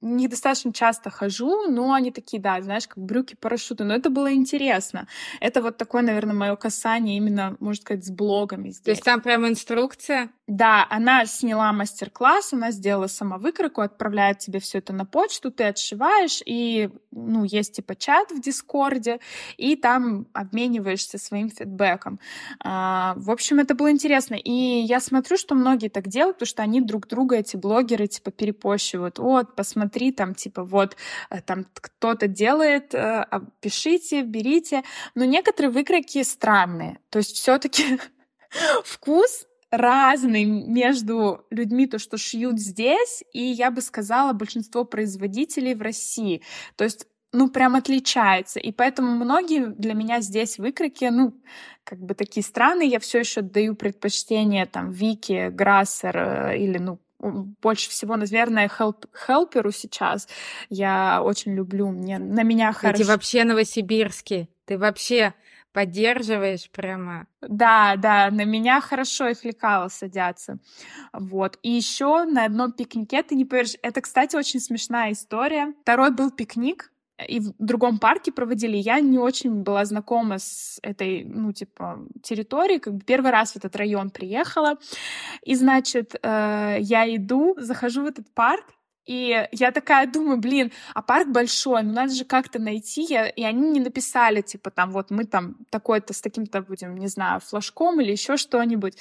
них 0.00 0.30
достаточно 0.30 0.72
часто 0.72 1.10
хожу, 1.10 1.68
но 1.70 1.92
они 1.92 2.10
такие, 2.10 2.40
да, 2.40 2.60
знаешь, 2.60 2.86
как 2.86 2.98
брюки-парашюты. 2.98 3.84
Но 3.84 3.94
это 3.94 4.10
было 4.10 4.32
интересно. 4.32 5.08
Это 5.40 5.62
вот 5.62 5.76
такое, 5.76 6.02
наверное, 6.02 6.34
мое 6.34 6.56
касание 6.56 7.16
именно, 7.16 7.56
можно 7.60 7.80
сказать, 7.80 8.04
с 8.04 8.10
блогами 8.10 8.70
здесь. 8.70 8.84
То 8.84 8.90
есть 8.90 9.04
там 9.04 9.20
прям 9.20 9.46
инструкция? 9.46 10.30
Да, 10.46 10.86
она 10.90 11.24
сняла 11.24 11.72
мастер-класс, 11.72 12.52
она 12.52 12.70
сделала 12.70 13.06
сама 13.06 13.38
выкройку, 13.38 13.80
отправляет 13.80 14.40
тебе 14.40 14.60
все 14.60 14.78
это 14.78 14.92
на 14.92 15.06
почту, 15.06 15.50
ты 15.50 15.64
отшиваешь, 15.64 16.42
и, 16.44 16.90
ну, 17.12 17.44
есть 17.44 17.76
типа 17.76 17.96
чат 17.96 18.30
в 18.30 18.42
Дискорде, 18.42 19.20
и 19.56 19.74
там 19.74 20.26
обмениваешься 20.34 21.16
своим 21.16 21.48
фидбэком. 21.48 22.20
А, 22.62 23.14
в 23.16 23.30
общем, 23.30 23.58
это 23.58 23.74
было 23.74 23.90
интересно. 23.90 24.34
И 24.34 24.50
я 24.50 25.00
смотрю, 25.00 25.38
что 25.38 25.54
многие 25.54 25.88
так 25.88 26.08
делают, 26.08 26.36
потому 26.36 26.48
что 26.48 26.62
они 26.62 26.82
друг 26.82 27.08
друга, 27.08 27.36
эти 27.36 27.56
блогеры, 27.56 28.06
типа, 28.06 28.30
перепощивают. 28.30 29.18
Вот, 29.18 29.56
посмотри, 29.56 29.93
там, 30.12 30.34
типа, 30.34 30.64
вот, 30.64 30.96
э, 31.30 31.40
там 31.42 31.66
кто-то 31.74 32.28
делает, 32.28 32.94
э, 32.94 32.98
а, 32.98 33.40
пишите, 33.60 34.22
берите. 34.22 34.82
Но 35.14 35.24
некоторые 35.24 35.70
выкройки 35.70 36.22
странные. 36.22 36.98
То 37.10 37.18
есть 37.18 37.36
все 37.36 37.58
таки 37.58 37.98
вкус 38.84 39.46
разный 39.70 40.44
между 40.44 41.44
людьми, 41.50 41.86
то, 41.86 41.98
что 41.98 42.16
шьют 42.16 42.58
здесь, 42.60 43.24
и, 43.32 43.42
я 43.42 43.70
бы 43.70 43.80
сказала, 43.80 44.32
большинство 44.32 44.84
производителей 44.84 45.74
в 45.74 45.82
России. 45.82 46.42
То 46.76 46.84
есть 46.84 47.06
ну, 47.34 47.50
прям 47.50 47.74
отличается. 47.74 48.60
И 48.60 48.70
поэтому 48.70 49.10
многие 49.10 49.66
для 49.66 49.94
меня 49.94 50.20
здесь 50.20 50.56
выкройки, 50.58 51.06
ну, 51.06 51.34
как 51.82 51.98
бы 51.98 52.14
такие 52.14 52.44
страны, 52.44 52.86
я 52.86 53.00
все 53.00 53.18
еще 53.18 53.42
даю 53.42 53.74
предпочтение 53.74 54.66
там 54.66 54.92
Вики, 54.92 55.48
Грассер 55.50 56.16
э, 56.16 56.58
или, 56.58 56.78
ну, 56.78 57.00
больше 57.60 57.90
всего, 57.90 58.16
наверное, 58.16 58.68
хелп, 58.68 59.06
хелперу 59.26 59.70
сейчас. 59.72 60.28
Я 60.68 61.22
очень 61.22 61.54
люблю, 61.54 61.88
мне, 61.90 62.18
на 62.18 62.42
меня 62.42 62.72
хорошо. 62.72 63.02
Ты 63.02 63.08
вообще 63.08 63.44
новосибирский. 63.44 64.50
Ты 64.64 64.78
вообще 64.78 65.34
поддерживаешь 65.74 66.70
прямо. 66.70 67.26
Да, 67.42 67.96
да, 67.96 68.30
на 68.30 68.44
меня 68.44 68.80
хорошо 68.80 69.28
их 69.28 69.44
лекало 69.44 69.88
садятся. 69.88 70.58
Вот. 71.12 71.58
И 71.62 71.70
еще 71.70 72.24
на 72.24 72.44
одном 72.44 72.72
пикнике, 72.72 73.22
ты 73.22 73.34
не 73.34 73.44
поверишь, 73.44 73.76
это, 73.82 74.00
кстати, 74.00 74.36
очень 74.36 74.60
смешная 74.60 75.12
история. 75.12 75.74
Второй 75.82 76.12
был 76.12 76.30
пикник, 76.30 76.92
и 77.28 77.40
в 77.40 77.54
другом 77.58 77.98
парке 77.98 78.32
проводили. 78.32 78.76
Я 78.76 79.00
не 79.00 79.18
очень 79.18 79.62
была 79.62 79.84
знакома 79.84 80.38
с 80.38 80.78
этой, 80.82 81.24
ну, 81.24 81.52
типа, 81.52 82.00
территорией. 82.22 82.80
Как 82.80 82.94
бы 82.94 83.00
первый 83.00 83.30
раз 83.30 83.52
в 83.52 83.56
этот 83.56 83.76
район 83.76 84.10
приехала. 84.10 84.78
И, 85.42 85.54
значит, 85.54 86.16
э, 86.22 86.76
я 86.80 87.16
иду, 87.16 87.54
захожу 87.58 88.02
в 88.02 88.06
этот 88.06 88.32
парк, 88.34 88.64
и 89.06 89.46
я 89.52 89.70
такая 89.70 90.06
думаю, 90.06 90.38
блин, 90.38 90.72
а 90.94 91.02
парк 91.02 91.28
большой, 91.28 91.82
ну 91.82 91.92
надо 91.92 92.14
же 92.14 92.24
как-то 92.24 92.58
найти. 92.58 93.02
Я, 93.02 93.28
и 93.28 93.42
они 93.42 93.70
не 93.70 93.80
написали, 93.80 94.40
типа, 94.40 94.70
там, 94.70 94.92
вот 94.92 95.10
мы 95.10 95.24
там 95.24 95.56
такой-то 95.70 96.14
с 96.14 96.20
таким-то 96.20 96.62
будем, 96.62 96.96
не 96.96 97.08
знаю, 97.08 97.40
флажком 97.40 98.00
или 98.00 98.12
еще 98.12 98.36
что-нибудь. 98.36 98.96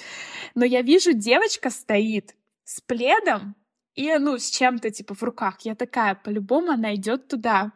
Но 0.56 0.66
я 0.66 0.82
вижу, 0.82 1.14
девочка 1.14 1.70
стоит 1.70 2.36
с 2.66 2.82
пледом 2.82 3.56
и, 3.96 4.14
ну, 4.18 4.38
с 4.38 4.50
чем-то, 4.50 4.92
типа, 4.92 5.16
в 5.16 5.24
руках. 5.24 5.62
Я 5.62 5.76
такая, 5.76 6.16
по-любому 6.16 6.72
она 6.72 6.96
идет 6.96 7.30
туда. 7.30 7.72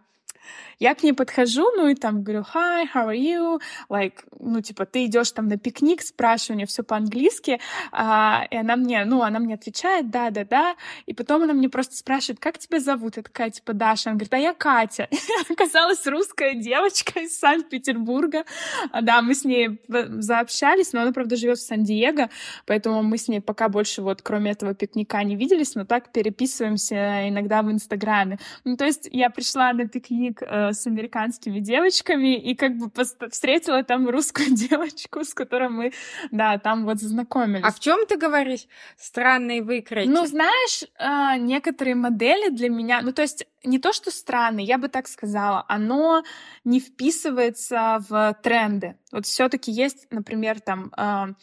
Я 0.80 0.94
к 0.94 1.04
ней 1.04 1.14
подхожу, 1.14 1.66
ну 1.76 1.88
и 1.88 1.96
там 1.96 2.24
говорю, 2.24 2.46
hi, 2.54 2.86
how 2.94 3.08
are 3.08 3.18
you? 3.18 3.60
Like, 3.90 4.14
ну, 4.40 4.62
типа, 4.62 4.86
ты 4.86 5.06
идешь 5.06 5.32
там 5.32 5.48
на 5.48 5.58
пикник, 5.58 6.02
спрашиваю, 6.02 6.56
у 6.56 6.58
нее 6.58 6.68
все 6.68 6.84
по-английски, 6.84 7.60
а, 7.92 8.46
и 8.52 8.58
она 8.58 8.76
мне, 8.76 9.04
ну, 9.06 9.24
она 9.24 9.40
мне 9.40 9.56
отвечает, 9.56 10.10
да, 10.10 10.30
да, 10.30 10.46
да, 10.46 10.76
и 11.06 11.14
потом 11.14 11.44
она 11.44 11.54
мне 11.54 11.70
просто 11.70 11.96
спрашивает, 11.96 12.40
как 12.40 12.58
тебя 12.60 12.80
зовут? 12.80 13.18
Я 13.18 13.24
такая, 13.24 13.50
типа, 13.50 13.74
Даша. 13.74 14.10
Она 14.10 14.18
говорит, 14.18 14.34
а 14.34 14.38
я 14.38 14.54
Катя. 14.54 15.10
Оказалась 15.50 16.06
русская 16.06 16.54
девочка 16.54 17.22
из 17.22 17.38
Санкт-Петербурга. 17.40 18.46
А, 18.92 19.02
да, 19.02 19.22
мы 19.22 19.34
с 19.34 19.44
ней 19.44 19.80
заобщались, 19.88 20.94
но 20.94 21.02
она, 21.02 21.12
правда, 21.12 21.36
живет 21.36 21.58
в 21.58 21.66
Сан-Диего, 21.66 22.30
поэтому 22.66 23.04
мы 23.04 23.18
с 23.18 23.28
ней 23.28 23.42
пока 23.42 23.70
больше 23.70 24.02
вот, 24.02 24.22
кроме 24.22 24.52
этого 24.52 24.74
пикника, 24.74 25.24
не 25.24 25.36
виделись, 25.36 25.76
но 25.76 25.86
так 25.86 26.12
переписываемся 26.12 27.28
иногда 27.30 27.62
в 27.62 27.72
Инстаграме. 27.72 28.40
Ну, 28.64 28.78
то 28.78 28.86
есть 28.86 29.10
я 29.12 29.30
пришла 29.30 29.74
на 29.74 29.88
пикник 29.88 30.37
э, 30.42 30.74
с 30.74 30.88
американскими 30.88 31.60
девочками 31.60 32.38
и 32.38 32.56
как 32.56 32.78
бы 32.78 32.92
встретила 33.30 33.84
там 33.84 34.10
русскую 34.10 34.48
девочку, 34.56 35.24
с 35.24 35.34
которой 35.34 35.70
мы, 35.70 35.94
да, 36.32 36.58
там 36.58 36.86
вот 36.86 37.00
знакомились. 37.00 37.64
А 37.64 37.72
в 37.72 37.80
чем 37.80 38.06
ты 38.06 38.18
говоришь 38.18 38.68
странные 38.98 39.62
выкройки? 39.62 40.10
Ну, 40.10 40.26
знаешь, 40.26 40.84
э, 41.00 41.40
некоторые 41.40 41.96
модели 41.96 42.50
для 42.50 42.70
меня, 42.70 43.02
ну, 43.02 43.12
то 43.12 43.22
есть 43.22 43.46
не 43.64 43.80
то, 43.80 43.94
что 43.94 44.12
странные, 44.12 44.66
я 44.66 44.78
бы 44.78 44.88
так 44.88 45.08
сказала, 45.08 45.66
оно 45.68 46.24
не 46.64 46.80
вписывается 46.80 48.00
в 48.08 48.38
тренды. 48.42 48.96
Вот 49.12 49.26
все-таки 49.26 49.72
есть, 49.72 50.08
например, 50.12 50.60
там 50.62 50.92
э, 50.98 51.34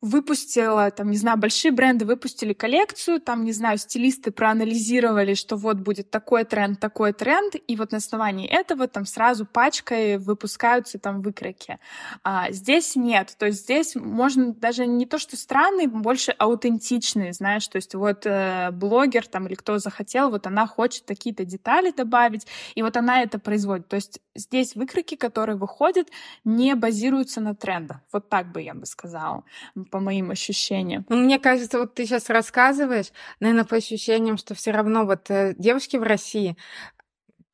выпустила, 0.00 0.90
там, 0.90 1.10
не 1.10 1.18
знаю, 1.18 1.36
большие 1.38 1.72
бренды 1.72 2.06
выпустили 2.06 2.54
коллекцию, 2.54 3.20
там, 3.20 3.44
не 3.44 3.52
знаю, 3.52 3.76
стилисты 3.76 4.30
проанализировали, 4.30 5.34
что 5.34 5.56
вот 5.56 5.76
будет 5.76 6.10
такой 6.10 6.44
тренд, 6.44 6.80
такой 6.80 7.12
тренд, 7.12 7.54
и 7.66 7.76
вот 7.76 7.92
на 7.92 7.98
основании 7.98 8.48
этого 8.48 8.88
там 8.88 9.04
сразу 9.04 9.44
пачкой 9.44 10.16
выпускаются 10.16 10.98
там 10.98 11.20
выкройки. 11.20 11.78
А 12.24 12.50
здесь 12.50 12.96
нет, 12.96 13.34
то 13.38 13.46
есть 13.46 13.64
здесь 13.64 13.94
можно 13.94 14.54
даже 14.54 14.86
не 14.86 15.04
то, 15.04 15.18
что 15.18 15.36
странный, 15.36 15.86
больше 15.86 16.32
аутентичный, 16.32 17.32
знаешь, 17.32 17.68
то 17.68 17.76
есть 17.76 17.94
вот 17.94 18.24
э, 18.24 18.70
блогер 18.72 19.26
там 19.26 19.46
или 19.48 19.54
кто 19.54 19.78
захотел, 19.78 20.30
вот 20.30 20.46
она 20.46 20.66
хочет 20.66 21.04
какие-то 21.06 21.44
детали 21.44 21.90
добавить, 21.90 22.46
и 22.74 22.82
вот 22.82 22.96
она 22.96 23.22
это 23.22 23.38
производит. 23.38 23.88
То 23.88 23.96
есть 23.96 24.20
здесь 24.34 24.74
выкройки, 24.76 25.16
которые 25.16 25.56
выходят, 25.56 26.08
не 26.44 26.74
базируются 26.74 27.42
на 27.42 27.54
трендах. 27.54 27.98
Вот 28.12 28.30
так 28.30 28.50
бы 28.50 28.62
я 28.62 28.72
бы 28.72 28.86
сказала 28.86 29.44
по 29.90 30.00
моим 30.00 30.30
ощущениям. 30.30 31.04
Ну, 31.08 31.16
мне 31.16 31.38
кажется, 31.38 31.78
вот 31.78 31.94
ты 31.94 32.06
сейчас 32.06 32.30
рассказываешь, 32.30 33.12
наверное, 33.40 33.64
по 33.64 33.76
ощущениям, 33.76 34.38
что 34.38 34.54
все 34.54 34.70
равно 34.70 35.04
вот 35.04 35.30
э, 35.30 35.54
девушки 35.58 35.96
в 35.96 36.02
России, 36.02 36.56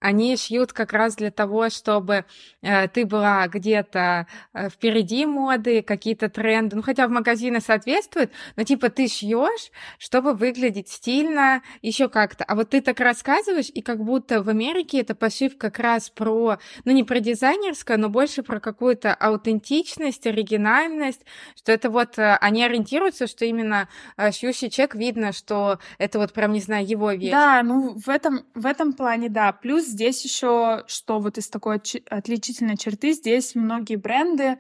они 0.07 0.37
шьют 0.37 0.73
как 0.73 0.93
раз 0.93 1.17
для 1.17 1.33
того, 1.33 1.69
чтобы 1.69 2.27
э, 2.63 2.87
ты 2.87 3.05
была 3.05 3.49
где-то 3.49 4.29
э, 4.55 4.69
впереди 4.71 5.27
моды, 5.27 5.83
какие-то 5.83 6.29
тренды. 6.29 6.77
Ну, 6.77 6.83
хотя 6.83 7.09
в 7.09 7.11
магазины 7.11 7.61
соответствуют, 7.61 8.31
но 8.55 8.63
типа 8.63 8.89
ты 8.89 9.09
шьешь, 9.09 9.73
чтобы 9.99 10.35
выглядеть 10.35 10.89
стильно, 10.89 11.61
еще 11.83 12.09
как-то. 12.09 12.45
А 12.45 12.55
вот 12.55 12.71
ты 12.71 12.83
так 12.83 13.01
рассказываешь, 13.01 13.69
и 13.75 13.83
как 13.83 13.99
будто 14.05 14.45
в 14.45 14.49
Америке 14.49 15.01
это 15.01 15.17
пошив 15.17 15.59
как 15.59 15.81
раз 15.81 16.09
про, 16.09 16.59
ну, 16.85 16.93
не 16.93 17.03
про 17.03 17.19
дизайнерское, 17.19 17.97
но 17.97 18.09
больше 18.09 18.45
про 18.45 18.61
какую-то 18.61 19.13
аутентичность, 19.13 20.25
оригинальность, 20.25 21.23
что 21.57 21.73
это 21.73 21.91
вот 21.91 22.17
э, 22.19 22.37
они 22.41 22.65
ориентируются, 22.65 23.27
что 23.27 23.45
именно 23.45 23.89
шьющий 24.17 24.71
человек 24.71 24.95
видно, 24.95 25.33
что 25.33 25.81
это 25.99 26.21
вот 26.21 26.33
прям, 26.33 26.53
не 26.53 26.61
знаю, 26.61 26.87
его 26.87 27.11
вещь. 27.11 27.33
Да, 27.33 27.61
ну, 27.65 27.97
в 27.99 28.09
этом, 28.09 28.47
в 28.55 28.67
этом 28.67 28.93
плане, 28.93 29.29
да. 29.29 29.51
Плюс 29.51 29.96
здесь 29.97 30.23
еще, 30.25 30.85
что 30.87 31.19
вот 31.19 31.39
из 31.39 31.49
такой 31.49 31.81
отличительной 32.11 32.77
черты, 32.77 33.13
здесь 33.13 33.55
многие 33.55 33.97
бренды, 33.97 34.59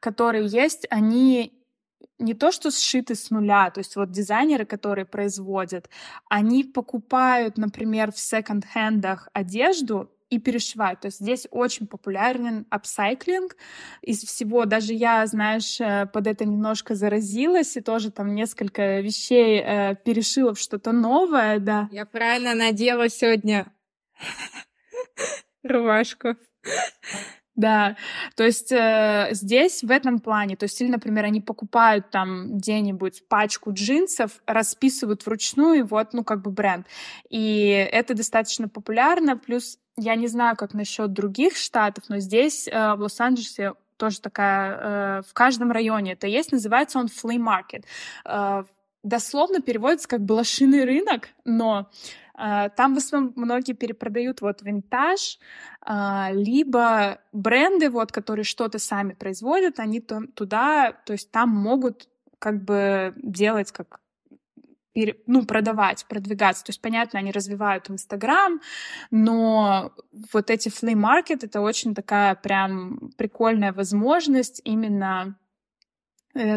которые 0.00 0.46
есть, 0.46 0.86
они 0.88 1.52
не 2.20 2.34
то, 2.34 2.52
что 2.52 2.70
сшиты 2.70 3.14
с 3.14 3.30
нуля, 3.30 3.70
то 3.70 3.78
есть 3.80 3.96
вот 3.96 4.10
дизайнеры, 4.10 4.64
которые 4.64 5.04
производят, 5.04 5.90
они 6.28 6.62
покупают, 6.64 7.58
например, 7.58 8.12
в 8.12 8.18
секонд-хендах 8.18 9.28
одежду 9.32 10.10
и 10.30 10.38
перешивают. 10.38 11.00
То 11.00 11.06
есть 11.06 11.20
здесь 11.20 11.46
очень 11.50 11.86
популярен 11.86 12.66
апсайклинг 12.70 13.56
из 14.02 14.22
всего. 14.22 14.64
Даже 14.66 14.92
я, 14.92 15.26
знаешь, 15.26 15.80
э, 15.80 16.06
под 16.12 16.26
это 16.26 16.44
немножко 16.44 16.94
заразилась 16.94 17.76
и 17.76 17.80
тоже 17.80 18.10
там 18.10 18.34
несколько 18.34 19.00
вещей 19.00 19.60
э, 19.60 19.96
перешила 20.04 20.54
в 20.54 20.60
что-то 20.60 20.92
новое, 20.92 21.58
да. 21.60 21.88
Я 21.90 22.04
правильно 22.04 22.54
надела 22.54 23.08
сегодня 23.08 23.72
рубашку. 25.62 26.36
Да, 27.58 27.96
то 28.36 28.44
есть 28.44 28.70
э, 28.70 29.30
здесь 29.32 29.82
в 29.82 29.90
этом 29.90 30.20
плане, 30.20 30.54
то 30.54 30.62
есть 30.62 30.80
или, 30.80 30.88
например, 30.88 31.24
они 31.24 31.40
покупают 31.40 32.08
там 32.10 32.58
где-нибудь 32.58 33.26
пачку 33.28 33.72
джинсов, 33.72 34.40
расписывают 34.46 35.26
вручную, 35.26 35.84
вот, 35.84 36.12
ну, 36.12 36.22
как 36.22 36.40
бы 36.40 36.52
бренд. 36.52 36.86
И 37.30 37.70
это 37.90 38.14
достаточно 38.14 38.68
популярно, 38.68 39.36
плюс 39.36 39.80
я 39.96 40.14
не 40.14 40.28
знаю, 40.28 40.56
как 40.56 40.72
насчет 40.72 41.12
других 41.12 41.56
штатов, 41.56 42.04
но 42.08 42.20
здесь, 42.20 42.68
э, 42.68 42.94
в 42.94 43.00
Лос-Анджелесе, 43.00 43.74
тоже 43.96 44.20
такая, 44.20 44.78
э, 45.18 45.22
в 45.28 45.34
каждом 45.34 45.72
районе 45.72 46.12
это 46.12 46.28
есть, 46.28 46.52
называется 46.52 47.00
он 47.00 47.06
flea 47.06 47.38
market. 47.38 47.84
Э, 48.24 48.62
дословно 49.02 49.60
переводится 49.60 50.08
как 50.08 50.20
блошиный 50.20 50.84
рынок, 50.84 51.30
но 51.44 51.90
там 52.76 52.94
в 52.94 52.98
основном 52.98 53.32
многие 53.36 53.72
перепродают 53.72 54.40
вот 54.40 54.62
винтаж, 54.62 55.38
а, 55.80 56.30
либо 56.32 57.18
бренды, 57.32 57.90
вот, 57.90 58.12
которые 58.12 58.44
что-то 58.44 58.78
сами 58.78 59.14
производят, 59.14 59.80
они 59.80 60.00
туда, 60.00 60.92
то 61.04 61.12
есть 61.12 61.30
там 61.32 61.50
могут 61.50 62.08
как 62.38 62.62
бы 62.64 63.14
делать 63.16 63.72
как 63.72 64.00
ну, 65.26 65.46
продавать, 65.46 66.06
продвигаться. 66.08 66.64
То 66.64 66.70
есть, 66.70 66.80
понятно, 66.80 67.20
они 67.20 67.30
развивают 67.30 67.88
Инстаграм, 67.88 68.60
но 69.12 69.92
вот 70.32 70.50
эти 70.50 70.68
flea 70.68 70.94
market— 70.94 71.40
это 71.42 71.60
очень 71.60 71.94
такая 71.94 72.34
прям 72.34 73.12
прикольная 73.16 73.72
возможность 73.72 74.60
именно 74.64 75.36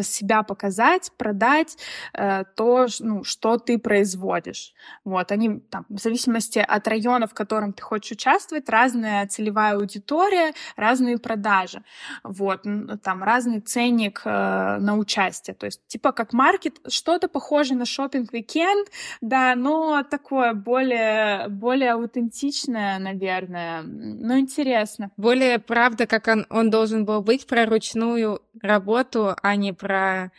себя 0.02 0.42
показать, 0.42 1.10
продать 1.16 1.76
э, 2.14 2.44
то, 2.56 2.86
ну, 3.00 3.24
что 3.24 3.58
ты 3.58 3.78
производишь. 3.78 4.72
Вот, 5.04 5.32
они 5.32 5.60
там, 5.60 5.86
в 5.88 5.98
зависимости 5.98 6.58
от 6.58 6.88
района, 6.88 7.26
в 7.26 7.34
котором 7.34 7.72
ты 7.72 7.82
хочешь 7.82 8.12
участвовать, 8.12 8.68
разная 8.68 9.26
целевая 9.26 9.76
аудитория, 9.76 10.52
разные 10.76 11.18
продажи. 11.18 11.82
Вот, 12.22 12.62
там 13.02 13.22
разный 13.22 13.60
ценник 13.60 14.22
э, 14.24 14.30
на 14.30 14.96
участие. 14.96 15.54
То 15.54 15.66
есть, 15.66 15.86
типа 15.86 16.12
как 16.12 16.32
маркет, 16.32 16.78
что-то 16.88 17.28
похоже 17.28 17.74
на 17.74 17.84
шопинг 17.84 18.32
викенд 18.32 18.88
да, 19.20 19.54
но 19.54 20.02
такое 20.02 20.54
более, 20.54 21.48
более 21.48 21.92
аутентичное, 21.92 22.98
наверное, 22.98 23.82
но 23.82 24.38
интересно. 24.38 25.10
Более 25.16 25.58
правда, 25.58 26.06
как 26.06 26.28
он, 26.28 26.46
он 26.50 26.70
должен 26.70 27.04
был 27.04 27.22
быть 27.22 27.46
про 27.46 27.66
ручную 27.66 28.40
работу, 28.60 29.34
а 29.42 29.56
не 29.56 29.71
про 29.74 30.30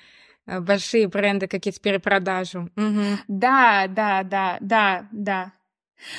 э, 0.45 0.59
большие 0.59 1.07
бренды, 1.07 1.47
какие-то 1.47 1.79
перепродажу. 1.79 2.69
Угу. 2.75 3.19
Да, 3.27 3.87
да, 3.87 4.23
да, 4.23 4.57
да, 4.59 5.07
да. 5.11 5.53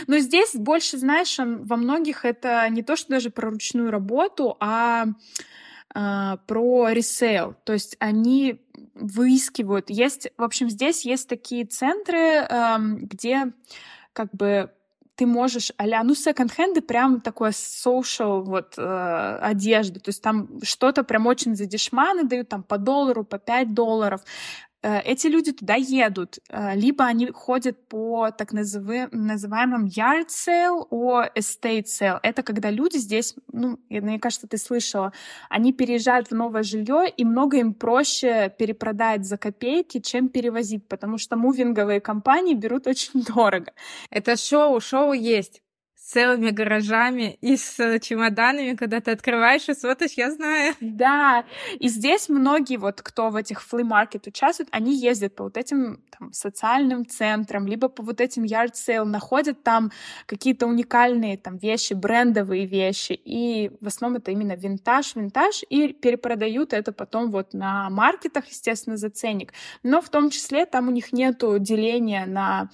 Но 0.06 0.18
здесь 0.18 0.54
больше, 0.54 0.98
знаешь, 0.98 1.36
во 1.38 1.76
многих 1.76 2.24
это 2.24 2.66
не 2.70 2.82
то, 2.82 2.96
что 2.96 3.10
даже 3.10 3.30
про 3.30 3.50
ручную 3.50 3.90
работу, 3.90 4.56
а 4.60 5.06
Uh, 5.96 6.40
про 6.48 6.88
ресейл. 6.88 7.54
То 7.62 7.72
есть 7.72 7.96
они 8.00 8.60
выискивают. 8.94 9.90
Есть, 9.90 10.26
в 10.36 10.42
общем, 10.42 10.68
здесь 10.68 11.04
есть 11.04 11.28
такие 11.28 11.66
центры, 11.66 12.48
um, 12.50 12.96
где 12.96 13.52
как 14.12 14.32
бы 14.32 14.72
ты 15.16 15.26
можешь 15.26 15.72
а 15.78 16.02
ну, 16.02 16.14
секонд-хенды 16.14 16.80
прям 16.80 17.20
такое 17.20 17.50
social 17.50 18.42
вот 18.42 18.74
э, 18.76 19.38
одежда, 19.40 20.00
то 20.00 20.08
есть 20.08 20.22
там 20.22 20.48
что-то 20.62 21.04
прям 21.04 21.26
очень 21.26 21.54
задешманы 21.54 22.24
дают, 22.24 22.48
там 22.48 22.62
по 22.62 22.78
доллару, 22.78 23.24
по 23.24 23.38
5 23.38 23.74
долларов, 23.74 24.22
эти 25.04 25.28
люди 25.28 25.52
туда 25.52 25.74
едут, 25.76 26.38
э, 26.50 26.76
либо 26.76 27.06
они 27.06 27.28
ходят 27.28 27.88
по 27.88 28.30
так 28.30 28.52
называемым 28.52 29.86
yard 29.86 30.28
sale 30.28 30.86
о 30.90 31.24
estate 31.34 31.84
sale. 31.84 32.18
Это 32.22 32.42
когда 32.42 32.70
люди 32.70 32.98
здесь, 32.98 33.34
ну, 33.50 33.78
мне 33.88 34.18
кажется, 34.18 34.46
ты 34.46 34.58
слышала, 34.58 35.12
они 35.48 35.72
переезжают 35.72 36.28
в 36.28 36.34
новое 36.34 36.62
жилье, 36.62 37.08
и 37.08 37.24
много 37.24 37.56
им 37.56 37.72
проще 37.72 38.54
перепродать 38.58 39.24
за 39.24 39.38
копейки, 39.38 40.00
чем 40.00 40.28
перевозить, 40.28 40.86
потому 40.86 41.16
что 41.18 41.36
мувинговые 41.36 42.00
компании 42.00 42.54
берут 42.54 42.86
очень 42.86 43.22
дорого. 43.34 43.72
Это 44.10 44.36
шоу, 44.36 44.80
шоу 44.80 45.12
есть 45.12 45.63
целыми 46.04 46.50
гаражами 46.50 47.38
и 47.40 47.56
с 47.56 47.98
чемоданами, 48.00 48.74
когда 48.74 49.00
ты 49.00 49.10
открываешь 49.10 49.68
и 49.68 49.74
смотришь, 49.74 50.12
я 50.12 50.30
знаю. 50.30 50.74
Да, 50.80 51.44
и 51.78 51.88
здесь 51.88 52.28
многие, 52.28 52.76
вот 52.76 53.00
кто 53.00 53.30
в 53.30 53.36
этих 53.36 53.62
фли-маркет 53.62 54.26
участвуют, 54.26 54.68
они 54.70 54.94
ездят 54.94 55.34
по 55.34 55.44
вот 55.44 55.56
этим 55.56 56.02
там, 56.16 56.32
социальным 56.32 57.06
центрам, 57.06 57.66
либо 57.66 57.88
по 57.88 58.02
вот 58.02 58.20
этим 58.20 58.44
yard 58.44 58.72
sale, 58.74 59.04
находят 59.04 59.62
там 59.62 59.90
какие-то 60.26 60.66
уникальные 60.66 61.38
там 61.38 61.56
вещи, 61.56 61.94
брендовые 61.94 62.66
вещи, 62.66 63.12
и 63.12 63.70
в 63.80 63.86
основном 63.86 64.20
это 64.20 64.30
именно 64.30 64.56
винтаж, 64.56 65.16
винтаж, 65.16 65.64
и 65.70 65.92
перепродают 65.92 66.74
это 66.74 66.92
потом 66.92 67.30
вот 67.30 67.54
на 67.54 67.88
маркетах, 67.88 68.46
естественно, 68.48 68.96
за 68.98 69.08
ценник. 69.08 69.54
Но 69.82 70.02
в 70.02 70.10
том 70.10 70.28
числе 70.28 70.66
там 70.66 70.88
у 70.88 70.90
них 70.90 71.12
нету 71.12 71.58
деления 71.58 72.26
на... 72.26 72.68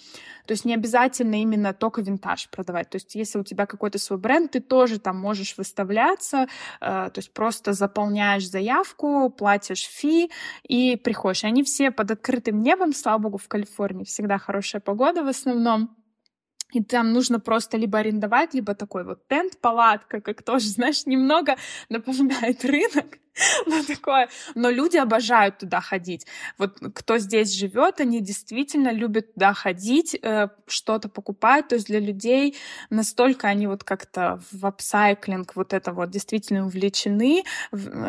То 0.46 0.52
есть 0.52 0.64
не 0.64 0.74
обязательно 0.74 1.40
именно 1.40 1.72
только 1.72 2.02
винтаж 2.02 2.48
продавать. 2.50 2.90
То 2.90 2.96
есть 2.96 3.14
если 3.20 3.29
у 3.38 3.44
тебя 3.44 3.66
какой-то 3.66 3.98
свой 3.98 4.18
бренд, 4.18 4.52
ты 4.52 4.60
тоже 4.60 4.98
там 4.98 5.16
можешь 5.16 5.56
выставляться, 5.56 6.42
э, 6.42 6.46
то 6.80 7.12
есть 7.16 7.32
просто 7.32 7.72
заполняешь 7.72 8.48
заявку, 8.48 9.30
платишь 9.30 9.86
фи 9.86 10.30
и 10.68 10.96
приходишь. 10.96 11.44
Они 11.44 11.62
все 11.62 11.90
под 11.90 12.10
открытым 12.10 12.62
небом, 12.62 12.92
слава 12.92 13.18
богу, 13.18 13.38
в 13.38 13.48
Калифорнии 13.48 14.04
всегда 14.04 14.38
хорошая 14.38 14.80
погода 14.80 15.22
в 15.22 15.28
основном. 15.28 15.96
И 16.72 16.82
там 16.82 17.12
нужно 17.12 17.40
просто 17.40 17.76
либо 17.76 17.98
арендовать, 17.98 18.54
либо 18.54 18.74
такой 18.74 19.04
вот 19.04 19.26
тент-палатка, 19.28 20.20
как 20.20 20.42
тоже, 20.42 20.68
знаешь, 20.68 21.04
немного 21.06 21.56
напоминает 21.88 22.64
рынок. 22.64 23.18
ну, 23.66 23.82
такое. 23.84 24.28
Но 24.54 24.70
люди 24.70 24.96
обожают 24.96 25.58
туда 25.58 25.80
ходить. 25.80 26.26
Вот 26.58 26.78
кто 26.94 27.18
здесь 27.18 27.52
живет, 27.52 28.00
они 28.00 28.20
действительно 28.20 28.92
любят 28.92 29.34
туда 29.34 29.54
ходить, 29.54 30.18
э, 30.20 30.48
что-то 30.66 31.08
покупать. 31.08 31.68
То 31.68 31.76
есть 31.76 31.86
для 31.86 32.00
людей 32.00 32.56
настолько 32.90 33.48
они 33.48 33.66
вот 33.66 33.84
как-то 33.84 34.40
в 34.52 34.66
апсайклинг 34.66 35.56
вот 35.56 35.72
это 35.72 35.92
вот 35.92 36.10
действительно 36.10 36.66
увлечены, 36.66 37.44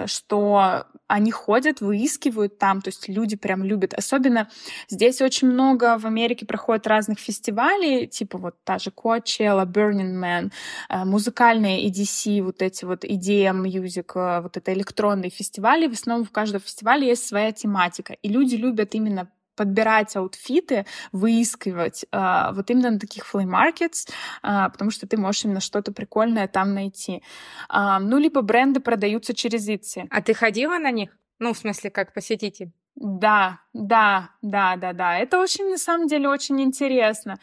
что 0.05 0.85
они 1.07 1.31
ходят, 1.31 1.81
выискивают 1.81 2.57
там. 2.57 2.81
То 2.81 2.89
есть 2.89 3.09
люди 3.09 3.35
прям 3.35 3.63
любят. 3.63 3.93
Особенно 3.93 4.49
здесь 4.89 5.21
очень 5.21 5.49
много 5.49 5.97
в 5.97 6.05
Америке 6.05 6.45
проходит 6.45 6.87
разных 6.87 7.19
фестивалей, 7.19 8.07
типа 8.07 8.37
вот 8.37 8.55
та 8.63 8.79
же 8.79 8.91
Coachella, 8.91 9.65
Burning 9.65 10.19
Man, 10.19 10.51
э, 10.89 11.05
музыкальные 11.05 11.87
EDC, 11.89 12.41
вот 12.41 12.61
эти 12.61 12.85
вот 12.85 13.03
EDM 13.03 13.63
music, 13.63 14.11
э, 14.15 14.41
вот 14.41 14.57
это 14.57 14.73
определенные 15.11 15.29
фестивали. 15.29 15.87
В 15.87 15.93
основном 15.93 16.25
в 16.25 16.31
каждом 16.31 16.61
фестивале 16.61 17.07
есть 17.07 17.27
своя 17.27 17.51
тематика. 17.51 18.13
И 18.13 18.29
люди 18.29 18.55
любят 18.55 18.95
именно 18.95 19.27
подбирать 19.55 20.15
аутфиты, 20.15 20.85
выискивать 21.11 22.05
э, 22.11 22.53
вот 22.53 22.69
именно 22.71 22.91
на 22.91 22.99
таких 22.99 23.35
markets, 23.35 24.09
э, 24.43 24.69
потому 24.71 24.91
что 24.91 25.07
ты 25.07 25.17
можешь 25.17 25.45
именно 25.45 25.59
что-то 25.59 25.91
прикольное 25.91 26.47
там 26.47 26.73
найти. 26.73 27.21
Э, 27.69 27.99
ну, 27.99 28.17
либо 28.17 28.41
бренды 28.41 28.79
продаются 28.79 29.33
через 29.33 29.67
Etsy. 29.67 30.07
А 30.09 30.21
ты 30.21 30.33
ходила 30.33 30.77
на 30.79 30.91
них? 30.91 31.09
Ну, 31.39 31.53
в 31.53 31.57
смысле, 31.57 31.89
как 31.89 32.13
посетитель? 32.13 32.71
Да, 32.95 33.59
да, 33.73 34.31
да, 34.41 34.75
да, 34.75 34.93
да. 34.93 35.17
Это 35.17 35.39
очень, 35.39 35.69
на 35.69 35.77
самом 35.77 36.07
деле, 36.07 36.27
очень 36.27 36.61
интересно. 36.61 37.37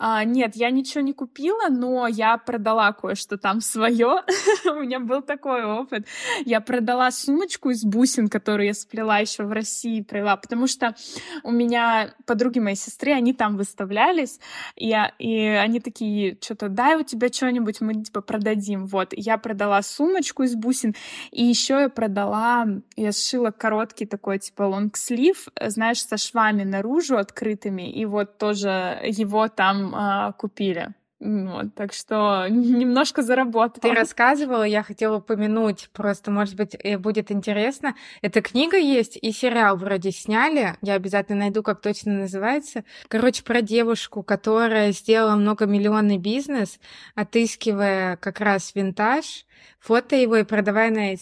А, 0.00 0.22
нет, 0.24 0.54
я 0.54 0.70
ничего 0.70 1.00
не 1.00 1.12
купила, 1.12 1.68
но 1.70 2.06
я 2.06 2.36
продала 2.36 2.92
кое-что 2.92 3.36
там 3.36 3.60
свое. 3.62 4.22
У 4.64 4.74
меня 4.74 5.00
был 5.00 5.22
такой 5.22 5.64
опыт. 5.64 6.06
Я 6.44 6.60
продала 6.60 7.10
сумочку 7.10 7.70
из 7.70 7.84
бусин, 7.84 8.28
которую 8.28 8.66
я 8.66 8.74
сплела 8.74 9.18
еще 9.18 9.44
в 9.44 9.52
России, 9.52 10.02
провела, 10.02 10.36
потому 10.36 10.66
что 10.66 10.94
у 11.42 11.50
меня 11.50 12.14
подруги 12.26 12.58
моей 12.60 12.76
сестры, 12.76 13.12
они 13.12 13.32
там 13.32 13.56
выставлялись, 13.56 14.38
и, 14.76 14.94
и 15.18 15.36
они 15.46 15.80
такие, 15.80 16.38
что-то, 16.40 16.68
дай 16.68 16.96
у 16.96 17.02
тебя 17.02 17.28
что-нибудь, 17.28 17.80
мы 17.80 17.94
типа 18.02 18.20
продадим. 18.20 18.86
Вот, 18.86 19.12
я 19.12 19.36
продала 19.38 19.82
сумочку 19.82 20.44
из 20.44 20.54
бусин, 20.54 20.94
и 21.32 21.44
еще 21.44 21.74
я 21.80 21.88
продала, 21.88 22.66
я 22.96 23.12
сшила 23.12 23.50
короткий 23.50 24.06
такой, 24.06 24.38
типа, 24.38 24.64
лонгслив, 24.88 25.48
знаешь, 25.60 26.02
со 26.02 26.16
швами 26.16 26.64
наружу 26.64 27.18
открытыми, 27.18 27.90
и 27.90 28.04
вот 28.06 28.38
тоже 28.38 28.98
его 29.04 29.48
там 29.48 29.94
а, 29.94 30.32
купили. 30.32 30.94
Вот, 31.20 31.74
так 31.74 31.92
что 31.92 32.46
немножко 32.48 33.22
заработала. 33.22 33.80
Ты 33.80 33.92
рассказывала, 33.92 34.62
я 34.62 34.84
хотела 34.84 35.16
упомянуть, 35.16 35.90
просто, 35.92 36.30
может 36.30 36.54
быть, 36.54 36.76
э, 36.78 36.96
будет 36.96 37.32
интересно. 37.32 37.96
Эта 38.22 38.40
книга 38.40 38.76
есть, 38.76 39.18
и 39.20 39.32
сериал 39.32 39.76
вроде 39.76 40.12
сняли. 40.12 40.76
Я 40.80 40.94
обязательно 40.94 41.40
найду, 41.40 41.62
как 41.62 41.80
точно 41.80 42.12
называется. 42.12 42.84
Короче, 43.08 43.42
про 43.42 43.62
девушку, 43.62 44.22
которая 44.22 44.92
сделала 44.92 45.34
многомиллионный 45.34 46.18
бизнес, 46.18 46.78
отыскивая 47.16 48.16
как 48.16 48.40
раз 48.40 48.74
винтаж, 48.76 49.44
фото 49.80 50.14
его 50.14 50.36
и 50.36 50.44
продавая 50.44 50.90
на. 50.90 51.16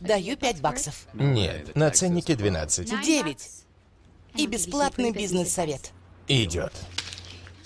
Даю 0.00 0.36
5 0.36 0.60
баксов. 0.60 1.06
Нет, 1.14 1.74
на 1.76 1.90
ценнике 1.90 2.34
12. 2.34 3.02
9. 3.02 3.38
И 4.36 4.46
бесплатный 4.46 5.12
бизнес-совет. 5.12 5.92
Идет. 6.26 6.72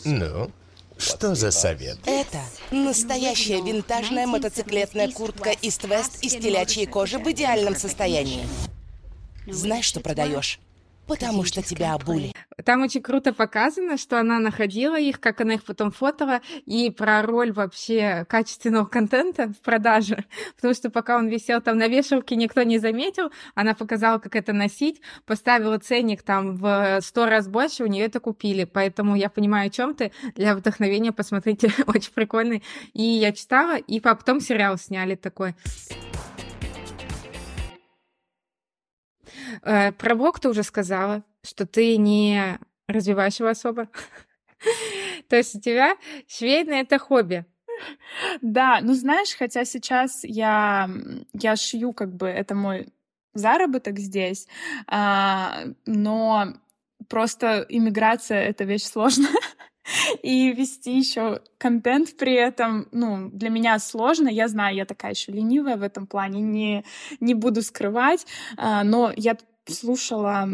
Ну, 0.04 0.50
что 0.98 1.34
за 1.34 1.50
совет? 1.50 1.98
Это 2.06 2.40
настоящая 2.70 3.60
винтажная 3.62 4.26
мотоциклетная 4.26 5.10
куртка 5.10 5.50
Ист-Вест 5.50 6.22
из 6.22 6.32
телячьей 6.32 6.86
кожи 6.86 7.18
в 7.18 7.30
идеальном 7.30 7.76
состоянии. 7.76 8.46
Знаешь, 9.46 9.84
что 9.84 10.00
продаешь? 10.00 10.58
Потому 11.06 11.44
что 11.44 11.62
тебя 11.62 11.94
обули. 11.94 12.32
Там 12.64 12.82
очень 12.82 13.00
круто 13.00 13.32
показано, 13.32 13.96
что 13.96 14.18
она 14.18 14.38
находила 14.38 14.98
их, 14.98 15.20
как 15.20 15.40
она 15.40 15.54
их 15.54 15.64
потом 15.64 15.90
фотала, 15.92 16.40
и 16.64 16.90
про 16.90 17.22
роль 17.22 17.52
вообще 17.52 18.24
качественного 18.28 18.86
контента 18.86 19.48
в 19.48 19.60
продаже. 19.60 20.24
Потому 20.56 20.74
что 20.74 20.90
пока 20.90 21.16
он 21.16 21.28
висел 21.28 21.60
там 21.60 21.78
на 21.78 21.86
вешалке, 21.86 22.34
никто 22.34 22.62
не 22.62 22.78
заметил. 22.78 23.30
Она 23.54 23.74
показала, 23.74 24.18
как 24.18 24.34
это 24.34 24.52
носить, 24.52 25.00
поставила 25.26 25.78
ценник 25.78 26.22
там 26.22 26.56
в 26.56 27.00
сто 27.02 27.26
раз 27.26 27.46
больше, 27.46 27.84
у 27.84 27.86
нее 27.86 28.06
это 28.06 28.18
купили. 28.18 28.64
Поэтому 28.64 29.14
я 29.14 29.30
понимаю, 29.30 29.68
о 29.68 29.70
чем 29.70 29.94
ты. 29.94 30.12
Для 30.34 30.56
вдохновения 30.56 31.12
посмотрите, 31.12 31.72
очень 31.86 32.12
прикольный. 32.12 32.62
И 32.94 33.02
я 33.02 33.32
читала, 33.32 33.76
и 33.76 34.00
потом 34.00 34.40
сериал 34.40 34.76
сняли 34.76 35.14
такой. 35.14 35.54
Про 39.62 40.14
блог 40.14 40.40
ты 40.40 40.48
уже 40.48 40.62
сказала, 40.62 41.22
что 41.42 41.66
ты 41.66 41.96
не 41.96 42.58
развиваешь 42.88 43.38
его 43.38 43.48
особо. 43.48 43.88
То 45.28 45.36
есть 45.36 45.54
у 45.56 45.60
тебя 45.60 45.96
швейное— 46.26 46.80
это 46.82 46.98
хобби. 46.98 47.44
Да, 48.40 48.80
ну 48.82 48.94
знаешь, 48.94 49.34
хотя 49.36 49.64
сейчас 49.64 50.24
я, 50.24 50.88
я 51.32 51.56
шью, 51.56 51.92
как 51.92 52.14
бы, 52.14 52.26
это 52.26 52.54
мой 52.54 52.88
заработок 53.34 53.98
здесь, 53.98 54.48
а, 54.86 55.64
но 55.84 56.54
просто 57.08 57.66
иммиграция— 57.68 58.42
это 58.48 58.64
вещь 58.64 58.84
сложная. 58.84 59.28
И 60.22 60.52
вести 60.52 60.96
еще 60.96 61.40
контент 61.58 62.16
при 62.16 62.34
этом, 62.34 62.88
ну, 62.92 63.30
для 63.30 63.50
меня 63.50 63.78
сложно. 63.78 64.28
Я 64.28 64.48
знаю, 64.48 64.76
я 64.76 64.84
такая 64.84 65.12
еще 65.12 65.32
ленивая 65.32 65.76
в 65.76 65.82
этом 65.82 66.06
плане, 66.06 66.40
не, 66.40 66.84
не 67.20 67.34
буду 67.34 67.62
скрывать. 67.62 68.26
А, 68.56 68.84
но 68.84 69.12
я 69.16 69.36
слушала 69.68 70.48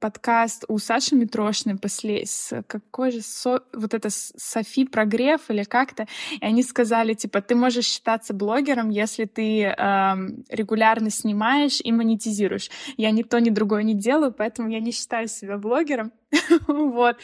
подкаст 0.00 0.64
у 0.68 0.78
Саши 0.78 1.16
Митрошиной 1.16 1.76
после 1.76 2.24
с 2.24 2.62
какой 2.66 3.10
же 3.10 3.20
со, 3.20 3.62
вот 3.72 3.94
это 3.94 4.08
Софи 4.10 4.84
Прогрев 4.84 5.50
или 5.50 5.64
как-то, 5.64 6.06
и 6.40 6.44
они 6.44 6.62
сказали 6.62 7.14
типа 7.14 7.40
ты 7.40 7.54
можешь 7.54 7.86
считаться 7.86 8.32
блогером, 8.34 8.90
если 8.90 9.24
ты 9.24 9.62
э, 9.62 9.74
регулярно 10.48 11.10
снимаешь 11.10 11.80
и 11.82 11.90
монетизируешь. 11.92 12.70
Я 12.96 13.10
ни 13.10 13.22
то 13.22 13.40
ни 13.40 13.50
другое 13.50 13.82
не 13.82 13.94
делаю, 13.94 14.32
поэтому 14.32 14.68
я 14.68 14.80
не 14.80 14.92
считаю 14.92 15.28
себя 15.28 15.58
блогером. 15.58 16.12
вот. 16.68 17.16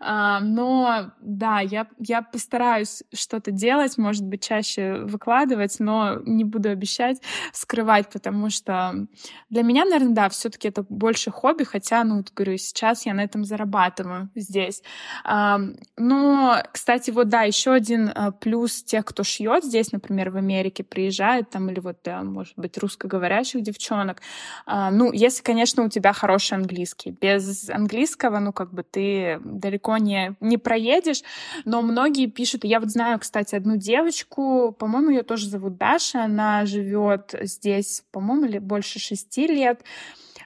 А, 0.00 0.40
но 0.40 1.12
да, 1.20 1.60
я, 1.60 1.86
я 1.98 2.22
постараюсь 2.22 3.02
что-то 3.12 3.50
делать, 3.50 3.98
может 3.98 4.24
быть, 4.24 4.42
чаще 4.42 4.98
выкладывать, 5.04 5.76
но 5.78 6.20
не 6.24 6.44
буду 6.44 6.68
обещать 6.68 7.20
скрывать, 7.52 8.10
потому 8.10 8.50
что 8.50 9.06
для 9.50 9.62
меня, 9.62 9.84
наверное, 9.84 10.14
да, 10.14 10.28
все 10.28 10.48
таки 10.48 10.68
это 10.68 10.84
больше 10.88 11.30
хобби, 11.30 11.64
хотя, 11.64 12.04
ну, 12.04 12.18
вот 12.18 12.32
говорю, 12.34 12.56
сейчас 12.58 13.06
я 13.06 13.14
на 13.14 13.22
этом 13.24 13.44
зарабатываю 13.44 14.30
здесь. 14.34 14.82
А, 15.24 15.60
но, 15.96 16.62
кстати, 16.72 17.10
вот 17.10 17.28
да, 17.28 17.42
еще 17.42 17.72
один 17.72 18.10
а, 18.14 18.32
плюс 18.32 18.82
тех, 18.82 19.04
кто 19.04 19.22
шьет 19.22 19.64
здесь, 19.64 19.92
например, 19.92 20.30
в 20.30 20.36
Америке 20.36 20.84
приезжает, 20.84 21.50
там, 21.50 21.70
или 21.70 21.80
вот, 21.80 21.98
да, 22.04 22.22
может 22.22 22.54
быть, 22.56 22.78
русскоговорящих 22.78 23.62
девчонок. 23.62 24.20
А, 24.66 24.90
ну, 24.90 25.12
если, 25.12 25.42
конечно, 25.42 25.84
у 25.84 25.88
тебя 25.88 26.12
хороший 26.12 26.54
английский. 26.54 27.16
Без 27.20 27.68
английского, 27.70 28.38
ну, 28.38 28.52
как 28.56 28.72
бы 28.72 28.82
ты 28.82 29.38
далеко 29.44 29.98
не, 29.98 30.34
не 30.40 30.56
проедешь, 30.56 31.22
но 31.64 31.82
многие 31.82 32.26
пишут, 32.26 32.64
я 32.64 32.80
вот 32.80 32.90
знаю, 32.90 33.18
кстати, 33.20 33.54
одну 33.54 33.76
девочку, 33.76 34.74
по-моему, 34.78 35.10
ее 35.10 35.22
тоже 35.22 35.48
зовут 35.48 35.76
Даша, 35.76 36.24
она 36.24 36.64
живет 36.64 37.34
здесь, 37.42 38.02
по-моему, 38.10 38.60
больше 38.60 38.98
шести 38.98 39.46
лет, 39.46 39.82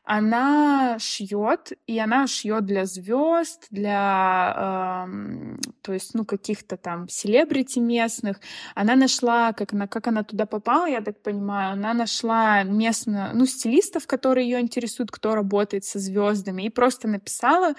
она 0.05 0.99
шьет, 0.99 1.73
и 1.87 1.99
она 1.99 2.27
шьет 2.27 2.65
для 2.65 2.85
звезд, 2.87 3.67
для, 3.71 5.07
э, 5.09 5.57
то 5.83 5.93
есть, 5.93 6.15
ну, 6.15 6.25
каких-то 6.25 6.77
там 6.77 7.09
селебрити 7.09 7.79
местных. 7.79 8.41
Она 8.75 8.97
нашла, 8.97 9.53
как 9.53 9.73
она, 9.73 9.87
как 9.87 10.07
она 10.09 10.25
туда 10.25 10.47
попала, 10.47 10.87
я 10.87 11.01
так 11.01 11.23
понимаю, 11.23 11.73
она 11.73 11.95
нашла 11.95 12.63
местно, 12.65 13.31
ну, 13.35 13.47
стилистов, 13.47 14.07
которые 14.07 14.49
ее 14.49 14.61
интересуют, 14.61 15.11
кто 15.11 15.35
работает 15.35 15.85
со 15.85 15.99
звездами, 15.99 16.65
и 16.65 16.71
просто 16.71 17.09
написала, 17.09 17.75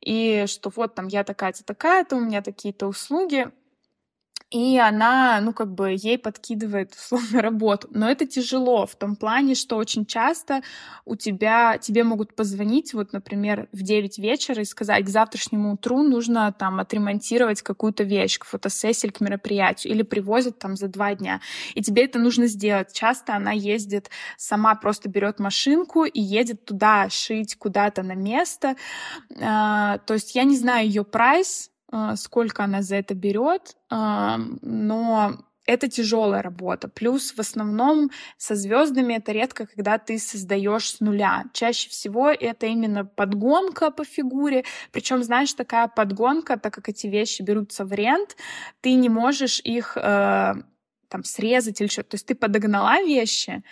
и 0.00 0.44
что 0.48 0.72
вот 0.74 0.94
там 0.94 1.08
я 1.08 1.24
такая-то, 1.24 1.64
такая-то, 1.64 2.16
у 2.16 2.20
меня 2.20 2.42
такие-то 2.42 2.86
услуги, 2.88 3.50
и 4.52 4.76
она, 4.78 5.40
ну, 5.40 5.54
как 5.54 5.72
бы 5.72 5.96
ей 5.96 6.18
подкидывает 6.18 6.92
условно 6.94 7.40
работу. 7.42 7.88
Но 7.90 8.10
это 8.10 8.26
тяжело 8.26 8.86
в 8.86 8.94
том 8.96 9.16
плане, 9.16 9.54
что 9.54 9.76
очень 9.76 10.04
часто 10.04 10.60
у 11.06 11.16
тебя, 11.16 11.78
тебе 11.78 12.04
могут 12.04 12.36
позвонить, 12.36 12.92
вот, 12.92 13.14
например, 13.14 13.68
в 13.72 13.82
9 13.82 14.18
вечера 14.18 14.60
и 14.60 14.66
сказать, 14.66 15.06
к 15.06 15.08
завтрашнему 15.08 15.72
утру 15.72 16.02
нужно 16.02 16.52
там 16.52 16.80
отремонтировать 16.80 17.62
какую-то 17.62 18.04
вещь 18.04 18.38
к 18.38 18.44
фотосессии 18.44 19.08
к 19.08 19.20
мероприятию, 19.20 19.94
или 19.94 20.02
привозят 20.02 20.58
там 20.58 20.76
за 20.76 20.88
два 20.88 21.14
дня. 21.14 21.40
И 21.74 21.82
тебе 21.82 22.04
это 22.04 22.18
нужно 22.18 22.46
сделать. 22.46 22.92
Часто 22.92 23.34
она 23.34 23.52
ездит, 23.52 24.10
сама 24.36 24.74
просто 24.74 25.08
берет 25.08 25.38
машинку 25.38 26.04
и 26.04 26.20
едет 26.20 26.66
туда 26.66 27.08
шить 27.08 27.56
куда-то 27.56 28.02
на 28.02 28.14
место. 28.14 28.76
А, 29.40 29.98
то 29.98 30.12
есть 30.12 30.34
я 30.34 30.44
не 30.44 30.58
знаю 30.58 30.86
ее 30.86 31.04
прайс, 31.04 31.71
сколько 32.16 32.64
она 32.64 32.82
за 32.82 32.96
это 32.96 33.14
берет, 33.14 33.76
а, 33.90 34.38
но 34.62 35.38
это 35.66 35.88
тяжелая 35.88 36.42
работа. 36.42 36.88
Плюс 36.88 37.32
в 37.32 37.38
основном 37.38 38.10
со 38.36 38.54
звездами 38.54 39.14
это 39.14 39.32
редко, 39.32 39.66
когда 39.66 39.98
ты 39.98 40.18
создаешь 40.18 40.90
с 40.90 41.00
нуля. 41.00 41.44
Чаще 41.52 41.88
всего 41.88 42.30
это 42.30 42.66
именно 42.66 43.04
подгонка 43.04 43.90
по 43.90 44.04
фигуре. 44.04 44.64
Причем, 44.90 45.22
знаешь, 45.22 45.52
такая 45.52 45.88
подгонка, 45.88 46.58
так 46.58 46.74
как 46.74 46.88
эти 46.88 47.06
вещи 47.06 47.42
берутся 47.42 47.84
в 47.84 47.92
рент, 47.92 48.36
ты 48.80 48.94
не 48.94 49.08
можешь 49.08 49.60
их 49.60 49.96
э, 49.96 50.54
там 51.08 51.24
срезать 51.24 51.80
или 51.80 51.88
что-то. 51.88 52.10
То 52.10 52.14
есть 52.16 52.26
ты 52.26 52.34
подогнала 52.34 53.00
вещи, 53.02 53.62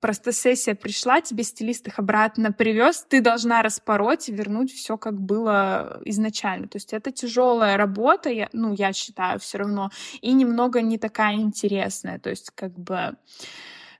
Просто 0.00 0.32
сессия 0.32 0.74
пришла, 0.74 1.20
тебе 1.20 1.42
стилист 1.42 1.88
их 1.88 1.98
обратно 1.98 2.52
привез, 2.52 3.04
ты 3.08 3.20
должна 3.20 3.62
распороть 3.62 4.28
и 4.28 4.32
вернуть 4.32 4.72
все, 4.72 4.96
как 4.96 5.20
было 5.20 6.00
изначально. 6.04 6.68
То 6.68 6.76
есть 6.76 6.92
это 6.92 7.10
тяжелая 7.10 7.76
работа, 7.76 8.30
я, 8.30 8.48
ну, 8.52 8.72
я 8.72 8.92
считаю, 8.92 9.40
все 9.40 9.58
равно, 9.58 9.90
и 10.20 10.32
немного 10.32 10.82
не 10.82 10.98
такая 10.98 11.34
интересная. 11.34 12.20
То 12.20 12.30
есть, 12.30 12.50
как 12.54 12.78
бы 12.78 13.16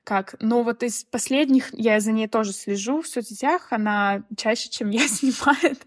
как. 0.08 0.36
Но 0.40 0.62
вот 0.62 0.82
из 0.82 1.04
последних, 1.04 1.68
я 1.74 2.00
за 2.00 2.12
ней 2.12 2.28
тоже 2.28 2.54
слежу 2.54 3.02
в 3.02 3.06
соцсетях, 3.06 3.72
она 3.72 4.22
чаще, 4.38 4.70
чем 4.70 4.88
я, 4.88 5.06
снимает. 5.08 5.86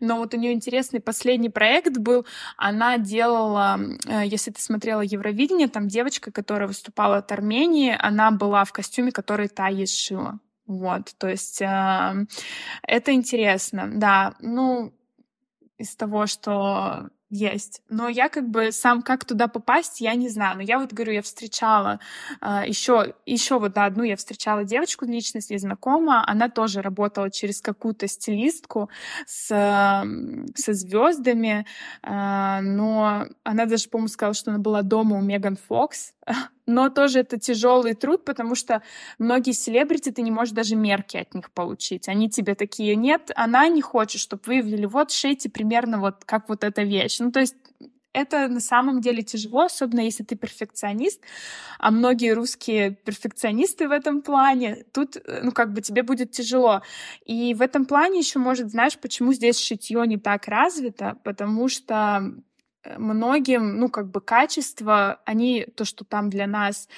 Но 0.00 0.16
вот 0.16 0.34
у 0.34 0.36
нее 0.36 0.52
интересный 0.52 0.98
последний 0.98 1.50
проект 1.50 1.96
был. 1.96 2.26
Она 2.56 2.98
делала, 2.98 3.78
э, 4.08 4.26
если 4.26 4.50
ты 4.50 4.60
смотрела 4.60 5.02
Евровидение, 5.02 5.68
там 5.68 5.86
девочка, 5.86 6.32
которая 6.32 6.66
выступала 6.66 7.18
от 7.18 7.30
Армении, 7.30 7.96
она 7.96 8.32
была 8.32 8.64
в 8.64 8.72
костюме, 8.72 9.12
который 9.12 9.46
та 9.46 9.68
ей 9.68 9.86
сшила. 9.86 10.40
Вот, 10.66 11.14
то 11.16 11.28
есть 11.28 11.62
э, 11.62 12.26
это 12.82 13.12
интересно, 13.12 13.88
да. 13.94 14.34
Ну, 14.40 14.92
из 15.78 15.94
того, 15.94 16.26
что 16.26 17.08
есть. 17.30 17.82
Но 17.88 18.08
я 18.08 18.28
как 18.28 18.48
бы 18.48 18.72
сам 18.72 19.02
как 19.02 19.24
туда 19.24 19.46
попасть, 19.48 20.00
я 20.00 20.14
не 20.14 20.28
знаю. 20.28 20.56
Но 20.56 20.62
я 20.62 20.78
вот 20.78 20.92
говорю, 20.92 21.12
я 21.12 21.22
встречала 21.22 22.00
э, 22.32 22.36
а, 22.40 22.66
еще, 22.66 23.14
еще 23.24 23.58
вот 23.58 23.78
одну 23.78 24.02
я 24.02 24.16
встречала 24.16 24.64
девочку 24.64 25.04
лично, 25.04 25.38
если 25.38 25.56
знакома. 25.56 26.24
Она 26.26 26.48
тоже 26.48 26.82
работала 26.82 27.30
через 27.30 27.60
какую-то 27.60 28.08
стилистку 28.08 28.90
с, 29.26 29.46
со 29.46 30.72
звездами. 30.74 31.66
Э, 32.02 32.60
но 32.60 33.26
она 33.44 33.66
даже, 33.66 33.88
по-моему, 33.88 34.08
сказала, 34.08 34.34
что 34.34 34.50
она 34.50 34.60
была 34.60 34.82
дома 34.82 35.16
у 35.16 35.22
Меган 35.22 35.56
Фокс. 35.56 36.12
Но 36.66 36.88
тоже 36.88 37.20
это 37.20 37.38
тяжелый 37.38 37.94
труд, 37.94 38.24
потому 38.24 38.54
что 38.54 38.82
многие 39.18 39.52
селебрити 39.52 40.10
ты 40.10 40.22
не 40.22 40.30
можешь 40.30 40.54
даже 40.54 40.76
мерки 40.76 41.16
от 41.16 41.34
них 41.34 41.50
получить. 41.50 42.08
Они 42.08 42.30
тебе 42.30 42.54
такие, 42.54 42.96
нет, 42.96 43.30
она 43.34 43.68
не 43.68 43.82
хочет, 43.82 44.20
чтобы 44.20 44.42
вы 44.46 44.60
ввели, 44.60 44.86
вот 44.86 45.10
шейте 45.10 45.50
примерно 45.50 46.00
вот 46.00 46.24
как 46.24 46.48
вот 46.48 46.64
эта 46.64 46.82
вещь. 46.82 47.18
Ну, 47.20 47.32
то 47.32 47.40
есть 47.40 47.56
это 48.12 48.48
на 48.48 48.60
самом 48.60 49.00
деле 49.00 49.22
тяжело, 49.22 49.62
особенно 49.62 50.00
если 50.00 50.24
ты 50.24 50.36
перфекционист, 50.36 51.22
а 51.78 51.90
многие 51.90 52.32
русские 52.32 52.92
перфекционисты 52.92 53.88
в 53.88 53.92
этом 53.92 54.22
плане, 54.22 54.84
тут, 54.92 55.16
э, 55.16 55.40
ну, 55.42 55.52
как 55.52 55.72
бы 55.72 55.80
тебе 55.80 56.02
будет 56.02 56.32
тяжело. 56.32 56.82
И 57.24 57.54
в 57.54 57.62
этом 57.62 57.86
плане 57.86 58.18
еще, 58.18 58.38
может, 58.38 58.70
знаешь, 58.70 58.98
почему 58.98 59.32
здесь 59.32 59.58
шитье 59.58 60.04
не 60.06 60.18
так 60.18 60.48
развито? 60.48 61.18
Потому 61.22 61.68
что 61.68 62.34
многим, 62.96 63.78
ну, 63.78 63.88
как 63.88 64.10
бы 64.10 64.20
качество, 64.20 65.20
они, 65.24 65.66
то, 65.76 65.84
что 65.84 66.04
там 66.04 66.30
для 66.30 66.46
нас, 66.46 66.88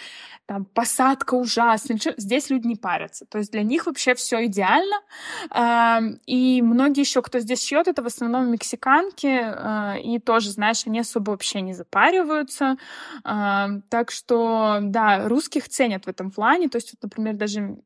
там, 0.46 0.64
посадка 0.64 1.34
ужасная, 1.34 1.98
здесь 2.16 2.50
люди 2.50 2.66
не 2.66 2.76
парятся. 2.76 3.26
То 3.26 3.38
есть 3.38 3.52
для 3.52 3.62
них 3.62 3.86
вообще 3.86 4.14
все 4.14 4.46
идеально. 4.46 4.96
И 6.26 6.62
многие 6.62 7.00
еще, 7.00 7.22
кто 7.22 7.40
здесь 7.40 7.64
шьет, 7.64 7.88
это 7.88 8.02
в 8.02 8.06
основном 8.06 8.50
мексиканки, 8.50 9.26
э, 9.26 10.00
и 10.02 10.18
тоже, 10.18 10.50
знаешь, 10.50 10.86
они 10.86 11.00
особо 11.00 11.30
вообще 11.30 11.60
не 11.60 11.72
запариваются. 11.72 12.76
Так 13.22 14.10
что, 14.10 14.78
да, 14.82 15.28
русских 15.28 15.68
ценят 15.68 16.06
в 16.06 16.08
этом 16.08 16.30
плане. 16.30 16.68
То 16.68 16.76
есть, 16.76 16.92
вот, 16.92 17.02
например, 17.02 17.34
даже 17.34 17.76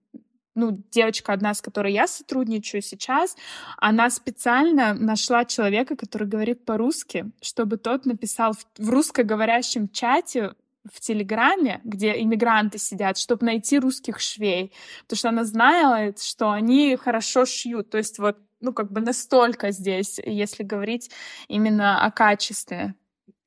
ну, 0.57 0.83
девочка 0.91 1.33
одна, 1.33 1.55
с 1.55 1.61
которой 1.61 1.93
я 1.93 2.09
сотрудничаю 2.09 2.83
сейчас, 2.83 3.37
она 3.77 4.11
специально 4.11 4.95
нашла 4.95 5.45
человека, 5.45 5.97
который 5.97 6.27
говорит 6.27 6.65
по-русски, 6.65 7.31
чтобы 7.43 7.77
тот 7.77 8.07
написал 8.07 8.55
в, 8.55 8.67
в 8.79 8.91
русскоговорящем 8.91 9.89
чате 9.91 10.55
в 10.91 11.01
Телеграме, 11.01 11.81
где 11.85 12.21
иммигранты 12.21 12.79
сидят, 12.79 13.19
чтобы 13.19 13.47
найти 13.47 13.79
русских 13.79 14.19
швей. 14.19 14.73
Потому 15.03 15.19
что 15.19 15.29
она 15.29 15.45
знает, 15.45 16.21
что 16.21 16.51
они 16.51 16.97
хорошо 16.97 17.45
шьют. 17.45 17.91
То 17.91 17.99
есть 17.99 18.19
вот, 18.19 18.39
ну, 18.61 18.73
как 18.73 18.91
бы 18.91 19.01
настолько 19.01 19.73
здесь, 19.73 20.19
если 20.25 20.63
говорить 20.63 21.11
именно 21.49 22.05
о 22.05 22.11
качестве. 22.11 22.95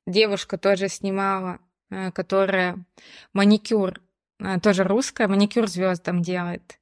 Девушка 0.05 0.57
тоже 0.57 0.89
снимала, 0.89 1.59
э, 1.89 2.11
которая 2.11 2.83
маникюр, 3.33 4.01
э, 4.39 4.59
тоже 4.59 4.83
русская, 4.83 5.27
маникюр 5.27 5.67
звездам 5.67 6.21
делает 6.21 6.78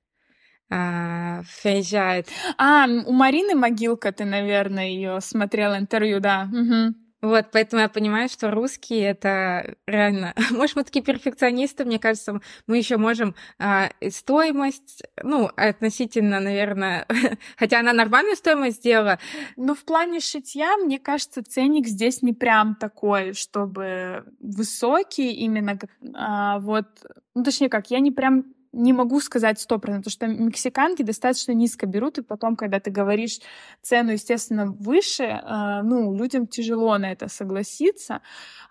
а, 0.69 1.41
приезжает. 1.63 2.27
А, 2.57 2.85
у 2.85 3.13
Марины 3.13 3.55
Могилка 3.55 4.11
ты, 4.11 4.25
наверное, 4.25 4.87
ее 4.87 5.21
смотрел 5.21 5.75
интервью, 5.75 6.19
да. 6.19 6.49
Угу. 6.51 6.95
Вот, 7.19 7.47
поэтому 7.51 7.81
я 7.81 7.89
понимаю, 7.89 8.29
что 8.29 8.51
русские 8.51 9.05
это 9.05 9.75
реально. 9.87 10.35
Может, 10.51 10.75
мы 10.75 10.83
такие 10.83 11.03
перфекционисты, 11.03 11.83
мне 11.83 11.97
кажется, 11.97 12.39
мы 12.67 12.77
еще 12.77 12.97
можем 12.97 13.33
а, 13.57 13.89
стоимость, 14.09 15.01
ну, 15.23 15.49
относительно, 15.55 16.39
наверное, 16.39 17.07
хотя 17.57 17.79
она 17.79 17.93
нормальную 17.93 18.35
стоимость 18.35 18.77
сделала. 18.77 19.17
Но 19.55 19.73
в 19.73 19.83
плане 19.83 20.19
шитья, 20.19 20.77
мне 20.77 20.99
кажется, 20.99 21.43
ценник 21.43 21.87
здесь 21.87 22.21
не 22.21 22.33
прям 22.33 22.75
такой, 22.75 23.33
чтобы 23.33 24.23
высокий 24.39 25.33
именно, 25.33 25.79
а, 26.13 26.59
вот, 26.59 26.85
ну, 27.33 27.43
точнее 27.43 27.69
как, 27.69 27.89
я 27.89 27.99
не 27.99 28.11
прям 28.11 28.45
не 28.71 28.93
могу 28.93 29.19
сказать 29.19 29.59
сто 29.59 29.79
процентов, 29.79 30.13
что 30.13 30.27
мексиканки 30.27 31.01
достаточно 31.01 31.51
низко 31.51 31.85
берут, 31.85 32.17
и 32.17 32.21
потом, 32.21 32.55
когда 32.55 32.79
ты 32.79 32.91
говоришь 32.91 33.39
цену, 33.81 34.11
естественно, 34.11 34.67
выше, 34.67 35.23
э, 35.23 35.81
ну, 35.83 36.15
людям 36.15 36.47
тяжело 36.47 36.97
на 36.97 37.11
это 37.11 37.27
согласиться. 37.27 38.21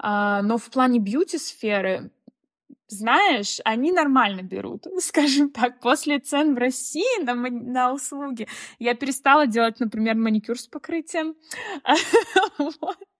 Э, 0.02 0.40
но 0.42 0.58
в 0.58 0.70
плане 0.70 0.98
бьюти-сферы 0.98 2.10
знаешь, 2.88 3.58
они 3.64 3.90
нормально 3.90 4.42
берут, 4.42 4.86
скажем 5.00 5.50
так. 5.50 5.80
После 5.80 6.18
цен 6.20 6.54
в 6.54 6.58
России 6.58 7.22
на, 7.24 7.34
на 7.34 7.92
услуги 7.92 8.46
я 8.78 8.94
перестала 8.94 9.46
делать, 9.46 9.80
например, 9.80 10.14
маникюр 10.16 10.58
с 10.58 10.68
покрытием. 10.68 11.34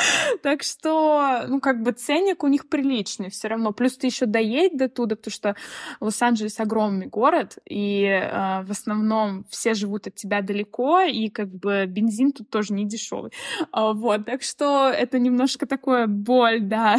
Так 0.42 0.62
что, 0.62 1.44
ну, 1.48 1.60
как 1.60 1.82
бы 1.82 1.92
ценник 1.92 2.42
у 2.44 2.48
них 2.48 2.68
приличный 2.68 3.30
все 3.30 3.48
равно. 3.48 3.72
Плюс 3.72 3.96
ты 3.96 4.06
еще 4.06 4.26
доедь 4.26 4.76
до 4.76 4.88
туда, 4.88 5.16
потому 5.16 5.32
что 5.32 5.56
Лос-Анджелес 6.00 6.60
огромный 6.60 7.06
город, 7.06 7.58
и 7.68 8.04
э, 8.04 8.62
в 8.62 8.70
основном 8.70 9.44
все 9.50 9.74
живут 9.74 10.06
от 10.06 10.14
тебя 10.14 10.42
далеко, 10.42 11.00
и 11.00 11.28
как 11.28 11.48
бы 11.48 11.86
бензин 11.86 12.32
тут 12.32 12.50
тоже 12.50 12.72
не 12.72 12.86
дешевый. 12.86 13.32
А, 13.72 13.92
вот, 13.92 14.26
так 14.26 14.42
что 14.42 14.88
это 14.88 15.18
немножко 15.18 15.66
такое 15.66 16.06
боль, 16.06 16.60
да. 16.60 16.96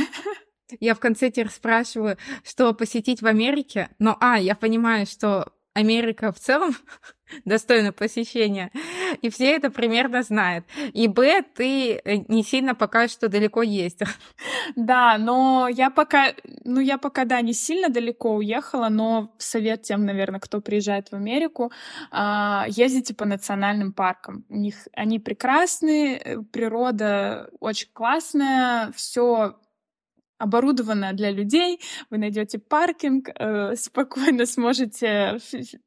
Я 0.80 0.95
в 0.95 0.99
конце 0.99 1.30
теперь 1.30 1.49
спрашиваю, 1.49 2.18
что 2.43 2.74
посетить 2.74 3.22
в 3.22 3.28
Америке, 3.28 3.89
но, 3.99 4.18
а, 4.20 4.39
я 4.39 4.56
понимаю, 4.56 5.06
что 5.06 5.52
Америка 5.74 6.32
в 6.32 6.39
целом 6.39 6.76
достойна 7.45 7.93
посещения, 7.93 8.72
и 9.22 9.30
все 9.30 9.55
это 9.55 9.72
примерно 9.72 10.22
знают. 10.22 10.65
И 10.93 11.07
Б, 11.07 11.43
ты 11.55 11.93
э, 11.93 12.17
не 12.28 12.43
сильно 12.43 12.76
пока 12.76 13.07
что 13.07 13.30
далеко 13.30 13.61
ездил. 13.61 14.07
Да, 14.76 15.17
но 15.17 15.67
я 15.69 15.89
пока, 15.89 16.34
ну 16.63 16.80
я 16.80 16.97
пока, 16.97 17.26
да, 17.26 17.41
не 17.41 17.53
сильно 17.53 17.89
далеко 17.89 18.36
уехала, 18.36 18.89
но 18.89 19.34
совет 19.38 19.82
тем, 19.84 20.05
наверное, 20.05 20.39
кто 20.39 20.61
приезжает 20.61 21.09
в 21.09 21.13
Америку, 21.15 21.72
а, 22.11 22.65
ездите 22.67 23.13
по 23.13 23.26
национальным 23.26 23.91
паркам. 23.91 24.45
У 24.49 24.55
них 24.55 24.88
они 24.93 25.19
прекрасные, 25.19 26.17
э, 26.17 26.41
природа 26.51 27.49
очень 27.59 27.89
классная, 27.93 28.91
все 28.95 29.55
оборудовано 30.42 31.14
для 31.14 31.32
людей, 31.32 31.80
вы 32.10 32.18
найдете 32.18 32.60
паркинг, 32.60 33.30
э, 33.30 33.76
спокойно 33.76 34.46
сможете, 34.46 35.38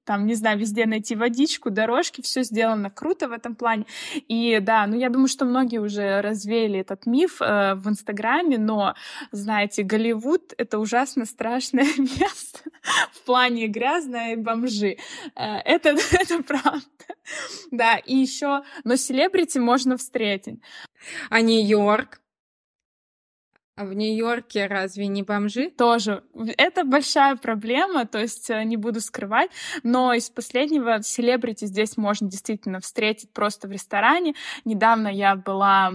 там, 0.04 0.26
не 0.26 0.34
знаю, 0.34 0.58
везде 0.58 0.86
найти 0.86 1.16
водичку, 1.16 1.70
дорожки, 1.70 2.22
все 2.22 2.42
сделано 2.42 2.90
круто 2.90 3.28
в 3.28 3.32
этом 3.32 3.54
плане. 3.54 3.86
И 4.28 4.58
да, 4.60 4.86
ну 4.86 4.96
я 4.96 5.10
думаю, 5.10 5.28
что 5.28 5.44
многие 5.44 5.78
уже 5.78 6.20
развеяли 6.20 6.80
этот 6.80 7.06
миф 7.06 7.40
э, 7.40 7.74
в 7.74 7.88
Инстаграме, 7.88 8.58
но, 8.58 8.94
знаете, 9.32 9.82
Голливуд— 9.82 10.54
это 10.58 10.78
ужасно 10.78 11.24
страшное 11.24 11.86
место 11.98 12.60
в 13.12 13.22
плане 13.24 13.66
грязное 13.66 14.34
и 14.34 14.36
бомжи. 14.36 14.96
Э, 15.34 15.56
это, 15.64 15.90
это 16.12 16.42
правда. 16.42 16.80
Да, 17.70 17.96
и 17.96 18.16
еще, 18.16 18.62
но 18.84 18.96
селебрити 18.96 19.58
можно 19.58 19.96
встретить. 19.96 20.60
А 21.30 21.40
Нью-Йорк? 21.40 22.20
В 23.76 23.92
Нью-Йорке 23.92 24.68
разве 24.68 25.08
не 25.08 25.24
бомжи? 25.24 25.68
Тоже. 25.68 26.22
Это 26.58 26.84
большая 26.84 27.34
проблема, 27.34 28.06
то 28.06 28.20
есть 28.20 28.48
э, 28.48 28.62
не 28.62 28.76
буду 28.76 29.00
скрывать, 29.00 29.50
но 29.82 30.12
из 30.12 30.30
последнего 30.30 31.02
селебрити 31.02 31.64
здесь 31.64 31.96
можно 31.96 32.30
действительно 32.30 32.78
встретить 32.78 33.32
просто 33.32 33.66
в 33.66 33.72
ресторане. 33.72 34.34
Недавно 34.64 35.08
я 35.08 35.34
была, 35.34 35.92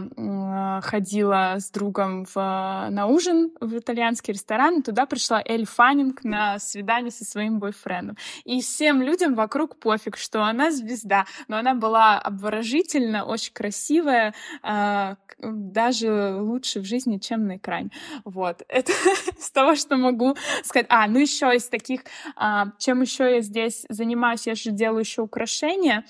ходила 0.82 1.56
с 1.58 1.72
другом 1.72 2.26
в, 2.26 2.36
на 2.36 3.08
ужин 3.08 3.52
в 3.62 3.78
итальянский 3.78 4.34
ресторан, 4.34 4.80
и 4.80 4.84
туда 4.84 5.06
пришла 5.06 5.42
Эль 5.46 5.66
Фаннинг 5.66 6.26
на 6.26 6.60
свидание 6.60 7.12
со 7.12 7.24
своим 7.24 7.60
бойфрендом. 7.60 8.18
И 8.44 8.60
всем 8.60 9.02
людям 9.02 9.36
вокруг 9.36 9.78
пофиг, 9.78 10.18
что 10.18 10.44
она 10.44 10.72
звезда, 10.72 11.26
но 11.48 11.56
она 11.56 11.76
была 11.76 12.20
обворожительна, 12.20 13.24
очень 13.24 13.54
красивая, 13.54 14.34
а, 14.64 15.16
даже 15.42 16.36
лучше 16.42 16.82
в 16.82 16.84
жизни, 16.84 17.20
чем 17.20 17.48
на 17.48 17.56
экране 17.56 17.69
экране. 17.70 17.92
Вот. 18.26 18.64
Это 18.68 18.92
из 19.38 19.52
того, 19.52 19.76
что 19.76 19.98
могу 19.98 20.36
сказать. 20.64 20.88
А, 20.90 21.08
ну 21.08 21.20
еще 21.20 21.56
из 21.56 21.68
таких, 21.68 22.02
а, 22.36 22.68
чем 22.78 23.02
еще 23.02 23.36
я 23.36 23.42
здесь 23.42 23.86
занимаюсь, 23.90 24.48
я 24.48 24.56
же 24.56 24.72
делаю 24.72 25.02
еще 25.02 25.22
украшения, 25.22 26.06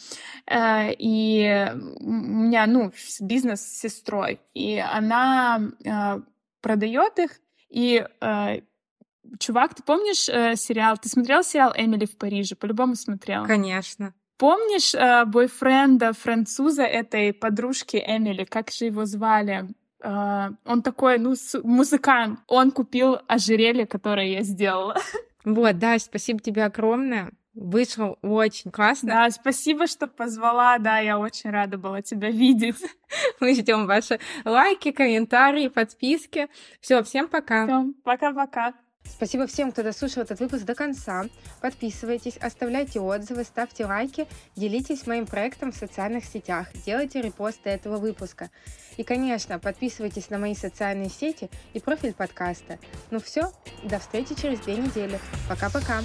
э, 0.45 0.93
и 0.97 1.71
у 1.99 2.11
меня, 2.11 2.65
ну, 2.67 2.91
бизнес 3.19 3.61
с 3.61 3.79
сестрой, 3.79 4.39
и 4.53 4.77
она 4.77 5.61
э, 5.83 6.21
продает 6.61 7.19
их, 7.19 7.31
и 7.69 8.05
э, 8.21 8.61
Чувак, 9.37 9.75
ты 9.75 9.83
помнишь 9.83 10.27
э, 10.27 10.55
сериал? 10.55 10.97
Ты 10.97 11.07
смотрел 11.07 11.43
сериал 11.43 11.71
Эмили 11.77 12.05
в 12.05 12.17
Париже? 12.17 12.55
По-любому 12.55 12.95
смотрел. 12.95 13.45
Конечно. 13.45 14.15
Помнишь 14.37 14.95
э, 14.95 15.25
бойфренда 15.25 16.13
француза 16.13 16.83
этой 16.83 17.31
подружки 17.31 17.97
Эмили? 17.97 18.43
Как 18.43 18.71
же 18.71 18.85
его 18.85 19.05
звали? 19.05 19.67
Uh, 20.01 20.55
он 20.65 20.81
такой, 20.81 21.17
ну, 21.17 21.35
музыкант. 21.63 22.39
Он 22.47 22.71
купил 22.71 23.19
ожерелье, 23.27 23.85
которое 23.85 24.27
я 24.27 24.43
сделала. 24.43 24.95
Вот, 25.45 25.79
да, 25.79 25.97
спасибо 25.97 26.41
тебе 26.41 26.65
огромное. 26.65 27.31
Вышло 27.53 28.17
очень 28.21 28.71
классно. 28.71 29.09
Да, 29.09 29.29
спасибо, 29.31 29.87
что 29.87 30.07
позвала. 30.07 30.77
Да, 30.77 30.99
я 30.99 31.17
очень 31.17 31.49
рада 31.49 31.77
была 31.77 32.01
тебя 32.01 32.29
видеть. 32.29 32.75
Мы 33.39 33.55
ждем 33.55 33.87
ваши 33.87 34.19
лайки, 34.45 34.91
комментарии, 34.91 35.69
подписки. 35.69 36.49
Все, 36.81 37.01
всем 37.03 37.27
пока. 37.27 37.65
Всем 37.65 37.95
пока-пока. 38.03 38.73
Спасибо 39.05 39.47
всем, 39.47 39.71
кто 39.71 39.83
дослушал 39.83 40.23
этот 40.23 40.39
выпуск 40.39 40.63
до 40.63 40.75
конца. 40.75 41.25
Подписывайтесь, 41.61 42.37
оставляйте 42.37 42.99
отзывы, 42.99 43.43
ставьте 43.43 43.85
лайки, 43.85 44.27
делитесь 44.55 45.07
моим 45.07 45.25
проектом 45.25 45.71
в 45.71 45.75
социальных 45.75 46.23
сетях, 46.25 46.67
делайте 46.85 47.21
репосты 47.21 47.69
этого 47.69 47.97
выпуска. 47.97 48.49
И, 48.97 49.03
конечно, 49.03 49.59
подписывайтесь 49.59 50.29
на 50.29 50.37
мои 50.37 50.55
социальные 50.55 51.09
сети 51.09 51.49
и 51.73 51.79
профиль 51.79 52.13
подкаста. 52.13 52.79
Ну 53.11 53.19
все, 53.19 53.51
до 53.83 53.99
встречи 53.99 54.35
через 54.35 54.59
две 54.59 54.75
недели. 54.75 55.19
Пока-пока. 55.49 56.01